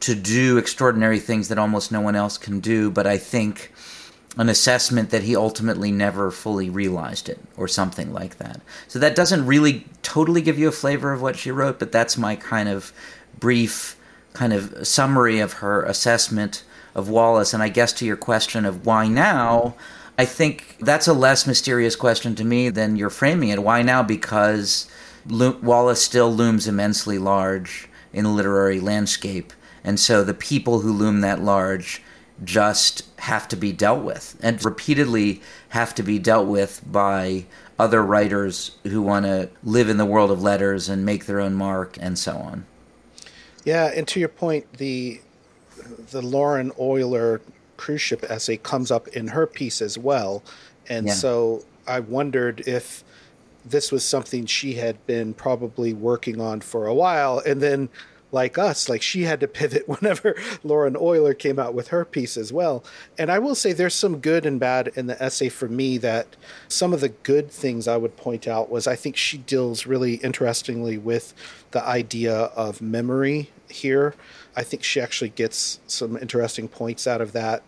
[0.00, 2.90] to do extraordinary things that almost no one else can do.
[2.90, 3.71] But I think
[4.36, 8.60] an assessment that he ultimately never fully realized it or something like that.
[8.88, 12.16] So that doesn't really totally give you a flavor of what she wrote, but that's
[12.16, 12.92] my kind of
[13.38, 13.96] brief
[14.32, 16.64] kind of summary of her assessment
[16.94, 17.52] of Wallace.
[17.52, 19.74] And I guess to your question of why now,
[20.18, 23.62] I think that's a less mysterious question to me than you're framing it.
[23.62, 24.02] Why now?
[24.02, 24.90] Because
[25.26, 29.52] Lo- Wallace still looms immensely large in the literary landscape.
[29.84, 32.02] And so the people who loom that large
[32.44, 35.40] just have to be dealt with and repeatedly
[35.70, 37.44] have to be dealt with by
[37.78, 41.54] other writers who want to live in the world of letters and make their own
[41.54, 42.64] mark and so on.
[43.64, 45.20] Yeah, and to your point, the
[46.10, 47.40] the Lauren Oyler
[47.76, 50.42] cruise ship essay comes up in her piece as well,
[50.88, 51.12] and yeah.
[51.12, 53.04] so I wondered if
[53.64, 57.88] this was something she had been probably working on for a while, and then
[58.32, 60.34] like us, like she had to pivot whenever
[60.64, 62.82] Lauren Oyler came out with her piece as well.
[63.18, 66.36] And I will say there's some good and bad in the essay for me that
[66.66, 70.14] some of the good things I would point out was I think she deals really
[70.14, 71.34] interestingly with
[71.70, 74.14] the idea of memory here.
[74.56, 77.62] I think she actually gets some interesting points out of that.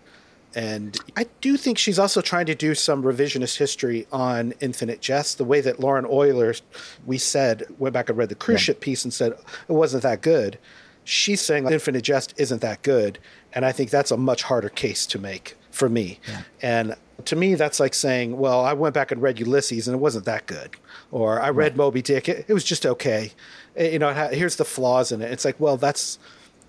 [0.54, 5.38] And I do think she's also trying to do some revisionist history on Infinite Jest,
[5.38, 6.60] the way that Lauren Oyler,
[7.04, 8.72] we said, went back and read the cruise yeah.
[8.72, 10.58] ship piece and said it wasn't that good.
[11.02, 13.18] She's saying Infinite Jest isn't that good.
[13.52, 16.18] And I think that's a much harder case to make for me.
[16.28, 16.42] Yeah.
[16.62, 19.98] And to me, that's like saying, well, I went back and read Ulysses and it
[19.98, 20.76] wasn't that good.
[21.10, 21.76] Or I read right.
[21.76, 23.32] Moby Dick, it, it was just okay.
[23.76, 25.30] Eh, you know, here's the flaws in it.
[25.30, 26.18] It's like, well, that's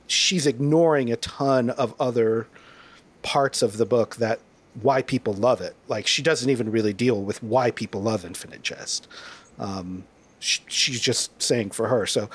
[0.08, 2.48] she's ignoring a ton of other
[3.26, 4.40] parts of the book that
[4.84, 5.76] why people love it.
[5.88, 9.08] Like she doesn't even really deal with why people love Infinite Jest.
[9.58, 10.06] Um,
[10.38, 12.06] she, she's just saying for her.
[12.06, 12.30] So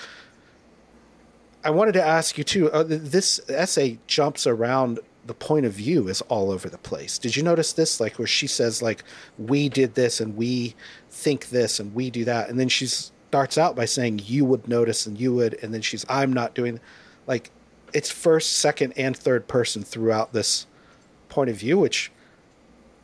[1.62, 2.70] I wanted to ask you too.
[2.72, 4.98] Uh, this essay jumps around.
[5.26, 7.18] The point of view is all over the place.
[7.18, 8.00] Did you notice this?
[8.00, 9.04] Like where she says like
[9.38, 10.74] we did this and we
[11.08, 14.66] think this and we do that, and then she starts out by saying you would
[14.66, 16.80] notice and you would, and then she's I'm not doing
[17.28, 17.52] like
[17.92, 20.66] it's first, second, and third person throughout this
[21.30, 22.12] point of view, which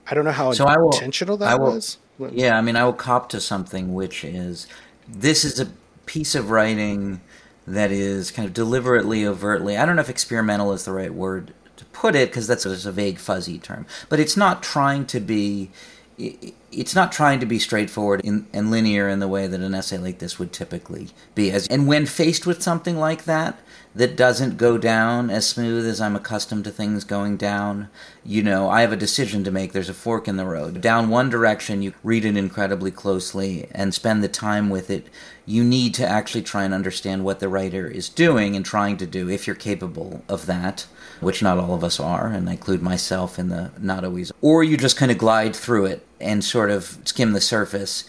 [0.06, 1.98] I don't know how so intentional will, that will, was.
[2.32, 4.66] Yeah, I mean, I will cop to something which is
[5.08, 5.68] this is a
[6.06, 7.20] piece of writing
[7.66, 9.76] that is kind of deliberately, overtly.
[9.76, 12.92] I don't know if experimental is the right word to put it because that's a
[12.92, 15.70] vague, fuzzy term, but it's not trying to be
[16.18, 19.98] it's not trying to be straightforward in, and linear in the way that an essay
[19.98, 21.50] like this would typically be.
[21.50, 23.58] As, and when faced with something like that,
[23.97, 27.89] that doesn't go down as smooth as I'm accustomed to things going down,
[28.23, 29.73] you know, I have a decision to make.
[29.73, 30.82] There's a fork in the road.
[30.82, 35.09] Down one direction, you read it incredibly closely and spend the time with it.
[35.47, 39.06] You need to actually try and understand what the writer is doing and trying to
[39.06, 40.86] do if you're capable of that
[41.20, 44.32] which not all of us are, and I include myself in the not always.
[44.40, 48.05] Or you just kind of glide through it and sort of skim the surface.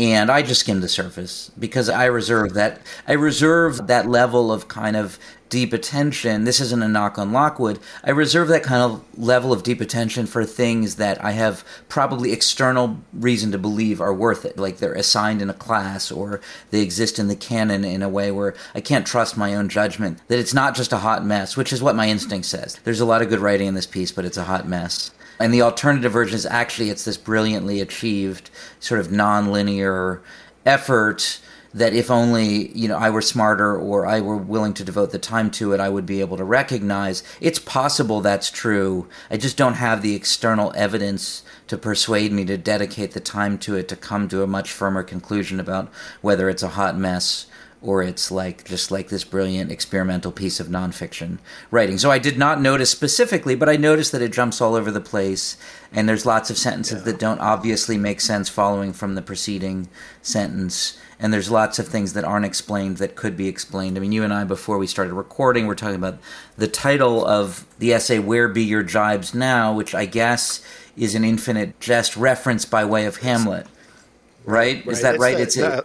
[0.00, 4.66] And I just skim the surface because I reserve that I reserve that level of
[4.66, 5.18] kind of
[5.50, 6.44] deep attention.
[6.44, 7.78] This isn't a knock on Lockwood.
[8.02, 12.32] I reserve that kind of level of deep attention for things that I have probably
[12.32, 14.56] external reason to believe are worth it.
[14.56, 16.40] Like they're assigned in a class or
[16.70, 20.26] they exist in the canon in a way where I can't trust my own judgment.
[20.28, 22.78] That it's not just a hot mess, which is what my instinct says.
[22.84, 25.10] There's a lot of good writing in this piece, but it's a hot mess.
[25.40, 30.20] And the alternative version is actually it's this brilliantly achieved sort of non-linear
[30.66, 31.40] effort
[31.72, 35.18] that if only you know I were smarter or I were willing to devote the
[35.18, 39.08] time to it, I would be able to recognize it's possible that's true.
[39.30, 43.76] I just don't have the external evidence to persuade me to dedicate the time to
[43.76, 45.90] it to come to a much firmer conclusion about
[46.20, 47.46] whether it's a hot mess
[47.82, 51.38] or it's like just like this brilliant experimental piece of nonfiction
[51.70, 51.96] writing.
[51.98, 55.00] So I did not notice specifically, but I noticed that it jumps all over the
[55.00, 55.56] place,
[55.92, 57.04] and there's lots of sentences yeah.
[57.12, 59.88] that don't obviously make sense following from the preceding
[60.22, 63.96] sentence and there's lots of things that aren't explained that could be explained.
[63.96, 66.18] I mean, you and I, before we started recording, we're talking about
[66.56, 70.64] the title of the essay, Where Be Your Jibes Now, which I guess
[70.96, 73.66] is an infinite jest reference by way of Hamlet.
[74.46, 74.76] Right?
[74.76, 74.86] right.
[74.86, 75.38] Is that it's right?
[75.38, 75.84] it's a.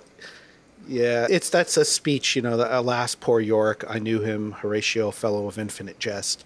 [0.88, 2.36] Yeah, it's that's a speech.
[2.36, 3.84] You know, the, alas, poor Yorick.
[3.88, 6.46] I knew him, Horatio, fellow of infinite jest,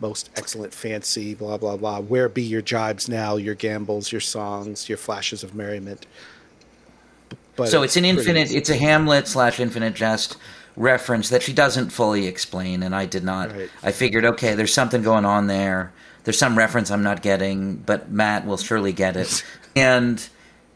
[0.00, 1.34] most excellent fancy.
[1.34, 2.00] Blah blah blah.
[2.00, 3.36] Where be your jibes now?
[3.36, 6.06] Your gambols, your songs, your flashes of merriment.
[7.56, 8.50] But so it's, it's an infinite.
[8.50, 10.36] It's a Hamlet slash infinite jest
[10.76, 13.52] reference that she doesn't fully explain, and I did not.
[13.52, 13.70] Right.
[13.82, 15.92] I figured, okay, there's something going on there.
[16.24, 19.44] There's some reference I'm not getting, but Matt will surely get it.
[19.76, 20.26] and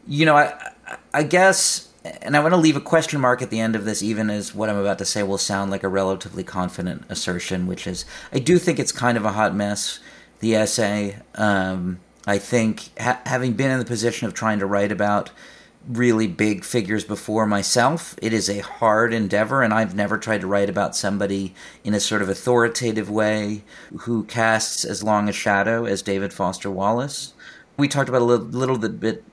[0.07, 0.71] you know, I
[1.13, 1.87] I guess,
[2.21, 4.53] and I want to leave a question mark at the end of this, even as
[4.53, 8.39] what I'm about to say will sound like a relatively confident assertion, which is I
[8.39, 9.99] do think it's kind of a hot mess.
[10.39, 11.19] The essay.
[11.35, 15.31] Um, I think ha- having been in the position of trying to write about
[15.87, 20.47] really big figures before myself, it is a hard endeavor, and I've never tried to
[20.47, 23.63] write about somebody in a sort of authoritative way
[23.99, 27.33] who casts as long a shadow as David Foster Wallace.
[27.77, 29.23] We talked about a little, little bit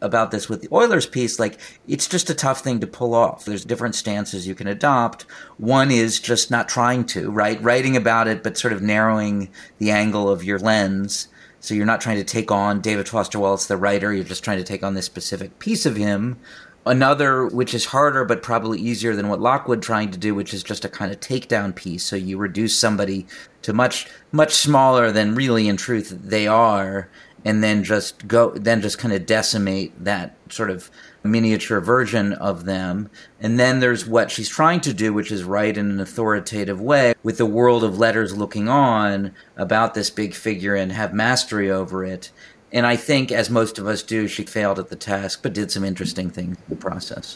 [0.00, 3.44] about this with the Oyler's piece, like it's just a tough thing to pull off.
[3.44, 5.22] There's different stances you can adopt.
[5.58, 7.62] One is just not trying to, right?
[7.62, 11.28] Writing about it, but sort of narrowing the angle of your lens.
[11.60, 14.12] So you're not trying to take on David Foster Wallace, the writer.
[14.12, 16.38] You're just trying to take on this specific piece of him.
[16.86, 20.62] Another, which is harder but probably easier than what Lockwood trying to do, which is
[20.62, 22.04] just a kind of takedown piece.
[22.04, 23.26] So you reduce somebody
[23.62, 27.08] to much, much smaller than really in truth they are,
[27.44, 30.90] and then just go then just kind of decimate that sort of
[31.22, 33.10] miniature version of them.
[33.40, 37.14] And then there's what she's trying to do which is write in an authoritative way
[37.22, 42.04] with the world of letters looking on about this big figure and have mastery over
[42.04, 42.30] it.
[42.72, 45.70] And i think as most of us do she failed at the task but did
[45.70, 47.34] some interesting things in the process.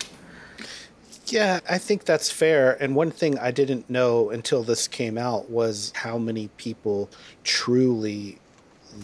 [1.27, 2.83] Yeah, I think that's fair.
[2.83, 7.11] And one thing I didn't know until this came out was how many people
[7.45, 8.39] truly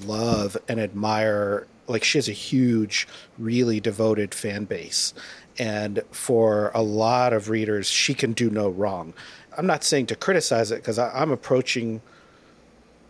[0.06, 3.06] love and admire like she has a huge
[3.38, 5.12] really devoted fan base
[5.58, 9.12] and for a lot of readers she can do no wrong
[9.56, 12.00] i'm not saying to criticize it because i'm approaching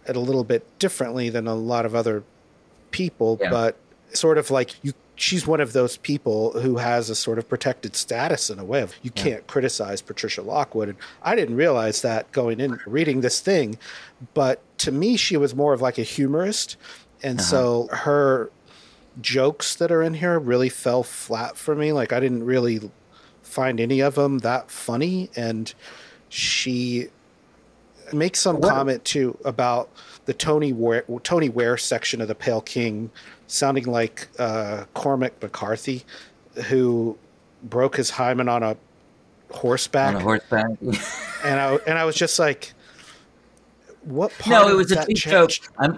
[0.07, 2.23] it a little bit differently than a lot of other
[2.91, 3.51] people yeah.
[3.51, 3.77] but
[4.13, 7.95] sort of like you she's one of those people who has a sort of protected
[7.95, 9.23] status in a way of you yeah.
[9.23, 10.89] can't criticize Patricia Lockwood.
[10.89, 13.79] And I didn't realize that going in reading this thing,
[14.35, 16.77] but to me, she was more of like a humorist.
[17.23, 17.49] And uh-huh.
[17.49, 18.51] so her
[19.21, 21.93] jokes that are in here really fell flat for me.
[21.93, 22.91] Like I didn't really
[23.43, 25.31] find any of them that funny.
[25.37, 25.73] And
[26.29, 27.09] she
[28.13, 28.71] makes some what?
[28.71, 29.89] comment too about
[30.27, 33.11] the Toni Ware, Toni Ware section of the Pale King
[33.47, 36.05] sounding like uh, Cormac McCarthy,
[36.67, 37.17] who
[37.63, 38.77] broke his hymen on a
[39.51, 40.15] horseback.
[40.15, 40.67] On a horseback.
[41.45, 42.73] and I and I was just like,
[44.03, 44.33] what?
[44.39, 44.67] Part?
[44.67, 45.53] No, it was a cheap joke.
[45.79, 45.97] I'm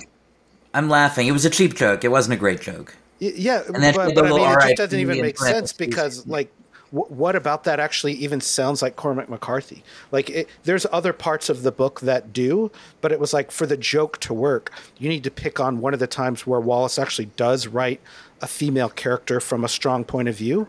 [0.74, 1.26] I'm laughing.
[1.26, 2.04] It was a cheap joke.
[2.04, 2.96] It wasn't a great joke.
[3.18, 6.52] Yeah, and but, but I mean, it just doesn't even make sense because, like,
[6.90, 9.82] what about that actually even sounds like Cormac McCarthy?
[10.12, 13.66] Like, it, there's other parts of the book that do, but it was like for
[13.66, 16.98] the joke to work, you need to pick on one of the times where Wallace
[16.98, 18.00] actually does write
[18.40, 20.68] a female character from a strong point of view,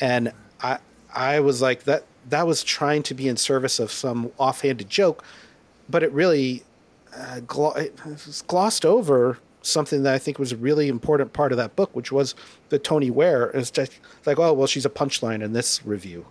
[0.00, 0.78] and I
[1.14, 5.24] I was like that that was trying to be in service of some offhanded joke,
[5.88, 6.62] but it really
[7.16, 9.38] uh, glo- it was glossed over
[9.68, 12.34] something that I think was a really important part of that book, which was
[12.68, 13.50] the Toni Ware.
[13.50, 13.92] It's just
[14.26, 16.26] like, oh, well, she's a punchline in this review.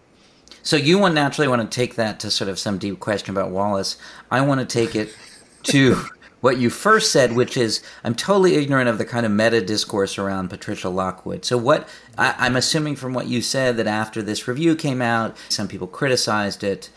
[0.63, 3.97] So you naturally want to take that to sort of some deep question about Wallace.
[4.29, 5.15] I want to take it
[5.63, 6.03] to
[6.41, 10.17] what you first said, which is I'm totally ignorant of the kind of meta discourse
[10.17, 11.45] around Patricia Lockwood.
[11.45, 11.87] So what
[12.17, 15.87] I, am assuming from what you said that after this review came out, some people
[15.87, 16.89] criticized it,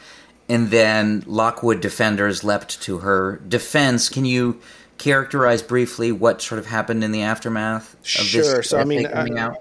[0.48, 4.08] and then Lockwood defenders leapt to her defense.
[4.08, 4.60] Can you
[5.00, 8.58] characterize briefly what sort of happened in the aftermath of sure.
[8.58, 9.56] this so I mean, I,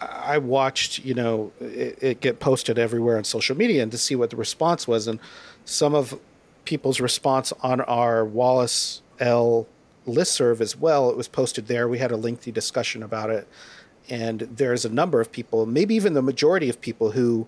[0.00, 4.16] I, watched, you know, it, it, get posted everywhere on social media and to see
[4.16, 5.06] what the response was.
[5.06, 5.20] And
[5.64, 6.18] some of
[6.64, 9.68] people's response on our Wallace L
[10.08, 11.86] listserv as well, it was posted there.
[11.86, 13.46] We had a lengthy discussion about it.
[14.08, 17.46] And there's a number of people, maybe even the majority of people, who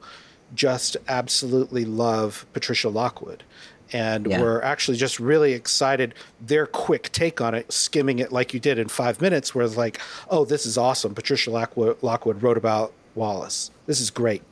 [0.55, 3.43] just absolutely love Patricia Lockwood
[3.93, 4.41] and yeah.
[4.41, 6.15] we're actually just really excited.
[6.41, 10.01] Their quick take on it, skimming it like you did in five minutes, was like,
[10.29, 13.71] "Oh, this is awesome." Patricia Lockwood, Lockwood wrote about Wallace.
[13.87, 14.43] This is great,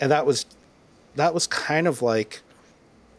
[0.00, 0.46] and that was
[1.16, 2.40] that was kind of like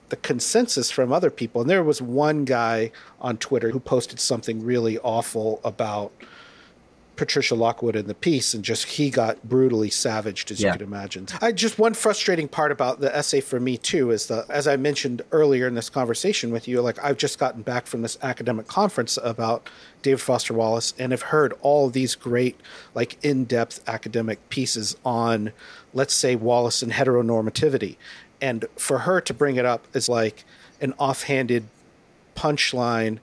[0.09, 1.61] the consensus from other people.
[1.61, 6.11] And there was one guy on Twitter who posted something really awful about
[7.15, 10.67] Patricia Lockwood in the piece, and just he got brutally savaged, as yeah.
[10.67, 11.27] you could imagine.
[11.41, 14.77] I just one frustrating part about the essay for me too is the as I
[14.77, 18.67] mentioned earlier in this conversation with you, like I've just gotten back from this academic
[18.67, 19.69] conference about
[20.01, 22.59] David Foster Wallace, and have heard all these great,
[22.95, 25.51] like in-depth academic pieces on,
[25.93, 27.97] let's say, Wallace and heteronormativity,
[28.41, 30.43] and for her to bring it up is like
[30.81, 31.65] an offhanded
[32.35, 33.19] punchline.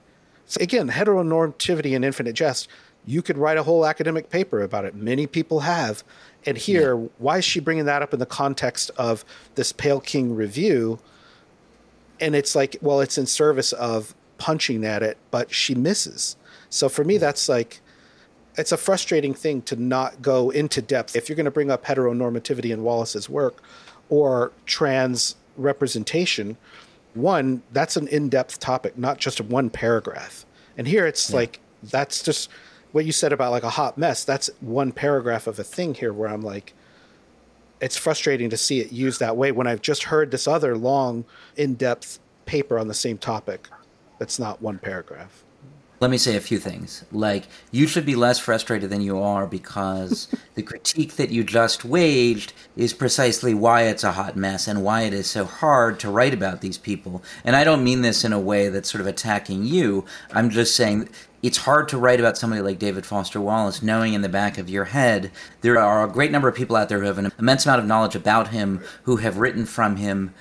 [0.47, 2.67] So again, heteronormativity and infinite jest
[3.05, 4.95] you could write a whole academic paper about it.
[4.95, 6.03] Many people have.
[6.45, 7.07] And here, yeah.
[7.17, 9.25] why is she bringing that up in the context of
[9.55, 10.99] this Pale King review?
[12.19, 16.35] And it's like, well, it's in service of punching at it, but she misses.
[16.69, 17.81] So for me, that's like,
[18.57, 21.15] it's a frustrating thing to not go into depth.
[21.15, 23.63] If you're going to bring up heteronormativity in Wallace's work
[24.09, 26.57] or trans representation,
[27.13, 30.45] one, that's an in depth topic, not just one paragraph.
[30.77, 31.37] And here it's yeah.
[31.37, 32.49] like, that's just
[32.91, 36.13] what you said about like a hot mess, that's one paragraph of a thing here
[36.13, 36.73] where I'm like,
[37.79, 41.25] it's frustrating to see it used that way when I've just heard this other long,
[41.55, 43.67] in depth paper on the same topic.
[44.19, 45.43] That's not one paragraph
[46.01, 47.05] let me say a few things.
[47.11, 51.85] Like, you should be less frustrated than you are because the critique that you just
[51.85, 56.09] waged is precisely why it's a hot mess and why it is so hard to
[56.09, 57.21] write about these people.
[57.45, 60.03] And I don't mean this in a way that's sort of attacking you.
[60.33, 61.07] I'm just saying
[61.43, 64.71] it's hard to write about somebody like David Foster Wallace, knowing in the back of
[64.71, 65.29] your head
[65.61, 67.87] there are a great number of people out there who have an immense amount of
[67.87, 70.33] knowledge about him, who have written from him,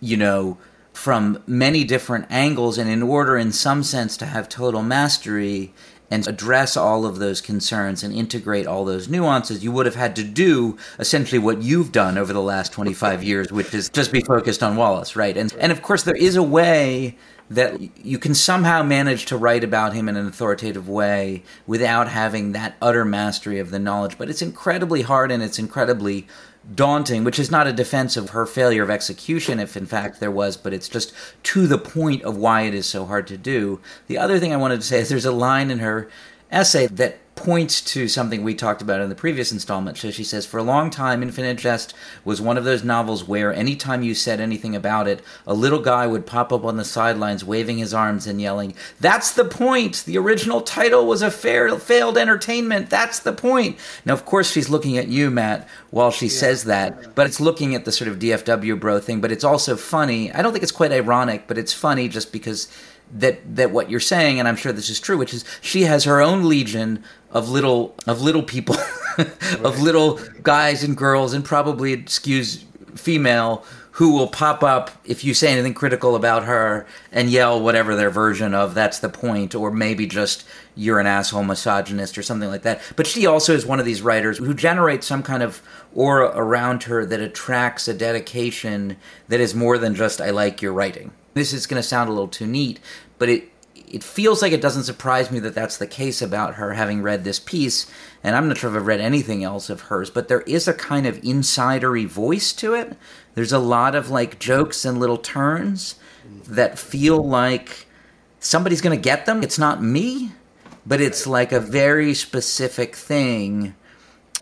[0.00, 0.56] you know
[0.92, 5.72] from many different angles and in order in some sense to have total mastery
[6.10, 10.14] and address all of those concerns and integrate all those nuances, you would have had
[10.14, 14.20] to do essentially what you've done over the last 25 years, which is just be
[14.20, 15.34] focused on Wallace, right?
[15.34, 17.16] And, and of course, there is a way
[17.48, 22.52] that you can somehow manage to write about him in an authoritative way without having
[22.52, 24.18] that utter mastery of the knowledge.
[24.18, 26.26] But it's incredibly hard and it's incredibly
[26.74, 30.30] daunting, which is not a defense of her failure of execution, if in fact there
[30.30, 31.12] was, but it's just
[31.42, 33.80] to the point of why it is so hard to do.
[34.06, 36.08] The other thing I wanted to say is there's a line in her
[36.50, 39.96] essay that points to something we talked about in the previous installment.
[39.96, 41.94] So she says, For a long time, Infinite Jest
[42.24, 46.06] was one of those novels where anytime you said anything about it, a little guy
[46.06, 50.04] would pop up on the sidelines waving his arms and yelling, That's the point!
[50.04, 52.90] The original title was a fair, failed entertainment.
[52.90, 53.78] That's the point.
[54.04, 56.32] Now, of course, she's looking at you, Matt, while she yeah.
[56.32, 59.76] says that, but it's looking at the sort of DFW bro thing, but it's also
[59.76, 60.30] funny.
[60.32, 62.68] I don't think it's quite ironic, but it's funny just because
[63.12, 66.04] that that what you're saying, and I'm sure this is true, which is she has
[66.04, 68.76] her own legion of little of little people,
[69.62, 72.64] of little guys and girls, and probably skews
[72.96, 73.64] female
[73.96, 78.08] who will pop up if you say anything critical about her and yell whatever their
[78.08, 80.44] version of that's the point, or maybe just
[80.74, 82.80] you're an asshole misogynist or something like that.
[82.96, 85.60] But she also is one of these writers who generates some kind of
[85.94, 88.96] aura around her that attracts a dedication
[89.28, 91.12] that is more than just I like your writing.
[91.34, 92.80] This is going to sound a little too neat,
[93.18, 93.52] but it
[93.92, 97.24] it feels like it doesn't surprise me that that's the case about her having read
[97.24, 97.86] this piece
[98.24, 100.72] and i'm not sure if i've read anything else of hers but there is a
[100.72, 102.96] kind of insidery voice to it.
[103.34, 105.96] There's a lot of like jokes and little turns
[106.46, 107.86] that feel like
[108.40, 109.42] somebody's going to get them.
[109.42, 110.32] It's not me
[110.86, 113.74] but it's like a very specific thing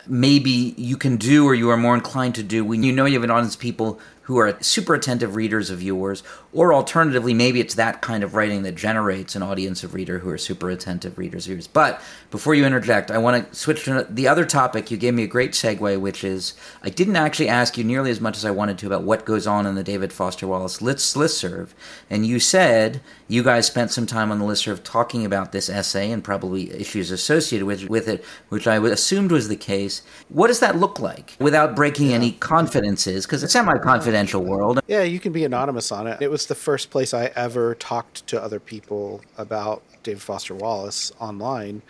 [0.07, 3.13] maybe you can do or you are more inclined to do when you know you
[3.13, 7.59] have an audience of people who are super attentive readers of yours, or alternatively, maybe
[7.59, 11.17] it's that kind of writing that generates an audience of reader who are super attentive
[11.17, 11.67] readers yours.
[11.67, 14.91] But before you interject, I want to switch to the other topic.
[14.91, 16.53] You gave me a great segue, which is
[16.83, 19.47] I didn't actually ask you nearly as much as I wanted to about what goes
[19.47, 21.69] on in the David Foster Wallace list listserv,
[22.09, 26.11] and you said you guys spent some time on the listserv talking about this essay
[26.11, 30.01] and probably issues associated with with it, which I assumed was the case.
[30.27, 33.25] What does that look like without breaking any confidences?
[33.25, 34.79] Because it's a semi-confidential world.
[34.87, 36.21] Yeah, you can be anonymous on it.
[36.21, 41.11] It was the first place I ever talked to other people about David Foster Wallace
[41.19, 41.81] online.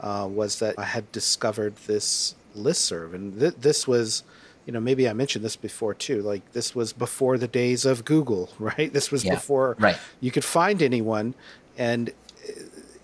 [0.00, 4.24] Uh, was that I had discovered this listserv, and th- this was,
[4.66, 6.22] you know, maybe I mentioned this before too.
[6.22, 8.92] Like this was before the days of Google, right?
[8.92, 9.96] This was yeah, before right.
[10.20, 11.34] you could find anyone,
[11.78, 12.12] and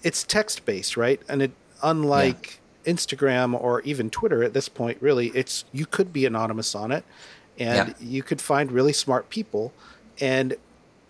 [0.02, 1.20] it's text based, right?
[1.28, 1.52] And it
[1.82, 2.92] unlike yeah.
[2.94, 7.04] Instagram or even Twitter at this point, really, it's you could be anonymous on it,
[7.58, 7.94] and yeah.
[8.00, 9.72] you could find really smart people.
[10.20, 10.56] And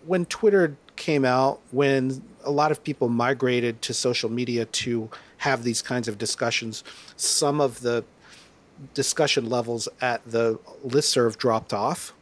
[0.05, 5.63] when Twitter came out, when a lot of people migrated to social media to have
[5.63, 6.83] these kinds of discussions,
[7.15, 8.03] some of the
[8.93, 12.13] discussion levels at the listserv dropped off.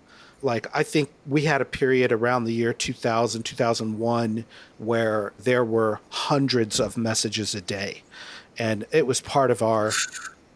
[0.42, 4.46] Like, I think we had a period around the year 2000, 2001,
[4.78, 8.04] where there were hundreds of messages a day.
[8.60, 9.92] And it was part of our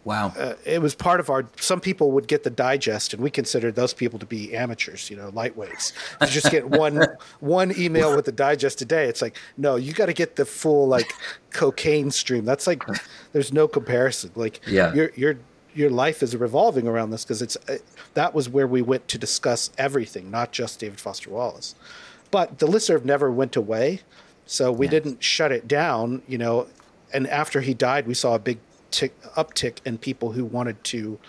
[0.04, 0.34] Wow.
[0.36, 1.46] Uh, it was part of our.
[1.58, 5.16] Some people would get the digest, and we considered those people to be amateurs, you
[5.16, 5.94] know, lightweights.
[6.20, 7.06] To just get one
[7.40, 10.46] one email with the digest a day, it's like no, you got to get the
[10.46, 11.14] full like
[11.52, 12.46] cocaine stream.
[12.46, 12.84] That's like
[13.32, 14.32] there's no comparison.
[14.36, 14.92] Like yeah.
[14.94, 15.38] your your
[15.76, 17.78] your life is revolving around this because it's uh,
[18.16, 21.76] that was where we went to discuss everything, not just David Foster Wallace.
[22.32, 24.02] But the listserv never went away,
[24.48, 24.92] so we yeah.
[24.92, 26.24] didn't shut it down.
[26.28, 26.68] You know,
[27.14, 28.58] and after he died, we saw a big
[28.92, 31.20] tick, uptick in people who wanted to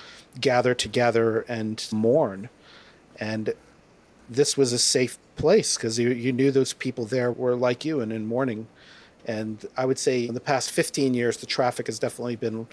[0.40, 2.48] gather together and mourn.
[3.18, 3.55] And
[4.28, 8.01] this was a safe place because you, you knew those people there were like you
[8.01, 8.66] and in mourning.
[9.24, 12.66] And I would say in the past 15 years, the traffic has definitely been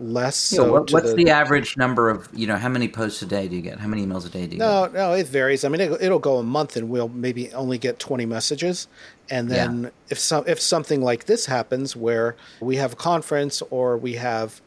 [0.00, 0.52] less.
[0.52, 3.48] Yeah, so what, what's the, average number of you know how many posts a day
[3.48, 3.78] do you get?
[3.80, 4.94] How many emails a day do you No, get?
[4.94, 5.64] no, it varies.
[5.64, 8.88] I mean, it, it'll go a month, and we'll maybe only get twenty messages,
[9.30, 9.90] and then Yeah.
[10.10, 14.60] if some if something like this happens, where we have a conference or we have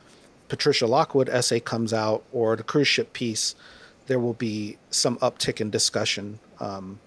[0.49, 3.55] Patricia Lockwood essay comes out or the cruise ship piece,
[4.07, 6.39] there will be some uptick in discussion.
[6.59, 6.99] Um,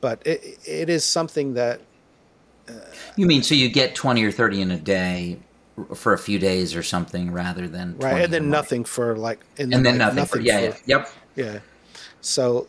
[0.00, 1.80] but it it is something that
[3.16, 5.38] You mean so you get twenty or thirty in a day
[5.94, 9.74] for a few days or something rather than right, and then nothing for like and,
[9.74, 11.10] and then like, nothing, for, yeah, yeah, yep.
[11.36, 11.58] Yeah.
[12.20, 12.68] So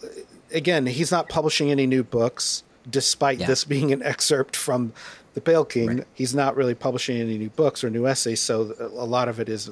[0.52, 3.48] again, he's not publishing any new books, despite Yeah.
[3.48, 4.94] this being an excerpt from
[5.34, 5.88] The Pale King.
[5.88, 6.08] Right.
[6.14, 9.50] He's not really publishing any new books or new essays, so a lot of it
[9.50, 9.72] is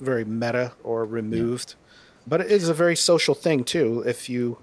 [0.00, 1.74] very meta or removed.
[2.26, 4.02] But it is a very social thing too.
[4.06, 4.58] If you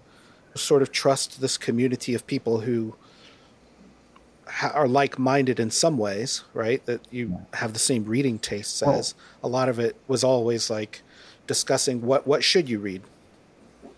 [0.56, 2.96] sort of trust this community of people who
[4.48, 6.84] ha- are like-minded in some ways, right?
[6.86, 9.14] That you have the same reading tastes as.
[9.44, 11.02] A lot of it was always like
[11.46, 13.02] discussing what what should you read.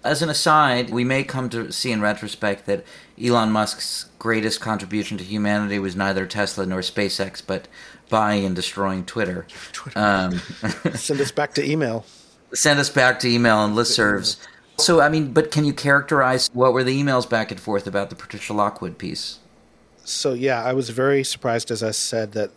[0.03, 2.85] As an aside, we may come to see in retrospect that
[3.21, 7.67] Elon Musk's greatest contribution to humanity was neither Tesla nor SpaceX, but
[8.09, 9.45] buying and destroying Twitter.
[9.95, 10.39] Um,
[10.93, 12.05] Send us back to email.
[12.53, 14.37] send us back to email and listservs.
[14.77, 18.09] So, I mean, but can you characterize what were the emails back and forth about
[18.09, 19.39] the Patricia Lockwood piece?
[20.05, 22.51] So yeah, I was very surprised, as I said, that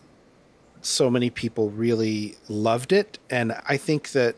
[0.81, 4.35] so many people really loved it, and I think that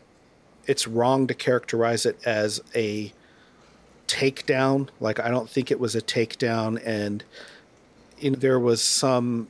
[0.66, 3.12] it's wrong to characterize it as a
[4.08, 4.88] takedown.
[5.00, 7.24] Like I don't think it was a takedown, and
[8.18, 9.48] you know, there was some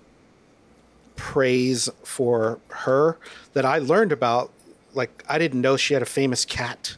[1.17, 3.19] praise for her
[3.55, 4.53] that I learned about.
[4.95, 6.97] Like I didn't know she had a famous cat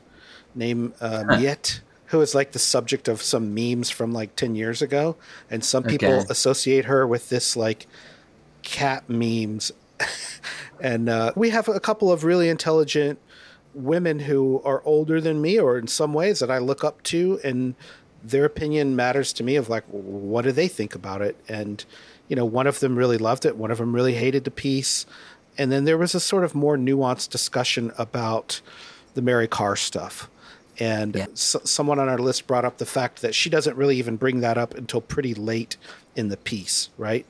[0.55, 4.82] named uh, Miette, who is like the subject of some memes from like ten years
[4.82, 5.16] ago,
[5.51, 6.31] and some people Okay.
[6.31, 7.86] associate her with this like
[8.62, 9.73] cat memes.
[10.81, 13.19] and uh, we have a couple of really intelligent
[13.78, 17.40] women who are older than me, or in some ways that I look up to,
[17.44, 17.74] and
[18.22, 19.56] their opinion matters to me.
[19.56, 21.36] Of like, what do they think about it?
[21.48, 21.84] And
[22.28, 25.06] you know, one of them really loved it, one of them really hated the piece,
[25.56, 28.60] and then there was a sort of more nuanced discussion about
[29.14, 30.28] the Mary Karr stuff.
[30.80, 31.26] And Yeah.
[31.34, 34.56] someone on our list brought up the fact that she doesn't really even bring that
[34.56, 35.76] up until pretty late
[36.14, 37.26] in the piece, right?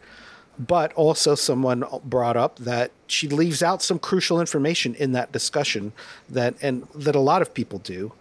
[0.59, 5.93] But also, someone brought up that she leaves out some crucial information in that discussion
[6.29, 8.13] that, and that a lot of people do,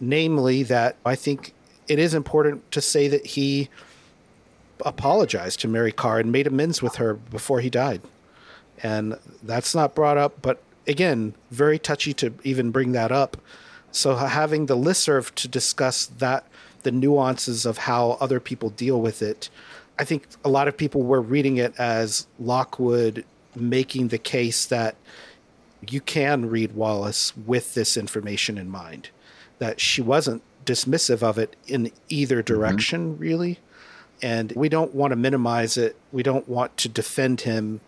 [0.00, 1.52] namely that I think
[1.88, 3.68] it is important to say that he
[4.86, 8.00] apologized to Mary Karr and made amends with her before he died,
[8.82, 10.40] and that's not brought up.
[10.40, 13.36] But again, very touchy to even bring that up.
[13.90, 16.46] So having the listserv to discuss that,
[16.84, 19.50] the nuances of how other people deal with it,
[19.98, 23.24] I think a lot of people were reading it as Lockwood
[23.54, 24.96] making the case that
[25.88, 29.10] you can read Wallace with this information in mind,
[29.58, 32.54] that she wasn't dismissive of it in either mm-hmm.
[32.54, 33.58] direction, really.
[34.22, 35.96] And we don't want to minimize it.
[36.12, 37.80] We don't want to defend him,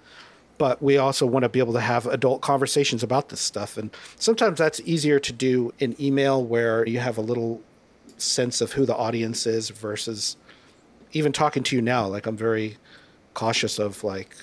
[0.59, 3.79] but we also want to be able to have adult conversations about this stuff.
[3.79, 7.63] And sometimes that's easier to do in email where you have a little
[8.17, 10.37] sense of who the audience is versus
[11.15, 12.07] even talking to you now.
[12.07, 12.77] Like I'm very
[13.35, 14.35] cautious of like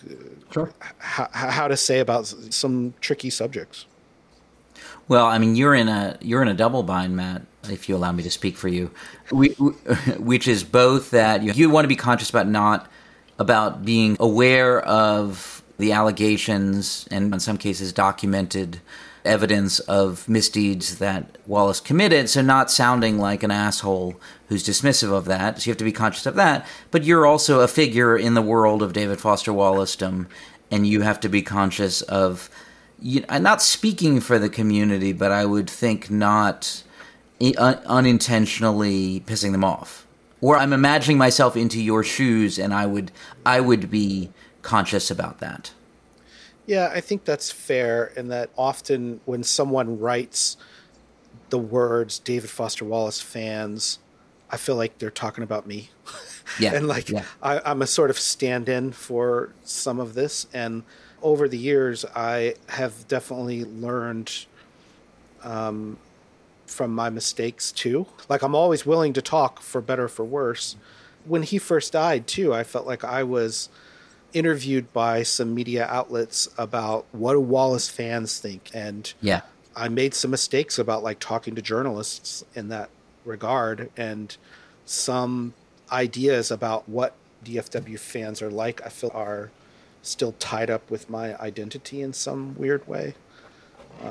[0.52, 0.72] Sure.
[1.00, 3.86] how, how to say about some tricky subjects.
[5.08, 7.44] Well, I mean, you're in a you're in a double bind, Matt.
[7.70, 8.92] If you allow me to speak for you,
[9.32, 9.50] we,
[10.18, 12.90] which is both that you, you want to be conscious about not
[13.38, 18.80] about being aware of the allegations and in some cases documented
[19.26, 22.30] evidence of misdeeds that Wallace committed.
[22.30, 25.62] So not sounding like an asshole who's dismissive of that.
[25.62, 26.66] So you have to be conscious of that.
[26.90, 30.28] But you're also a figure in the world of David Foster Wallacedom,
[30.70, 32.50] and you have to be conscious of
[33.02, 36.84] you, not speaking for the community, but I would think not
[37.42, 40.06] un- uh, unintentionally pissing them off.
[40.40, 43.12] Or I'm imagining myself into your shoes, and I would
[43.46, 44.32] I would be
[44.62, 45.72] conscious about that.
[46.72, 50.56] Yeah, I think that's fair, and that often when someone writes
[51.50, 54.00] the words David Foster Wallace fans,
[54.50, 55.90] I feel like they're talking about me.
[56.58, 57.26] Yeah, and like yeah.
[57.44, 60.48] I, I'm a sort of stand in for some of this.
[60.54, 60.84] And
[61.22, 64.46] over the years, I have definitely learned
[65.44, 65.98] um,
[66.68, 68.08] from my mistakes too.
[68.30, 70.78] Like I'm always willing to talk for better or for worse.
[71.26, 73.68] When he first died too, I felt like I was
[74.34, 79.42] interviewed by some media outlets about what do Wallace fans think and Yeah,
[79.76, 82.90] I made some mistakes about like talking to journalists in that
[83.26, 84.36] regard and
[84.86, 85.54] some
[85.92, 87.14] ideas about what
[87.44, 89.52] DFW fans are like I feel are
[90.02, 93.16] still tied up with my identity in some weird way.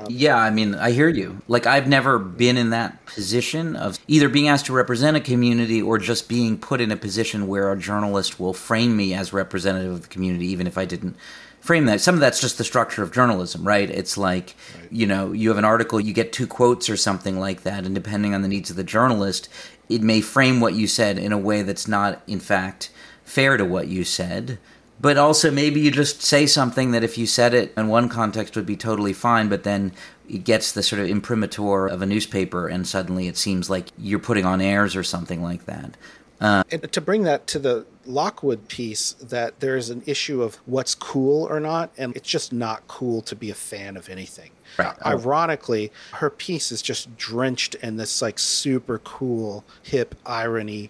[0.07, 1.41] Yeah, I mean, I hear you.
[1.47, 5.81] Like, I've never been in that position of either being asked to represent a community
[5.81, 9.91] or just being put in a position where a journalist will frame me as representative
[9.91, 11.15] of the community, even if I didn't
[11.59, 12.01] frame that.
[12.01, 13.89] Some of that's just the structure of journalism, right?
[13.89, 14.91] It's like, right.
[14.91, 17.93] you know, you have an article, you get two quotes or something like that, and
[17.95, 19.47] depending on the needs of the journalist,
[19.87, 22.89] it may frame what you said in a way that's not, in fact,
[23.23, 24.57] fair to what you said
[25.01, 28.55] but also maybe you just say something that if you said it in one context
[28.55, 29.91] would be totally fine, but then
[30.29, 34.19] it gets the sort of imprimatur of a newspaper, and suddenly it seems like you're
[34.19, 35.97] putting on airs or something like that.
[36.39, 40.55] Uh, and to bring that to the Lockwood piece, that there is an issue of
[40.65, 44.51] what's cool or not, and it's just not cool to be a fan of anything.
[44.77, 44.95] Right.
[45.05, 50.89] Ironically, her piece is just drenched in this like super cool hip irony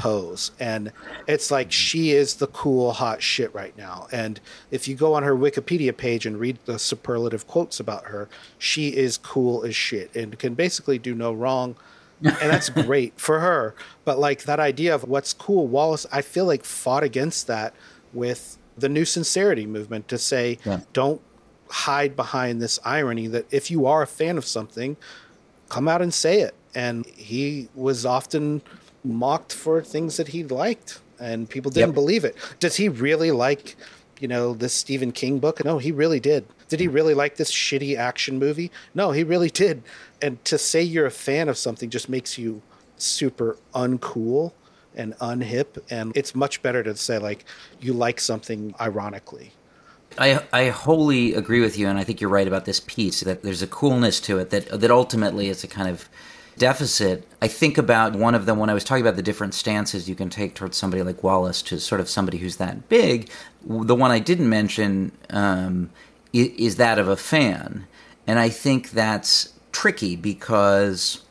[0.00, 0.50] pose.
[0.58, 0.92] And
[1.26, 1.72] it's like mm-hmm.
[1.72, 4.06] she is the cool hot shit right now.
[4.12, 4.40] And
[4.70, 8.28] if you go on her wikipedia page and read the superlative quotes about her
[8.58, 11.76] she is cool as shit and can basically do no wrong.
[12.22, 13.74] And that's great for her.
[14.04, 17.74] But like that idea of what's cool wallace i feel like fought against that
[18.12, 20.80] with the new sincerity movement to say yeah.
[20.92, 21.20] don't
[21.68, 24.96] hide behind this irony that if you are a fan of something
[25.70, 26.54] come out and say it.
[26.74, 28.60] And he was often
[29.04, 31.94] mocked for things that he liked, and people didn't yep.
[31.94, 32.36] believe it.
[32.58, 33.76] Does he really like,
[34.20, 35.64] you know, this Stephen King book?
[35.64, 36.46] No, he really did.
[36.68, 38.70] Did he really like this shitty action movie?
[38.94, 39.82] No, he really did.
[40.22, 42.62] And to say you're a fan of something just makes you
[42.96, 44.52] super uncool
[44.94, 45.78] and unhip.
[45.90, 47.44] And it's much better to say, like,
[47.80, 49.52] you like something ironically.
[50.18, 53.20] I I wholly agree with you, and I think you're right about this piece.
[53.20, 56.08] That there's a coolness to it that that ultimately is a kind of
[56.60, 60.08] deficit, I think about one of them when I was talking about the different stances
[60.08, 63.30] you can take towards somebody like Wallace to sort of somebody who's that big.
[63.66, 65.90] The one I didn't mention um,
[66.32, 67.86] is that of a fan.
[68.26, 71.22] And I think that's tricky because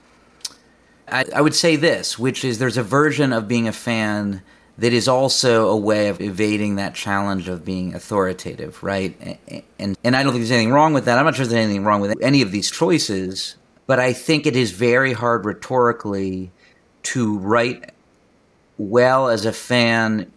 [1.08, 4.42] I, I would say this, which is there's a version of being a fan
[4.80, 9.16] that is also a way of evading that challenge of being authoritative, right?
[9.48, 11.20] And, and and I don't think there's anything wrong with that.
[11.20, 13.56] I'm not sure there's anything wrong with any of these choices
[13.90, 16.52] but I think it is very hard rhetorically
[17.02, 17.90] to write
[18.78, 20.32] well as a fan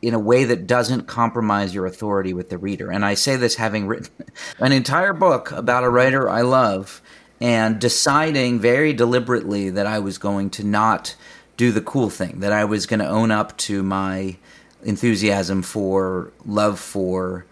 [0.00, 2.92] in a way that doesn't compromise your authority with the reader.
[2.92, 4.12] And I say this having written
[4.60, 7.02] an entire book about a writer I love
[7.40, 11.16] and deciding very deliberately that I was going to not
[11.56, 14.36] do the cool thing, that I was going to own up to my
[14.84, 17.44] enthusiasm for love for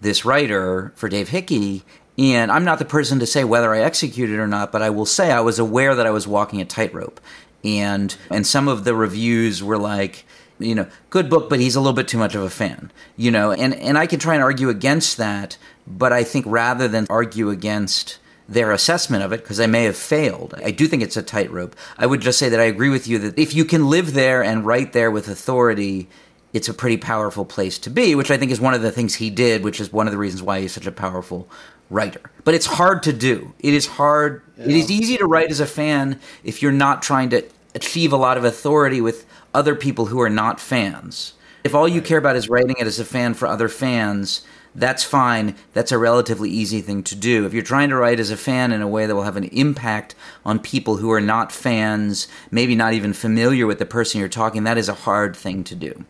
[0.00, 1.84] this writer, for Dave Hickey,
[2.18, 5.06] and I'm not the person to say whether I executed or not, but I will
[5.06, 7.20] say I was aware that I was walking a tightrope.
[7.64, 10.24] And and some of the reviews were like,
[10.58, 12.92] you know, good book, but he's a little bit too much of a fan.
[13.16, 16.88] You know, and, and I can try and argue against that, but I think rather
[16.88, 18.18] than argue against
[18.48, 21.74] their assessment of it, because I may have failed, I do think it's a tightrope.
[21.96, 24.44] I would just say that I agree with you that if you can live there
[24.44, 26.08] and write there with authority,
[26.52, 29.14] it's a pretty powerful place to be, which I think is one of the things
[29.14, 31.48] he did, which is one of the reasons why he's such a powerful
[31.90, 32.20] writer.
[32.44, 33.52] But it's hard to do.
[33.58, 34.42] It is hard.
[34.56, 34.64] Yeah.
[34.64, 37.42] It is easy to write as a fan if you're not trying to
[37.74, 41.34] achieve a lot of authority with other people who are not fans.
[41.62, 44.42] If all you care about is writing it as a fan for other fans,
[44.74, 45.54] that's fine.
[45.72, 47.46] That's a relatively easy thing to do.
[47.46, 49.44] If you're trying to write as a fan in a way that will have an
[49.44, 54.28] impact on people who are not fans, maybe not even familiar with the person you're
[54.28, 56.04] talking, that is a hard thing to do.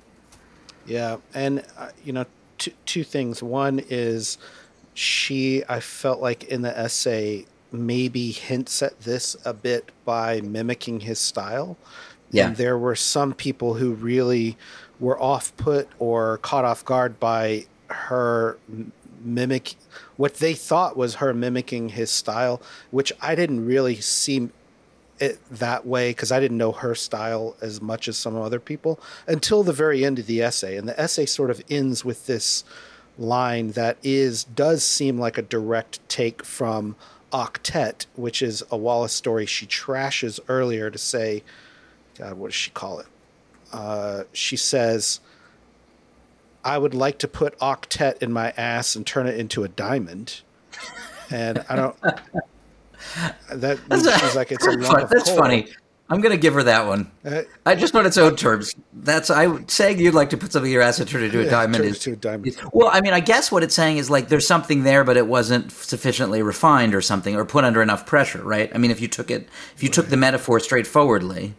[0.86, 2.24] Yeah, and uh, you know,
[2.58, 3.42] two, two things.
[3.42, 4.38] One is
[4.94, 11.00] she, I felt like in the essay, maybe hints at this a bit by mimicking
[11.00, 11.76] his style.
[12.30, 12.48] Yeah.
[12.48, 14.56] And there were some people who really
[15.00, 18.58] were off put or caught off guard by her
[19.22, 19.74] mimic
[20.16, 22.60] what they thought was her mimicking his style,
[22.90, 24.50] which I didn't really see
[25.18, 29.00] it that way because I didn't know her style as much as some other people
[29.26, 30.76] until the very end of the essay.
[30.76, 32.64] And the essay sort of ends with this
[33.18, 36.96] line that is does seem like a direct take from
[37.32, 41.42] Octet, which is a Wallace story she trashes earlier to say,
[42.18, 43.06] God, what does she call it?
[43.72, 45.20] Uh, she says,
[46.64, 50.42] I would like to put Octet in my ass and turn it into a diamond.
[51.30, 51.96] And I don't.
[53.52, 53.78] that
[54.20, 55.38] she's like it's a lump of That's coal.
[55.38, 55.68] funny.
[56.10, 57.10] I'm going to give her that one.
[57.24, 58.74] Uh, I just on its own terms.
[58.92, 61.50] That's I saying you'd like to put something in your turn it into yeah, a
[61.50, 62.56] diamond is, a diamond.
[62.72, 62.90] well.
[62.92, 65.72] I mean, I guess what it's saying is like there's something there, but it wasn't
[65.72, 68.70] sufficiently refined or something, or put under enough pressure, right?
[68.74, 69.94] I mean, if you took it, if you right.
[69.94, 71.54] took the metaphor straightforwardly,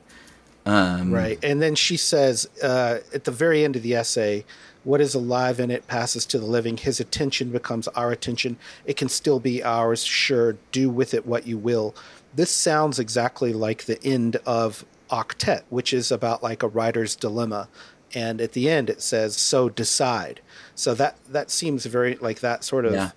[0.65, 1.39] um, right?
[1.43, 4.45] And then she says uh, at the very end of the essay,
[4.83, 6.77] What is alive in it passes to the living.
[6.77, 8.57] His attention becomes our attention.
[8.85, 10.03] It can still be ours.
[10.03, 11.95] Sure, do with it what you will.
[12.35, 17.67] This sounds exactly like the end of Octet, which is about like a writer's dilemma.
[18.13, 20.41] And at the end, it says, "So decide."
[20.73, 23.11] So that that seems very like that sort of Yeah.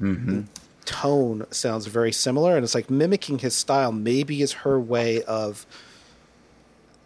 [0.00, 0.42] Mm-hmm.
[0.84, 3.92] tone sounds very similar, and it's like mimicking his style.
[3.92, 5.66] Maybe is her way of,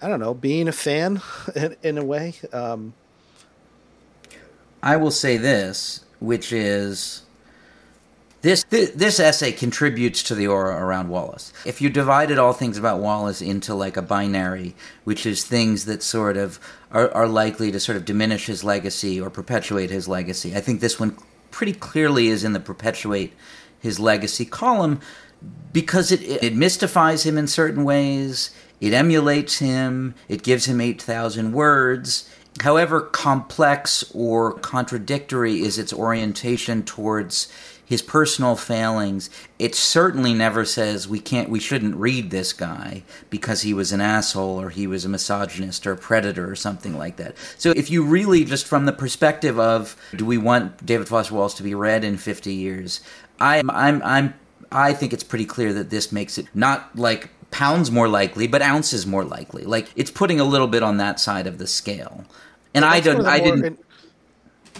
[0.01, 1.21] I don't know, being a fan
[1.55, 2.35] in, in a way.
[2.53, 2.95] Um,
[4.83, 7.23] I will say this, which is
[8.41, 11.53] this th- this essay contributes to the aura around Wallace.
[11.65, 16.03] If you divided all things about Wallace into like a binary, which is things that
[16.03, 16.61] sort of
[16.93, 20.81] are, are likely to sort of diminish his legacy or perpetuate his legacy, I think
[20.81, 21.17] this one
[21.51, 23.33] pretty clearly is in the perpetuate
[23.81, 25.01] his legacy column
[25.73, 28.51] because it, it mystifies him in certain ways.
[28.81, 30.15] It emulates him.
[30.29, 32.29] It gives him 8,000 words.
[32.61, 37.53] However complex or contradictory is its orientation towards
[37.89, 43.63] his personal failings, it certainly never says we can't we shouldn't read this guy because
[43.63, 47.17] he was an asshole or he was a misogynist or a predator or something like
[47.17, 47.35] that.
[47.57, 51.55] So if you really just from the perspective of do we want David Foster Wallace
[51.55, 53.01] to be read in 50 years,
[53.41, 54.35] I'm I'm I'm
[54.71, 58.61] I think it's pretty clear that this makes it not like pounds more likely, but
[58.61, 59.65] ounces more likely.
[59.65, 62.27] Like it's putting a little bit on that side of the scale.
[62.75, 63.79] And I don't I didn't and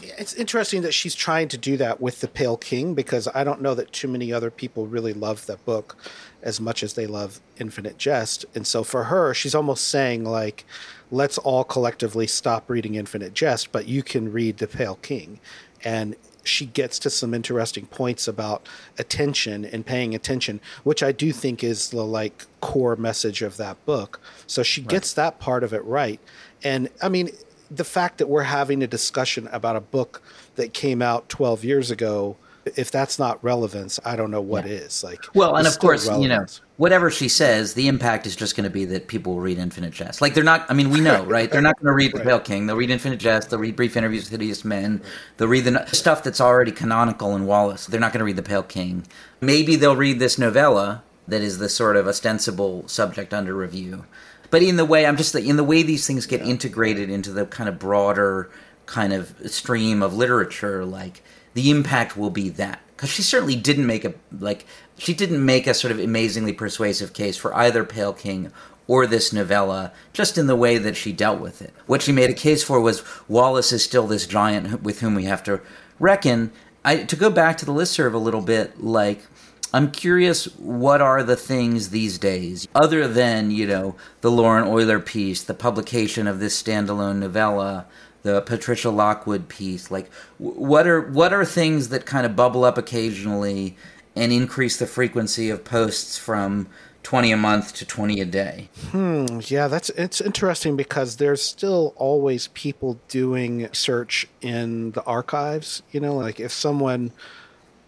[0.03, 3.61] It's interesting that she's trying to do that with the Pale King because I don't
[3.61, 5.97] know that too many other people really love that book
[6.43, 8.45] as much as they love Infinite Jest.
[8.55, 10.65] And so for her, she's almost saying like,
[11.11, 15.41] let's all collectively stop reading Infinite Jest, but you can read the Pale King.
[15.85, 21.33] And she gets to some interesting points about attention and paying attention, which I do
[21.33, 24.21] think is the like core message of that book.
[24.47, 26.21] So she gets that part of it right.
[26.65, 27.31] And I mean,
[27.71, 30.23] the fact that we're having a discussion about a book
[30.57, 32.37] that came out 12 years ago,
[32.77, 35.03] if that's not relevance, I don't know what is.
[35.03, 36.45] Like, Well, and of course, you know,
[36.77, 39.93] whatever she says, the impact is just going to be that people will read Infinite
[39.93, 40.21] Jest.
[40.21, 40.67] Like they're not.
[40.69, 41.51] I mean, we know, right?
[41.51, 42.67] They're not going to read The Pale King.
[42.67, 43.51] They'll read Infinite Jest.
[43.51, 45.03] They'll read Brief Interviews with Hideous Men.
[45.37, 47.87] They'll read the stuff that's already canonical in Wallace.
[47.87, 49.07] They're not going to read The Pale King.
[49.41, 54.07] Maybe they'll read this novella that is the sort of ostensible subject under review.
[54.51, 57.47] But in the way, I'm just in the way these things get integrated into the
[57.47, 58.51] kind of broader
[58.87, 61.23] kind of stream of literature, like
[61.55, 64.67] the impact will be that because she certainly didn't make a like
[64.97, 68.51] she didn't make a sort of amazingly persuasive case for either Pale King
[68.89, 71.75] or this novella, just in the way that she dealt with it.
[71.87, 75.25] What she made a case for was Wallace is still this giant with whom we
[75.25, 75.61] have to
[76.01, 76.51] reckon.
[76.85, 79.27] I, to go back to the listserv a little bit, like
[79.73, 85.05] I'm curious, what are the things these days, other than you know the Lauren Oyler
[85.05, 87.87] piece, the publication of this standalone novella,
[88.23, 89.91] the Patricia Lockwood piece?
[89.91, 93.77] Like, what are what are things that kind of bubble up occasionally
[94.17, 96.69] and increase the frequency of posts from
[97.03, 98.69] 20 a month to 20 a day?
[98.91, 105.83] Hmm, yeah, that's it's interesting because there's still always people doing search in the archives.
[105.91, 107.13] You know, like if someone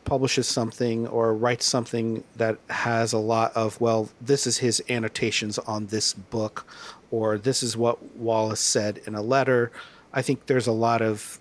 [0.05, 5.59] publishes something or writes something that has a lot of well, this is his annotations
[5.59, 6.67] on this book,
[7.11, 9.71] or this is what Wallace said in a letter.
[10.13, 11.39] I think there's a lot of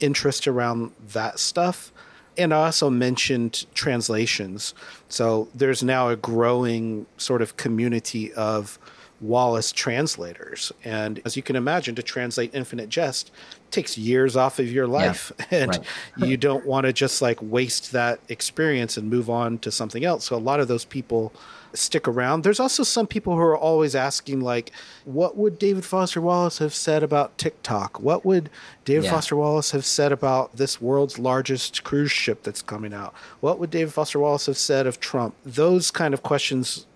[0.00, 1.92] interest around that stuff.
[2.38, 4.74] And I also mentioned translations.
[5.08, 8.78] So there's now a growing sort of community of
[9.20, 10.70] Wallace translators.
[10.84, 13.30] And as you can imagine, to translate Infinite Jest
[13.70, 15.32] takes years off of your life.
[15.50, 15.84] And right.
[16.16, 20.24] you don't want to just like waste that experience and move on to something else.
[20.24, 21.32] So a lot of those people
[21.72, 22.42] stick around.
[22.42, 24.72] There's also some people who are always asking, like,
[25.04, 28.00] what would David Foster Wallace have said about TikTok?
[28.00, 28.50] What would
[28.84, 29.12] David Yeah.
[29.12, 33.14] Foster Wallace have said about this world's largest cruise ship that's coming out?
[33.40, 35.34] What would David Foster Wallace have said of Trump?
[35.44, 36.86] Those kind of questions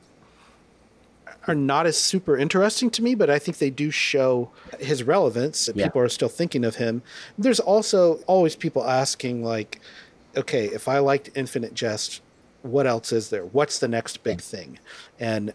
[1.46, 5.66] are not as super interesting to me, but I think they do show his relevance.
[5.66, 5.86] that Yeah.
[5.86, 7.02] People are still thinking of him.
[7.38, 9.80] There's also always people asking, like,
[10.36, 12.20] okay, if I liked Infinite Jest,
[12.62, 13.44] what else is there?
[13.44, 14.78] What's the next big thing?
[15.18, 15.54] And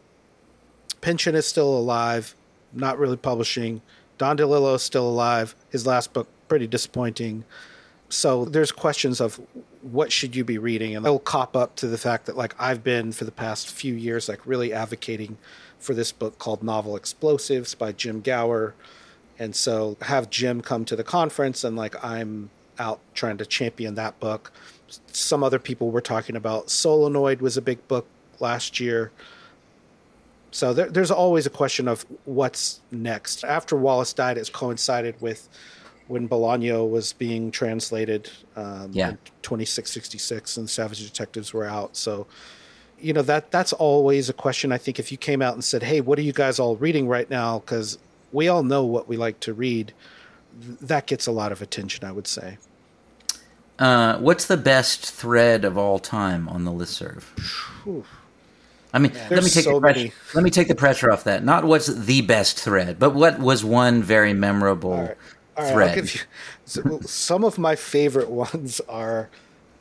[1.02, 2.36] Pynchon is still alive,
[2.74, 3.82] not really publishing.
[4.18, 5.56] Don DeLillo is still alive.
[5.70, 7.44] His last book, pretty disappointing.
[8.10, 9.40] So there's questions of
[9.82, 12.84] what should you be reading, and it'll cop up to the fact that like I've
[12.84, 15.38] been for the past few years like really advocating
[15.86, 18.74] for this book called Novel Explosives by Jim Gauer,
[19.38, 22.50] and so have Jim come to the conference and like I'm
[22.80, 24.52] out trying to champion that book.
[25.12, 28.06] Some other people were talking about Solenoid was a big book
[28.40, 29.12] last year.
[30.52, 33.44] So there, there's always a question of what's next.
[33.44, 35.50] After Wallace died, it's coincided with
[36.08, 38.30] when Bolaño was being translated.
[38.56, 39.10] Um, Yeah.
[39.10, 41.98] in 2666 and Savage Detectives were out.
[41.98, 42.28] So,
[43.00, 44.72] you know, that that's always a question.
[44.72, 47.08] I think if you came out and said, hey, what are you guys all reading
[47.08, 47.60] right now?
[47.60, 47.98] Because
[48.32, 49.94] we all know what we like to read,
[50.82, 52.58] that gets a lot of attention, I would say.
[53.78, 57.24] Uh, what's the best thread of all time on the listserv?
[58.94, 60.12] I mean, let me take so the pressure, many.
[60.34, 61.44] let me take the pressure off that.
[61.44, 64.94] Not what's the best thread, but what was one very memorable
[65.58, 66.14] All right, thread.
[66.14, 66.22] you-
[66.64, 69.30] so, some of my favorite ones are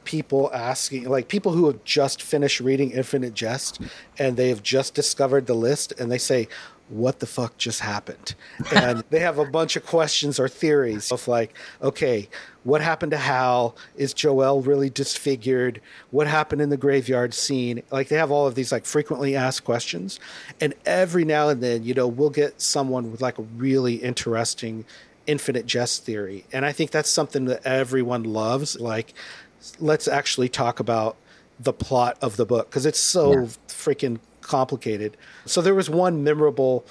[0.04, 3.80] people asking, like people who have just finished reading Infinite Jest
[4.18, 6.48] and they have just discovered the list and they say,
[6.88, 8.34] what the fuck just happened?
[8.74, 12.28] And they have a bunch of questions or theories of like, okay,
[12.62, 13.76] what happened to Hal?
[13.96, 15.80] Is Joel really disfigured?
[16.10, 17.82] What happened in the graveyard scene?
[17.90, 20.20] Like they have all of these like frequently asked questions.
[20.60, 24.84] And every now and then, you know, we'll get someone with like a really interesting
[25.26, 26.44] infinite jest theory.
[26.52, 28.78] And I think that's something that everyone loves.
[28.78, 29.14] Like,
[29.78, 31.16] let's actually talk about
[31.58, 33.46] the plot of the book because it's so Yeah.
[33.68, 35.16] freaking complicated.
[35.46, 36.84] So there was one memorable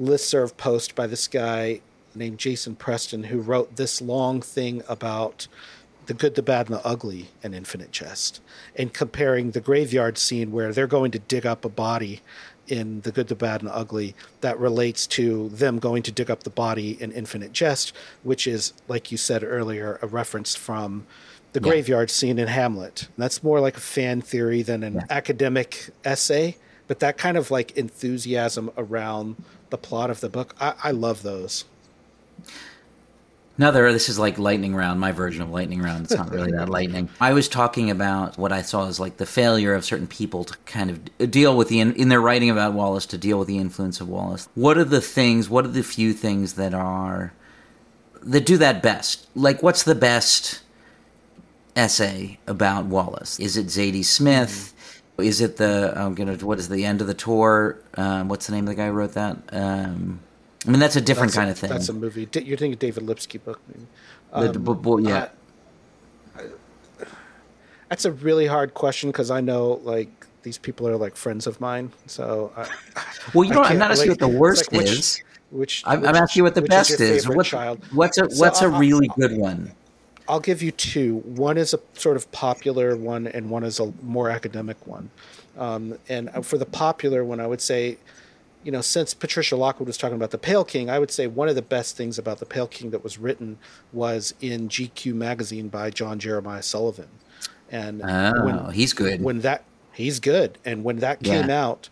[0.00, 1.80] listserv post by this guy
[2.14, 5.48] named Jason Preston who wrote this long thing about
[6.06, 8.40] the good, the bad, and the ugly in Infinite Jest,
[8.76, 12.20] and comparing the graveyard scene where they're going to dig up a body
[12.68, 16.30] in the good, the bad, and the ugly that relates to them going to dig
[16.30, 21.06] up the body in Infinite Jest, which is, like you said earlier, a reference from
[21.56, 21.72] the Yeah.
[21.72, 23.08] graveyard scene in Hamlet.
[23.16, 26.56] That's more like a fan theory than an academic essay,
[26.86, 29.36] but that kind of like enthusiasm around
[29.70, 31.64] the plot of the book, I, I love those.
[33.56, 36.04] Another, this is like lightning round, my version of lightning round.
[36.04, 37.08] It's not really that lightning.
[37.22, 40.58] I was talking about what I saw as like the failure of certain people to
[40.66, 43.56] kind of deal with the, in, in their writing about Wallace, to deal with the
[43.56, 44.46] influence of Wallace.
[44.54, 47.32] What are the things, what are the few things that are,
[48.20, 49.26] that do that best?
[49.34, 50.60] Like, what's the best
[51.76, 53.38] essay about Wallace?
[53.38, 54.72] Is it Zadie Smith?
[55.18, 57.78] Is it the, I'm gonna, what is the end of the tour?
[57.96, 59.36] Um, what's the name of the guy who wrote that?
[59.52, 60.20] Um,
[60.66, 61.70] I mean, that's a different That's a- kind of thing.
[61.70, 62.28] That's a movie.
[62.34, 63.60] You're thinking David Lipsky book.
[63.68, 63.86] Maybe.
[64.52, 65.28] The- yeah.
[67.88, 71.60] That's a really hard question because I know like these people are like friends of
[71.60, 71.92] mine.
[72.06, 72.68] So I,
[73.34, 75.22] Well, you know, I'm can't, asking like- what the worst like is.
[75.50, 77.22] Which I'm, which- I'm asking you what the best is.
[77.22, 77.84] favorite What, child?
[77.92, 79.72] what's a So what's a I- really good one?
[80.28, 81.18] I'll give you two.
[81.18, 85.10] One is a sort of popular one, and one is a more academic one.
[85.56, 87.96] Um, and for the popular one, I would say,
[88.64, 91.48] you know, since Patricia Lockwood was talking about the Pale King, I would say one
[91.48, 93.58] of the best things about the Pale King that was written
[93.92, 97.08] was in GQ magazine by John Jeremiah Sullivan.
[97.70, 99.22] And Oh, he's good.
[99.22, 101.40] when that he's good and when that Yeah.
[101.40, 101.88] came out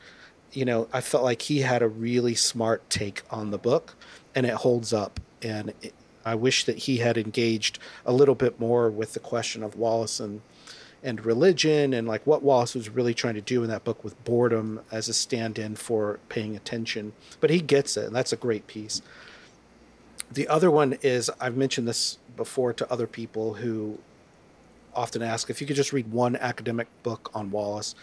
[0.53, 3.97] you know i felt like he had a really smart take on the book
[4.35, 5.95] and it holds up and it,
[6.25, 10.21] i wish that he had engaged a little bit more with the question of wallace
[10.21, 10.41] and
[11.03, 14.23] and religion and like what wallace was really trying to do in that book with
[14.25, 18.67] boredom as a stand-in for paying attention but he gets it and that's a great
[18.67, 19.03] piece
[20.35, 23.99] the other one is I've mentioned this before to other people who
[24.95, 27.95] often ask if you could just read one academic book on Wallace.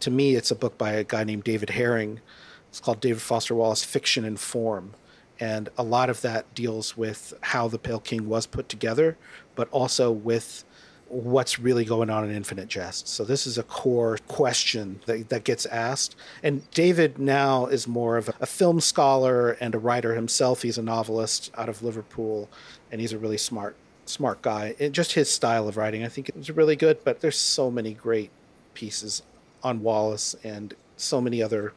[0.00, 2.20] To me, it's a book by a guy named David Hering.
[2.68, 4.94] It's called David Foster Wallace Fiction and Form.
[5.40, 9.16] And a lot of that deals with how the Pale King was put together,
[9.56, 10.64] but also with
[11.08, 13.08] what's really going on in Infinite Jest.
[13.08, 16.14] So this is a core question that, that gets asked.
[16.42, 20.62] And David now is more of a film scholar and a writer himself.
[20.62, 22.48] He's a novelist out of Liverpool,
[22.92, 23.76] and he's a really smart
[24.06, 24.74] smart guy.
[24.78, 26.98] And just his style of writing, I think was really good.
[27.04, 28.30] But there's so many great
[28.74, 29.22] pieces
[29.62, 31.72] on Wallace and so many other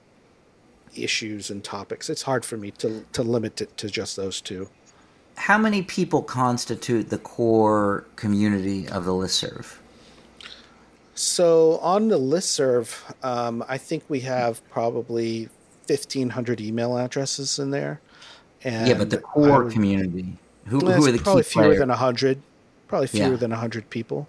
[0.95, 2.09] issues and topics.
[2.09, 4.69] It's hard for me to to limit it to just those two.
[5.35, 9.77] How many people constitute the core community of the listserv?
[11.15, 15.49] So on the listserv, um, I think we have probably
[15.87, 18.01] fifteen hundred email addresses in there.
[18.63, 20.37] And yeah, but the core would- community.
[20.67, 21.79] Who, who are the probably fewer players?
[21.79, 22.41] than hundred.
[22.87, 23.35] Probably fewer Yeah.
[23.35, 24.27] than hundred people.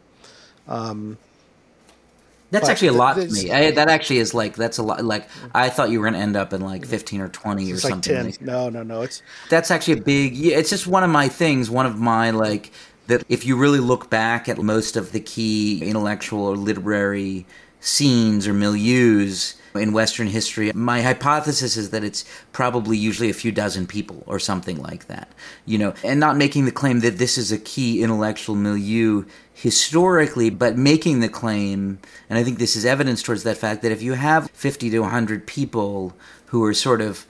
[2.50, 3.50] That's but actually a lot to me.
[3.50, 5.04] I, that actually is like that's a lot.
[5.04, 7.76] Like I thought you were going to end up in like fifteen or twenty or
[7.90, 8.12] something.
[8.26, 9.02] like- No, no, no.
[9.02, 12.30] It's that's actually a big yeah, it's just one of my things one of my
[12.30, 12.70] like
[13.08, 17.44] that if you really look back at most of the key intellectual or literary
[17.80, 23.50] scenes or milieus in western history my hypothesis is that it's probably usually a few
[23.50, 25.28] dozen people or something like that
[25.66, 30.48] you know and not making the claim that this is a key intellectual milieu historically
[30.48, 31.98] but making the claim
[32.30, 35.00] and i think this is evidence towards that fact that if you have 50 to
[35.00, 36.14] 100 people
[36.46, 37.26] who are sort of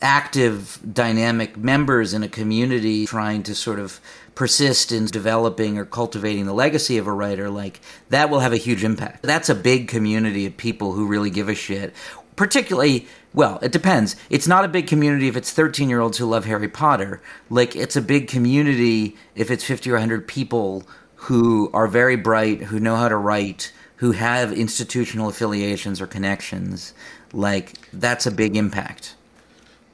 [0.00, 4.00] active, dynamic members in a community trying to sort of
[4.38, 8.56] persist in developing or cultivating the legacy of a writer, like that will have a
[8.56, 9.20] huge impact.
[9.24, 11.92] That's a big community of people who really give a shit.
[12.36, 14.14] Particularly, well, it depends.
[14.30, 17.20] It's not a big community if it's 13 year olds who love Harry Potter.
[17.50, 20.84] Like, it's a big community if it's 50 or 100 people
[21.16, 26.94] who are very bright, who know how to write, who have institutional affiliations or connections.
[27.32, 29.16] Like, that's a big impact.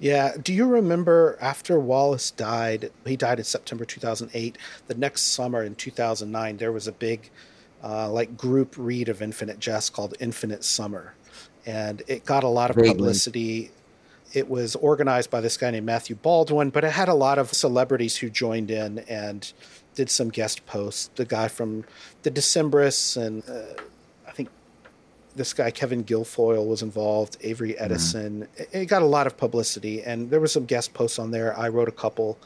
[0.04, 0.32] Yeah.
[0.36, 2.90] Do you remember after Wallace died?
[3.06, 4.58] He died in September 2008.
[4.86, 7.30] The next summer in 2009, there was a big,
[7.82, 11.14] uh, like, group read of Infinite Jest called Infinite Summer.
[11.64, 12.90] And it got a lot of Vaguely.
[12.90, 13.70] publicity.
[14.34, 17.54] It was organized by this guy named Matthew Baldwin, but it had a lot of
[17.54, 19.50] celebrities who joined in and
[19.94, 21.08] did some guest posts.
[21.14, 21.86] The guy from
[22.24, 23.80] the Decemberists and uh,
[25.36, 27.84] this guy Kevin Guilfoile was involved, Avery mm-hmm.
[27.84, 28.48] Edison.
[28.56, 31.58] It, it got a lot of publicity, and there were some guest posts on there.
[31.58, 32.38] I wrote a couple,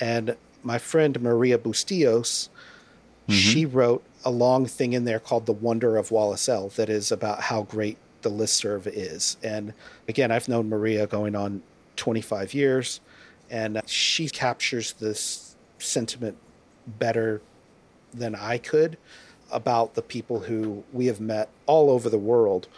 [0.00, 3.32] and my friend Maria Bustillos, mm-hmm.
[3.32, 7.42] she wrote a long thing in there called "The Wonder of Wallace-L." That is about
[7.42, 9.36] how great the listserv is.
[9.42, 9.72] And
[10.08, 11.62] again, I've known Maria going on
[11.96, 13.00] 25 years,
[13.50, 16.36] and she captures this sentiment
[16.86, 17.40] better
[18.12, 18.98] than I could
[19.52, 22.68] about the people who we have met all over the world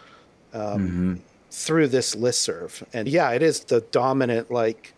[0.52, 2.82] um, through this listserv.
[2.92, 4.94] And yeah, it is the dominant like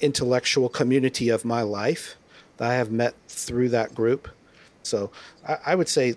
[0.00, 2.16] intellectual community of my life
[2.56, 4.28] that I have met through that group.
[4.82, 5.10] So
[5.46, 6.14] I, I would say,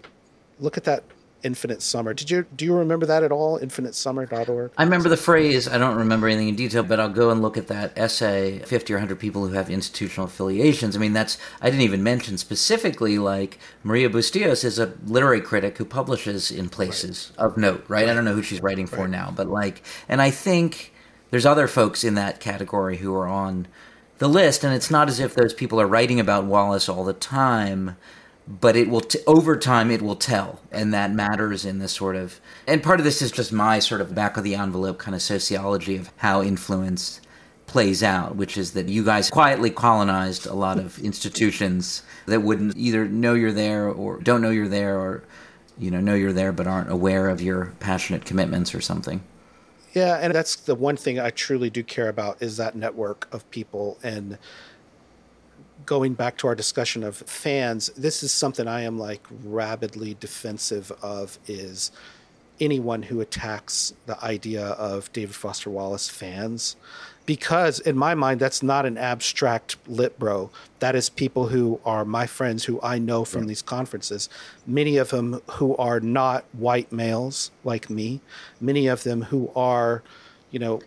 [0.59, 1.03] look at that
[1.43, 2.13] Infinite Summer.
[2.13, 3.59] Did you do you remember that at all?
[3.59, 4.71] InfiniteSummer.org.
[4.77, 5.67] I remember the phrase.
[5.67, 8.59] I don't remember anything in detail, but I'll go and look at that essay.
[8.59, 10.95] Fifty or hundred people who have institutional affiliations.
[10.95, 11.37] I mean, that's.
[11.61, 13.17] I didn't even mention specifically.
[13.17, 17.85] Like Maria Bustillos is a literary critic who publishes in places of note.
[17.87, 18.09] Right?
[18.09, 20.93] I don't know who she's writing for now, but like, and I think
[21.29, 23.67] there's other folks in that category who are on
[24.19, 27.13] the list, and it's not as if those people are writing about Wallace all the
[27.13, 27.97] time
[28.59, 32.15] but it will t- over time it will tell and that matters in this sort
[32.15, 35.15] of and part of this is just my sort of back of the envelope kind
[35.15, 37.21] of sociology of how influence
[37.67, 42.75] plays out which is that you guys quietly colonized a lot of institutions that wouldn't
[42.75, 45.23] either know you're there or don't know you're there or
[45.77, 49.21] you know know you're there but aren't aware of your passionate commitments or something
[49.93, 53.49] Yeah, and that's the one thing I truly do care about is that network of
[53.51, 53.97] people.
[54.03, 54.37] And
[55.85, 60.91] going back to our discussion of fans, this is something I am like rabidly defensive
[61.01, 61.91] of is
[62.59, 66.75] anyone who attacks the idea of David Foster Wallace fans.
[67.25, 70.49] Because in my mind, that's not an abstract lit bro.
[70.79, 74.27] That is people who are my friends who I know from these conferences.
[74.65, 78.21] Many of them who are not white males like me.
[78.59, 80.03] Many of them who are,
[80.49, 80.81] you know,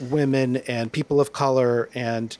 [0.00, 2.36] women and people of color and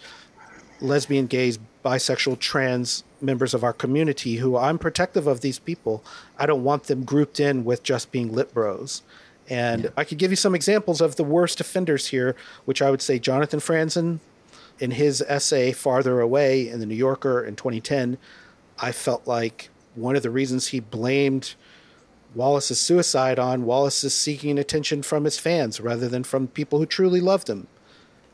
[0.81, 6.05] lesbian, gays, bisexual, trans members of our community who I'm protective of these people.
[6.39, 9.03] I don't want them grouped in with just being lit bros.
[9.49, 12.37] And I could give you some examples of the worst offenders here,
[12.67, 14.21] which I would say Jonathan Franzen,
[14.81, 18.17] in his essay Farther Away in the New Yorker in 2010,
[18.79, 21.55] I felt like one of the reasons he blamed
[22.35, 26.87] Wallace's suicide on Wallace is seeking attention from his fans rather than from people who
[26.87, 27.67] truly loved him.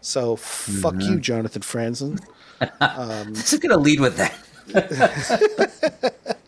[0.01, 1.15] So fuck mm-hmm.
[1.15, 2.25] you, Jonathan Franzen.
[2.81, 4.37] Um, this is going to lead with that.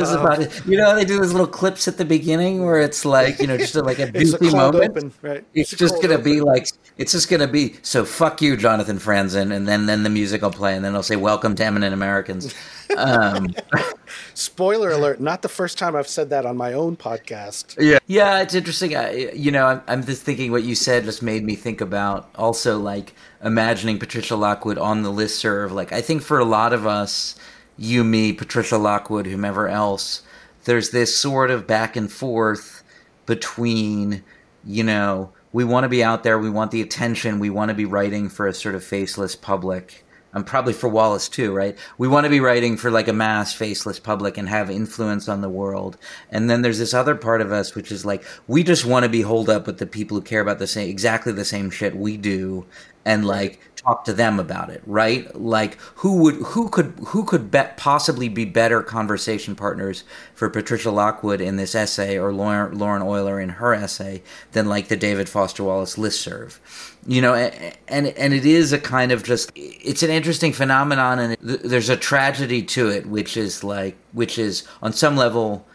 [0.00, 0.66] That's about it.
[0.66, 3.56] You know, they do those little clips at the beginning where it's like, you know,
[3.56, 4.90] just a, like a goofy moment.
[4.90, 5.44] open, right?
[5.54, 8.04] It's It's just gonna be like, it's just gonna be so.
[8.04, 11.16] Fuck you, Jonathan Franzen, and then then the music will play, and then they'll say,
[11.16, 12.54] "Welcome to Eminent Americans."
[12.96, 13.48] Um,
[14.34, 17.76] Spoiler alert, not the first time I've said that on my own podcast.
[17.78, 18.96] yeah, yeah, it's interesting.
[18.96, 22.30] I, you know, I'm, I'm just thinking what you said just made me think about
[22.34, 25.70] also like imagining Patricia Lockwood on the listserv.
[25.70, 27.34] Like, I think for a lot of us,
[27.78, 30.22] you, me, Patricia Lockwood, whomever else,
[30.64, 32.82] there's this sort of back and forth
[33.24, 34.22] between,
[34.64, 37.74] you know, we want to be out there, we want the attention, we want to
[37.74, 40.04] be writing for a sort of faceless public.
[40.34, 41.76] And probably for Wallace too, right?
[41.96, 45.40] We want to be writing for like a mass faceless public and have influence on
[45.40, 45.96] the world.
[46.30, 49.08] And then there's this other part of us which is like we just want to
[49.08, 51.96] be holed up with the people who care about the same exactly the same shit
[51.96, 52.66] we do
[53.06, 55.34] and like talk to them about it, right?
[55.34, 60.90] Like who would who could who could bet possibly be better conversation partners for Patricia
[60.90, 64.22] Lockwood in this essay or Lauren, Lauren Oyler in her essay
[64.52, 66.58] than like the David Foster Wallace listserv,
[67.06, 67.34] you know?
[67.34, 71.96] And and it is a kind of just it's an interesting phenomenon, and there's a
[71.96, 75.66] tragedy to it, which is like which is on some level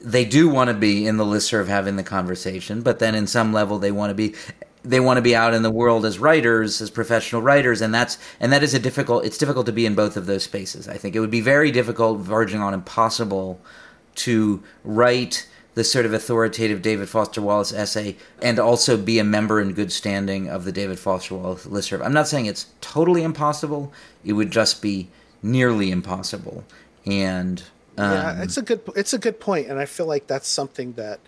[0.00, 3.52] they do want to be in the listserv having the conversation, but then in some
[3.52, 4.34] level they want to be
[4.88, 8.18] they want to be out in the world as writers, as professional writers, and that's
[8.40, 9.24] and that is a difficult.
[9.24, 10.88] It's difficult to be in both of those spaces.
[10.88, 13.60] I think it would be very difficult, verging on impossible,
[14.16, 19.60] to write the sort of authoritative David Foster Wallace essay and also be a member
[19.60, 22.02] in good standing of the David Foster Wallace listserv.
[22.02, 23.92] I'm not saying it's totally impossible.
[24.24, 25.08] It would just be
[25.42, 26.64] nearly impossible.
[27.04, 27.62] And
[27.98, 30.94] um, yeah, it's a good it's a good point, and I feel like that's something
[30.94, 31.20] that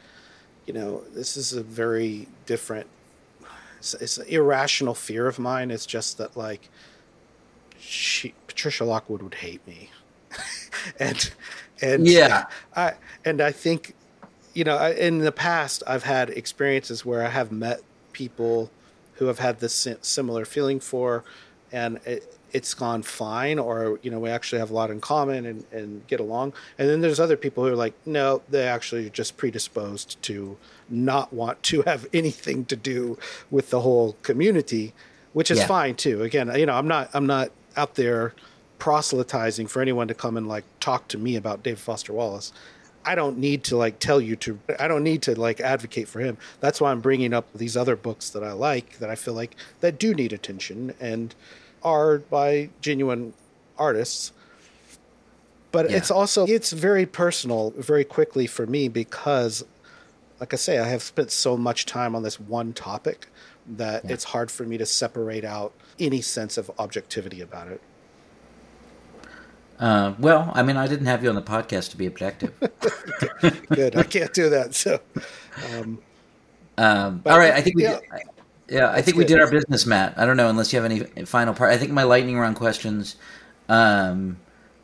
[0.67, 2.87] you know this is a very different.
[3.79, 5.71] It's, it's an irrational fear of mine.
[5.71, 6.69] It's just that like
[7.79, 9.91] she Patricia Lockwood would hate me,
[11.01, 11.31] and
[11.81, 12.47] and yeah,
[12.77, 12.95] I
[13.25, 13.95] and I think
[14.55, 17.81] you know I, in the past I've had experiences where I have met
[18.13, 18.71] people
[19.15, 21.25] who have had this similar feeling for,
[21.73, 25.45] and it, it's gone fine or you know we actually have a lot in common
[25.47, 29.07] and, and get along and then there's other people who are like no they actually
[29.07, 30.57] are just predisposed to
[30.89, 33.19] not want to have anything to do
[33.51, 34.93] with the whole community
[35.33, 35.67] which is yeah.
[35.67, 38.35] fine too again you know i'm not i'm not out there
[38.79, 42.53] proselytizing for anyone to come and like talk to me about david foster wallace
[43.05, 46.21] I don't need to like tell you to I don't need to like advocate for
[46.21, 46.37] him.
[46.61, 49.57] That's why I'm bringing up these other books that I like that I feel like
[49.81, 51.35] that do need attention and
[51.83, 53.33] are by genuine
[53.79, 54.33] artists
[55.71, 55.97] but yeah.
[55.97, 59.65] it's also it's very personal very quickly for me because
[60.41, 63.27] like i say i have spent so much time on this one topic
[63.67, 64.13] that yeah.
[64.13, 67.81] it's hard for me to separate out any sense of objectivity about it
[69.79, 72.53] uh, well i mean i didn't have you on the podcast to be objective
[73.69, 75.01] good i can't do that so
[75.73, 75.99] um,
[76.79, 77.99] um, all right i think we yeah.
[78.69, 80.19] Yeah, I think we did our business, Matt.
[80.19, 81.73] I don't know unless you have any final part.
[81.73, 83.17] I think my lightning round questions
[83.69, 84.39] um,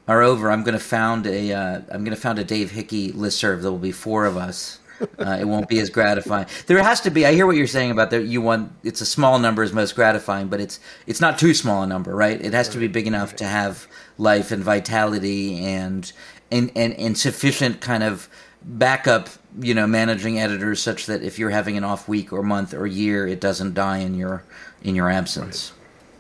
[0.09, 0.51] are over.
[0.51, 3.61] I'm going to found a uh, I'm going to found a Dave Hickey listserv.
[3.63, 4.79] There will be four of us.
[5.19, 6.47] Uh, it won't be as gratifying.
[6.67, 7.27] There has to be.
[7.27, 8.25] I hear what you're saying about that.
[8.25, 11.83] You want it's a small number is most gratifying, but it's it's not too small
[11.83, 12.41] a number, right?
[12.41, 13.87] It has to be big enough to have
[14.19, 16.11] life and vitality and
[16.51, 18.29] and and, and sufficient kind of
[18.63, 19.29] backup,
[19.61, 22.87] you know, managing editors such that if you're having an off week or month or
[22.87, 24.43] year, it doesn't die in your
[24.83, 25.73] in your absence.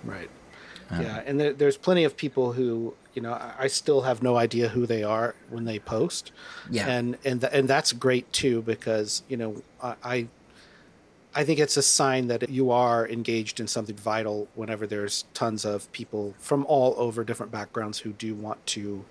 [0.05, 0.31] Right.
[0.91, 1.01] right.
[1.01, 4.37] Uh, yeah, and there, there's plenty of people who you know I still have no
[4.37, 6.33] idea who they are when they post.
[6.71, 10.29] Yeah, and and th- and that's great too because you know I.
[11.37, 15.65] I think it's a sign that you are engaged in something vital whenever there's tons
[15.65, 19.05] of people from all over different backgrounds who do want to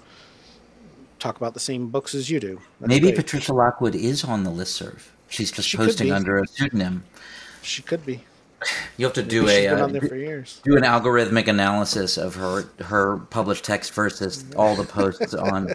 [1.24, 2.60] talk about the same books as you do.
[2.80, 3.16] That's Maybe great.
[3.16, 5.00] Patricia Lockwood is on the listserv.
[5.30, 7.06] She's just she posting under a pseudonym.
[7.62, 8.24] She could be.
[8.98, 13.66] You have to do Maybe a uh, do an algorithmic analysis of her her published
[13.66, 15.68] text versus all the posts on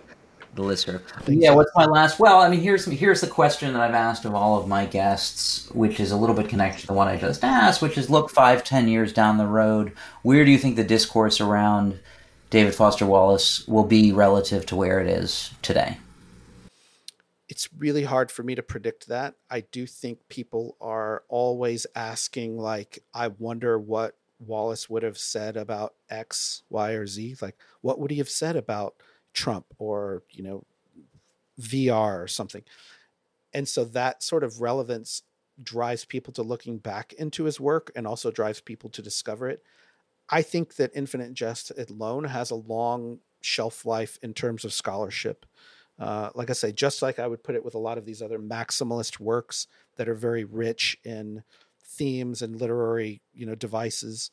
[0.54, 1.02] the listserv.
[1.26, 2.18] Yeah, what's my last?
[2.18, 5.70] Well, I mean, here's here's the question that I've asked of all of my guests,
[5.72, 8.30] which is a little bit connected to the one I just asked, which is: look,
[8.30, 9.92] five, ten years down the road,
[10.22, 11.98] where do you think the discourse around
[12.50, 15.98] David Foster Wallace will be relative to where it is today?
[17.48, 19.34] It's really hard for me to predict that.
[19.50, 25.56] I do think people are always asking, like, I wonder what Wallace would have said
[25.56, 27.36] about X, Y, or Z.
[27.40, 28.94] Like, what would he have said about
[29.34, 30.64] Trump or, you know,
[31.60, 32.62] VR or something?
[33.52, 35.22] And so that sort of relevance
[35.62, 39.62] drives people to looking back into his work and also drives people to discover it.
[40.28, 45.46] I think that Infinite Jest alone has a long shelf life in terms of scholarship.
[45.98, 48.22] Uh, like I say, just like I would put it with a lot of these
[48.22, 51.42] other maximalist works that are very rich in
[51.82, 54.30] themes and literary, you know, devices.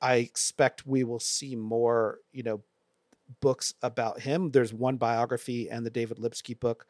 [0.00, 2.62] I expect we will see more, you know,
[3.40, 4.50] books about him.
[4.50, 6.86] There's one biography and the David Lipsky book.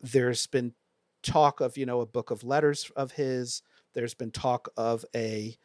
[0.00, 0.74] There's been
[1.22, 3.62] talk of, you know, a book of letters of his.
[3.94, 5.56] There's been talk of a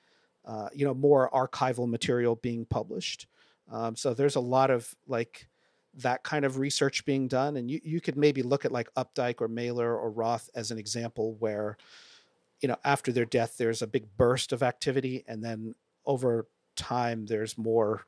[0.45, 3.27] uh, you know more archival material being published.
[3.71, 5.47] Um, so there's a lot of like
[5.95, 9.41] that kind of research being done, and you you could maybe look at like Updike
[9.41, 11.77] or Mailer or Roth as an example where
[12.59, 17.25] you know after their death there's a big burst of activity, and then over time
[17.25, 18.05] there's more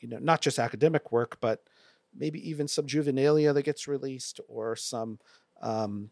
[0.00, 1.62] you know not just academic work but
[2.14, 5.18] maybe even some juvenilia that gets released or some
[5.62, 6.10] um,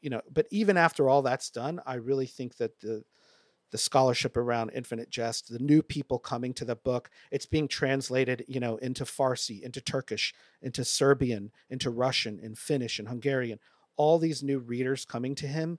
[0.00, 3.04] you know but even after all that's done i really think that the
[3.72, 7.10] the scholarship around Infinite Jest, the new people coming to the book.
[7.30, 12.98] It's being translated, you know, into Farsi, into Turkish, into Serbian, into Russian, and Finnish,
[12.98, 13.58] and Hungarian.
[13.96, 15.78] All these new readers coming to him.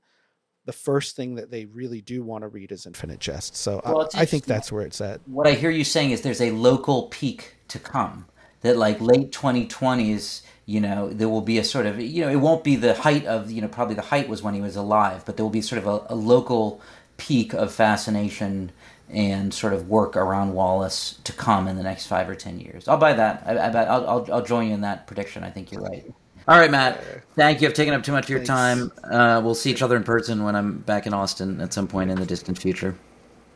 [0.65, 3.55] The first thing that they really do want to read is Infinite Jest.
[3.55, 5.21] So well, I, I think that's where it's at.
[5.27, 8.25] What I hear you saying is there's a local peak to come.
[8.61, 12.37] That like late 2020s, you know, there will be a sort of, you know, it
[12.37, 15.25] won't be the height of, you know, probably the height was when he was alive,
[15.25, 16.81] but there will be sort of a, a local
[17.17, 18.71] peak of fascination
[19.09, 22.87] and sort of work around Wallace to come in the next five or ten years.
[22.87, 23.43] I'll buy that.
[23.45, 25.43] I, I, I'll, I'll, I'll join you in that prediction.
[25.43, 26.05] I think you're right.
[26.47, 27.01] All right, Matt.
[27.35, 27.69] Thank you.
[27.69, 28.49] I've taken up too much of your Thanks.
[28.49, 28.91] time.
[29.03, 32.11] Uh, we'll see each other in person when I'm back in Austin at some point
[32.11, 32.95] in the distant future.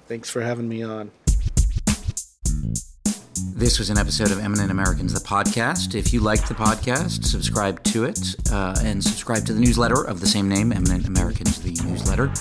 [0.08, 1.12] Thanks for having me on.
[3.54, 5.96] This was an episode of Eminent Americans, the podcast.
[5.96, 10.22] If you liked the podcast, subscribe to it uh, and subscribe to the newsletter of
[10.22, 12.32] the same name, Eminent Americans, the newsletter.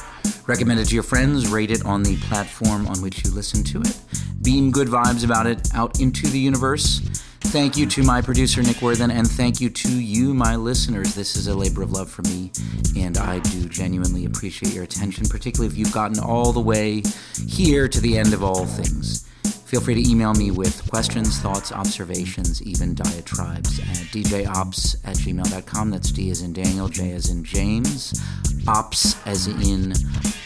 [0.46, 3.80] Recommend it to your friends, rate it on the platform on which you listen to
[3.80, 4.00] it.
[4.42, 7.00] Beam good vibes about it out into the universe.
[7.40, 11.14] Thank you to my producer, Nick Worthen, and thank you to you, my listeners.
[11.14, 12.52] This is a labor of love for me,
[12.96, 17.02] and I do genuinely appreciate your attention, particularly if you've gotten all the way
[17.48, 19.26] here to the end of all things.
[19.66, 25.90] Feel free to email me with questions, thoughts, observations, even diatribes at djops at gmail.com.
[25.90, 28.22] That's D as in Daniel, J as in James,
[28.68, 29.92] ops as in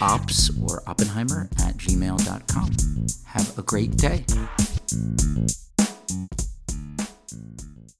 [0.01, 3.06] ops or Oppenheimer at gmail.com.
[3.26, 4.24] Have a great day.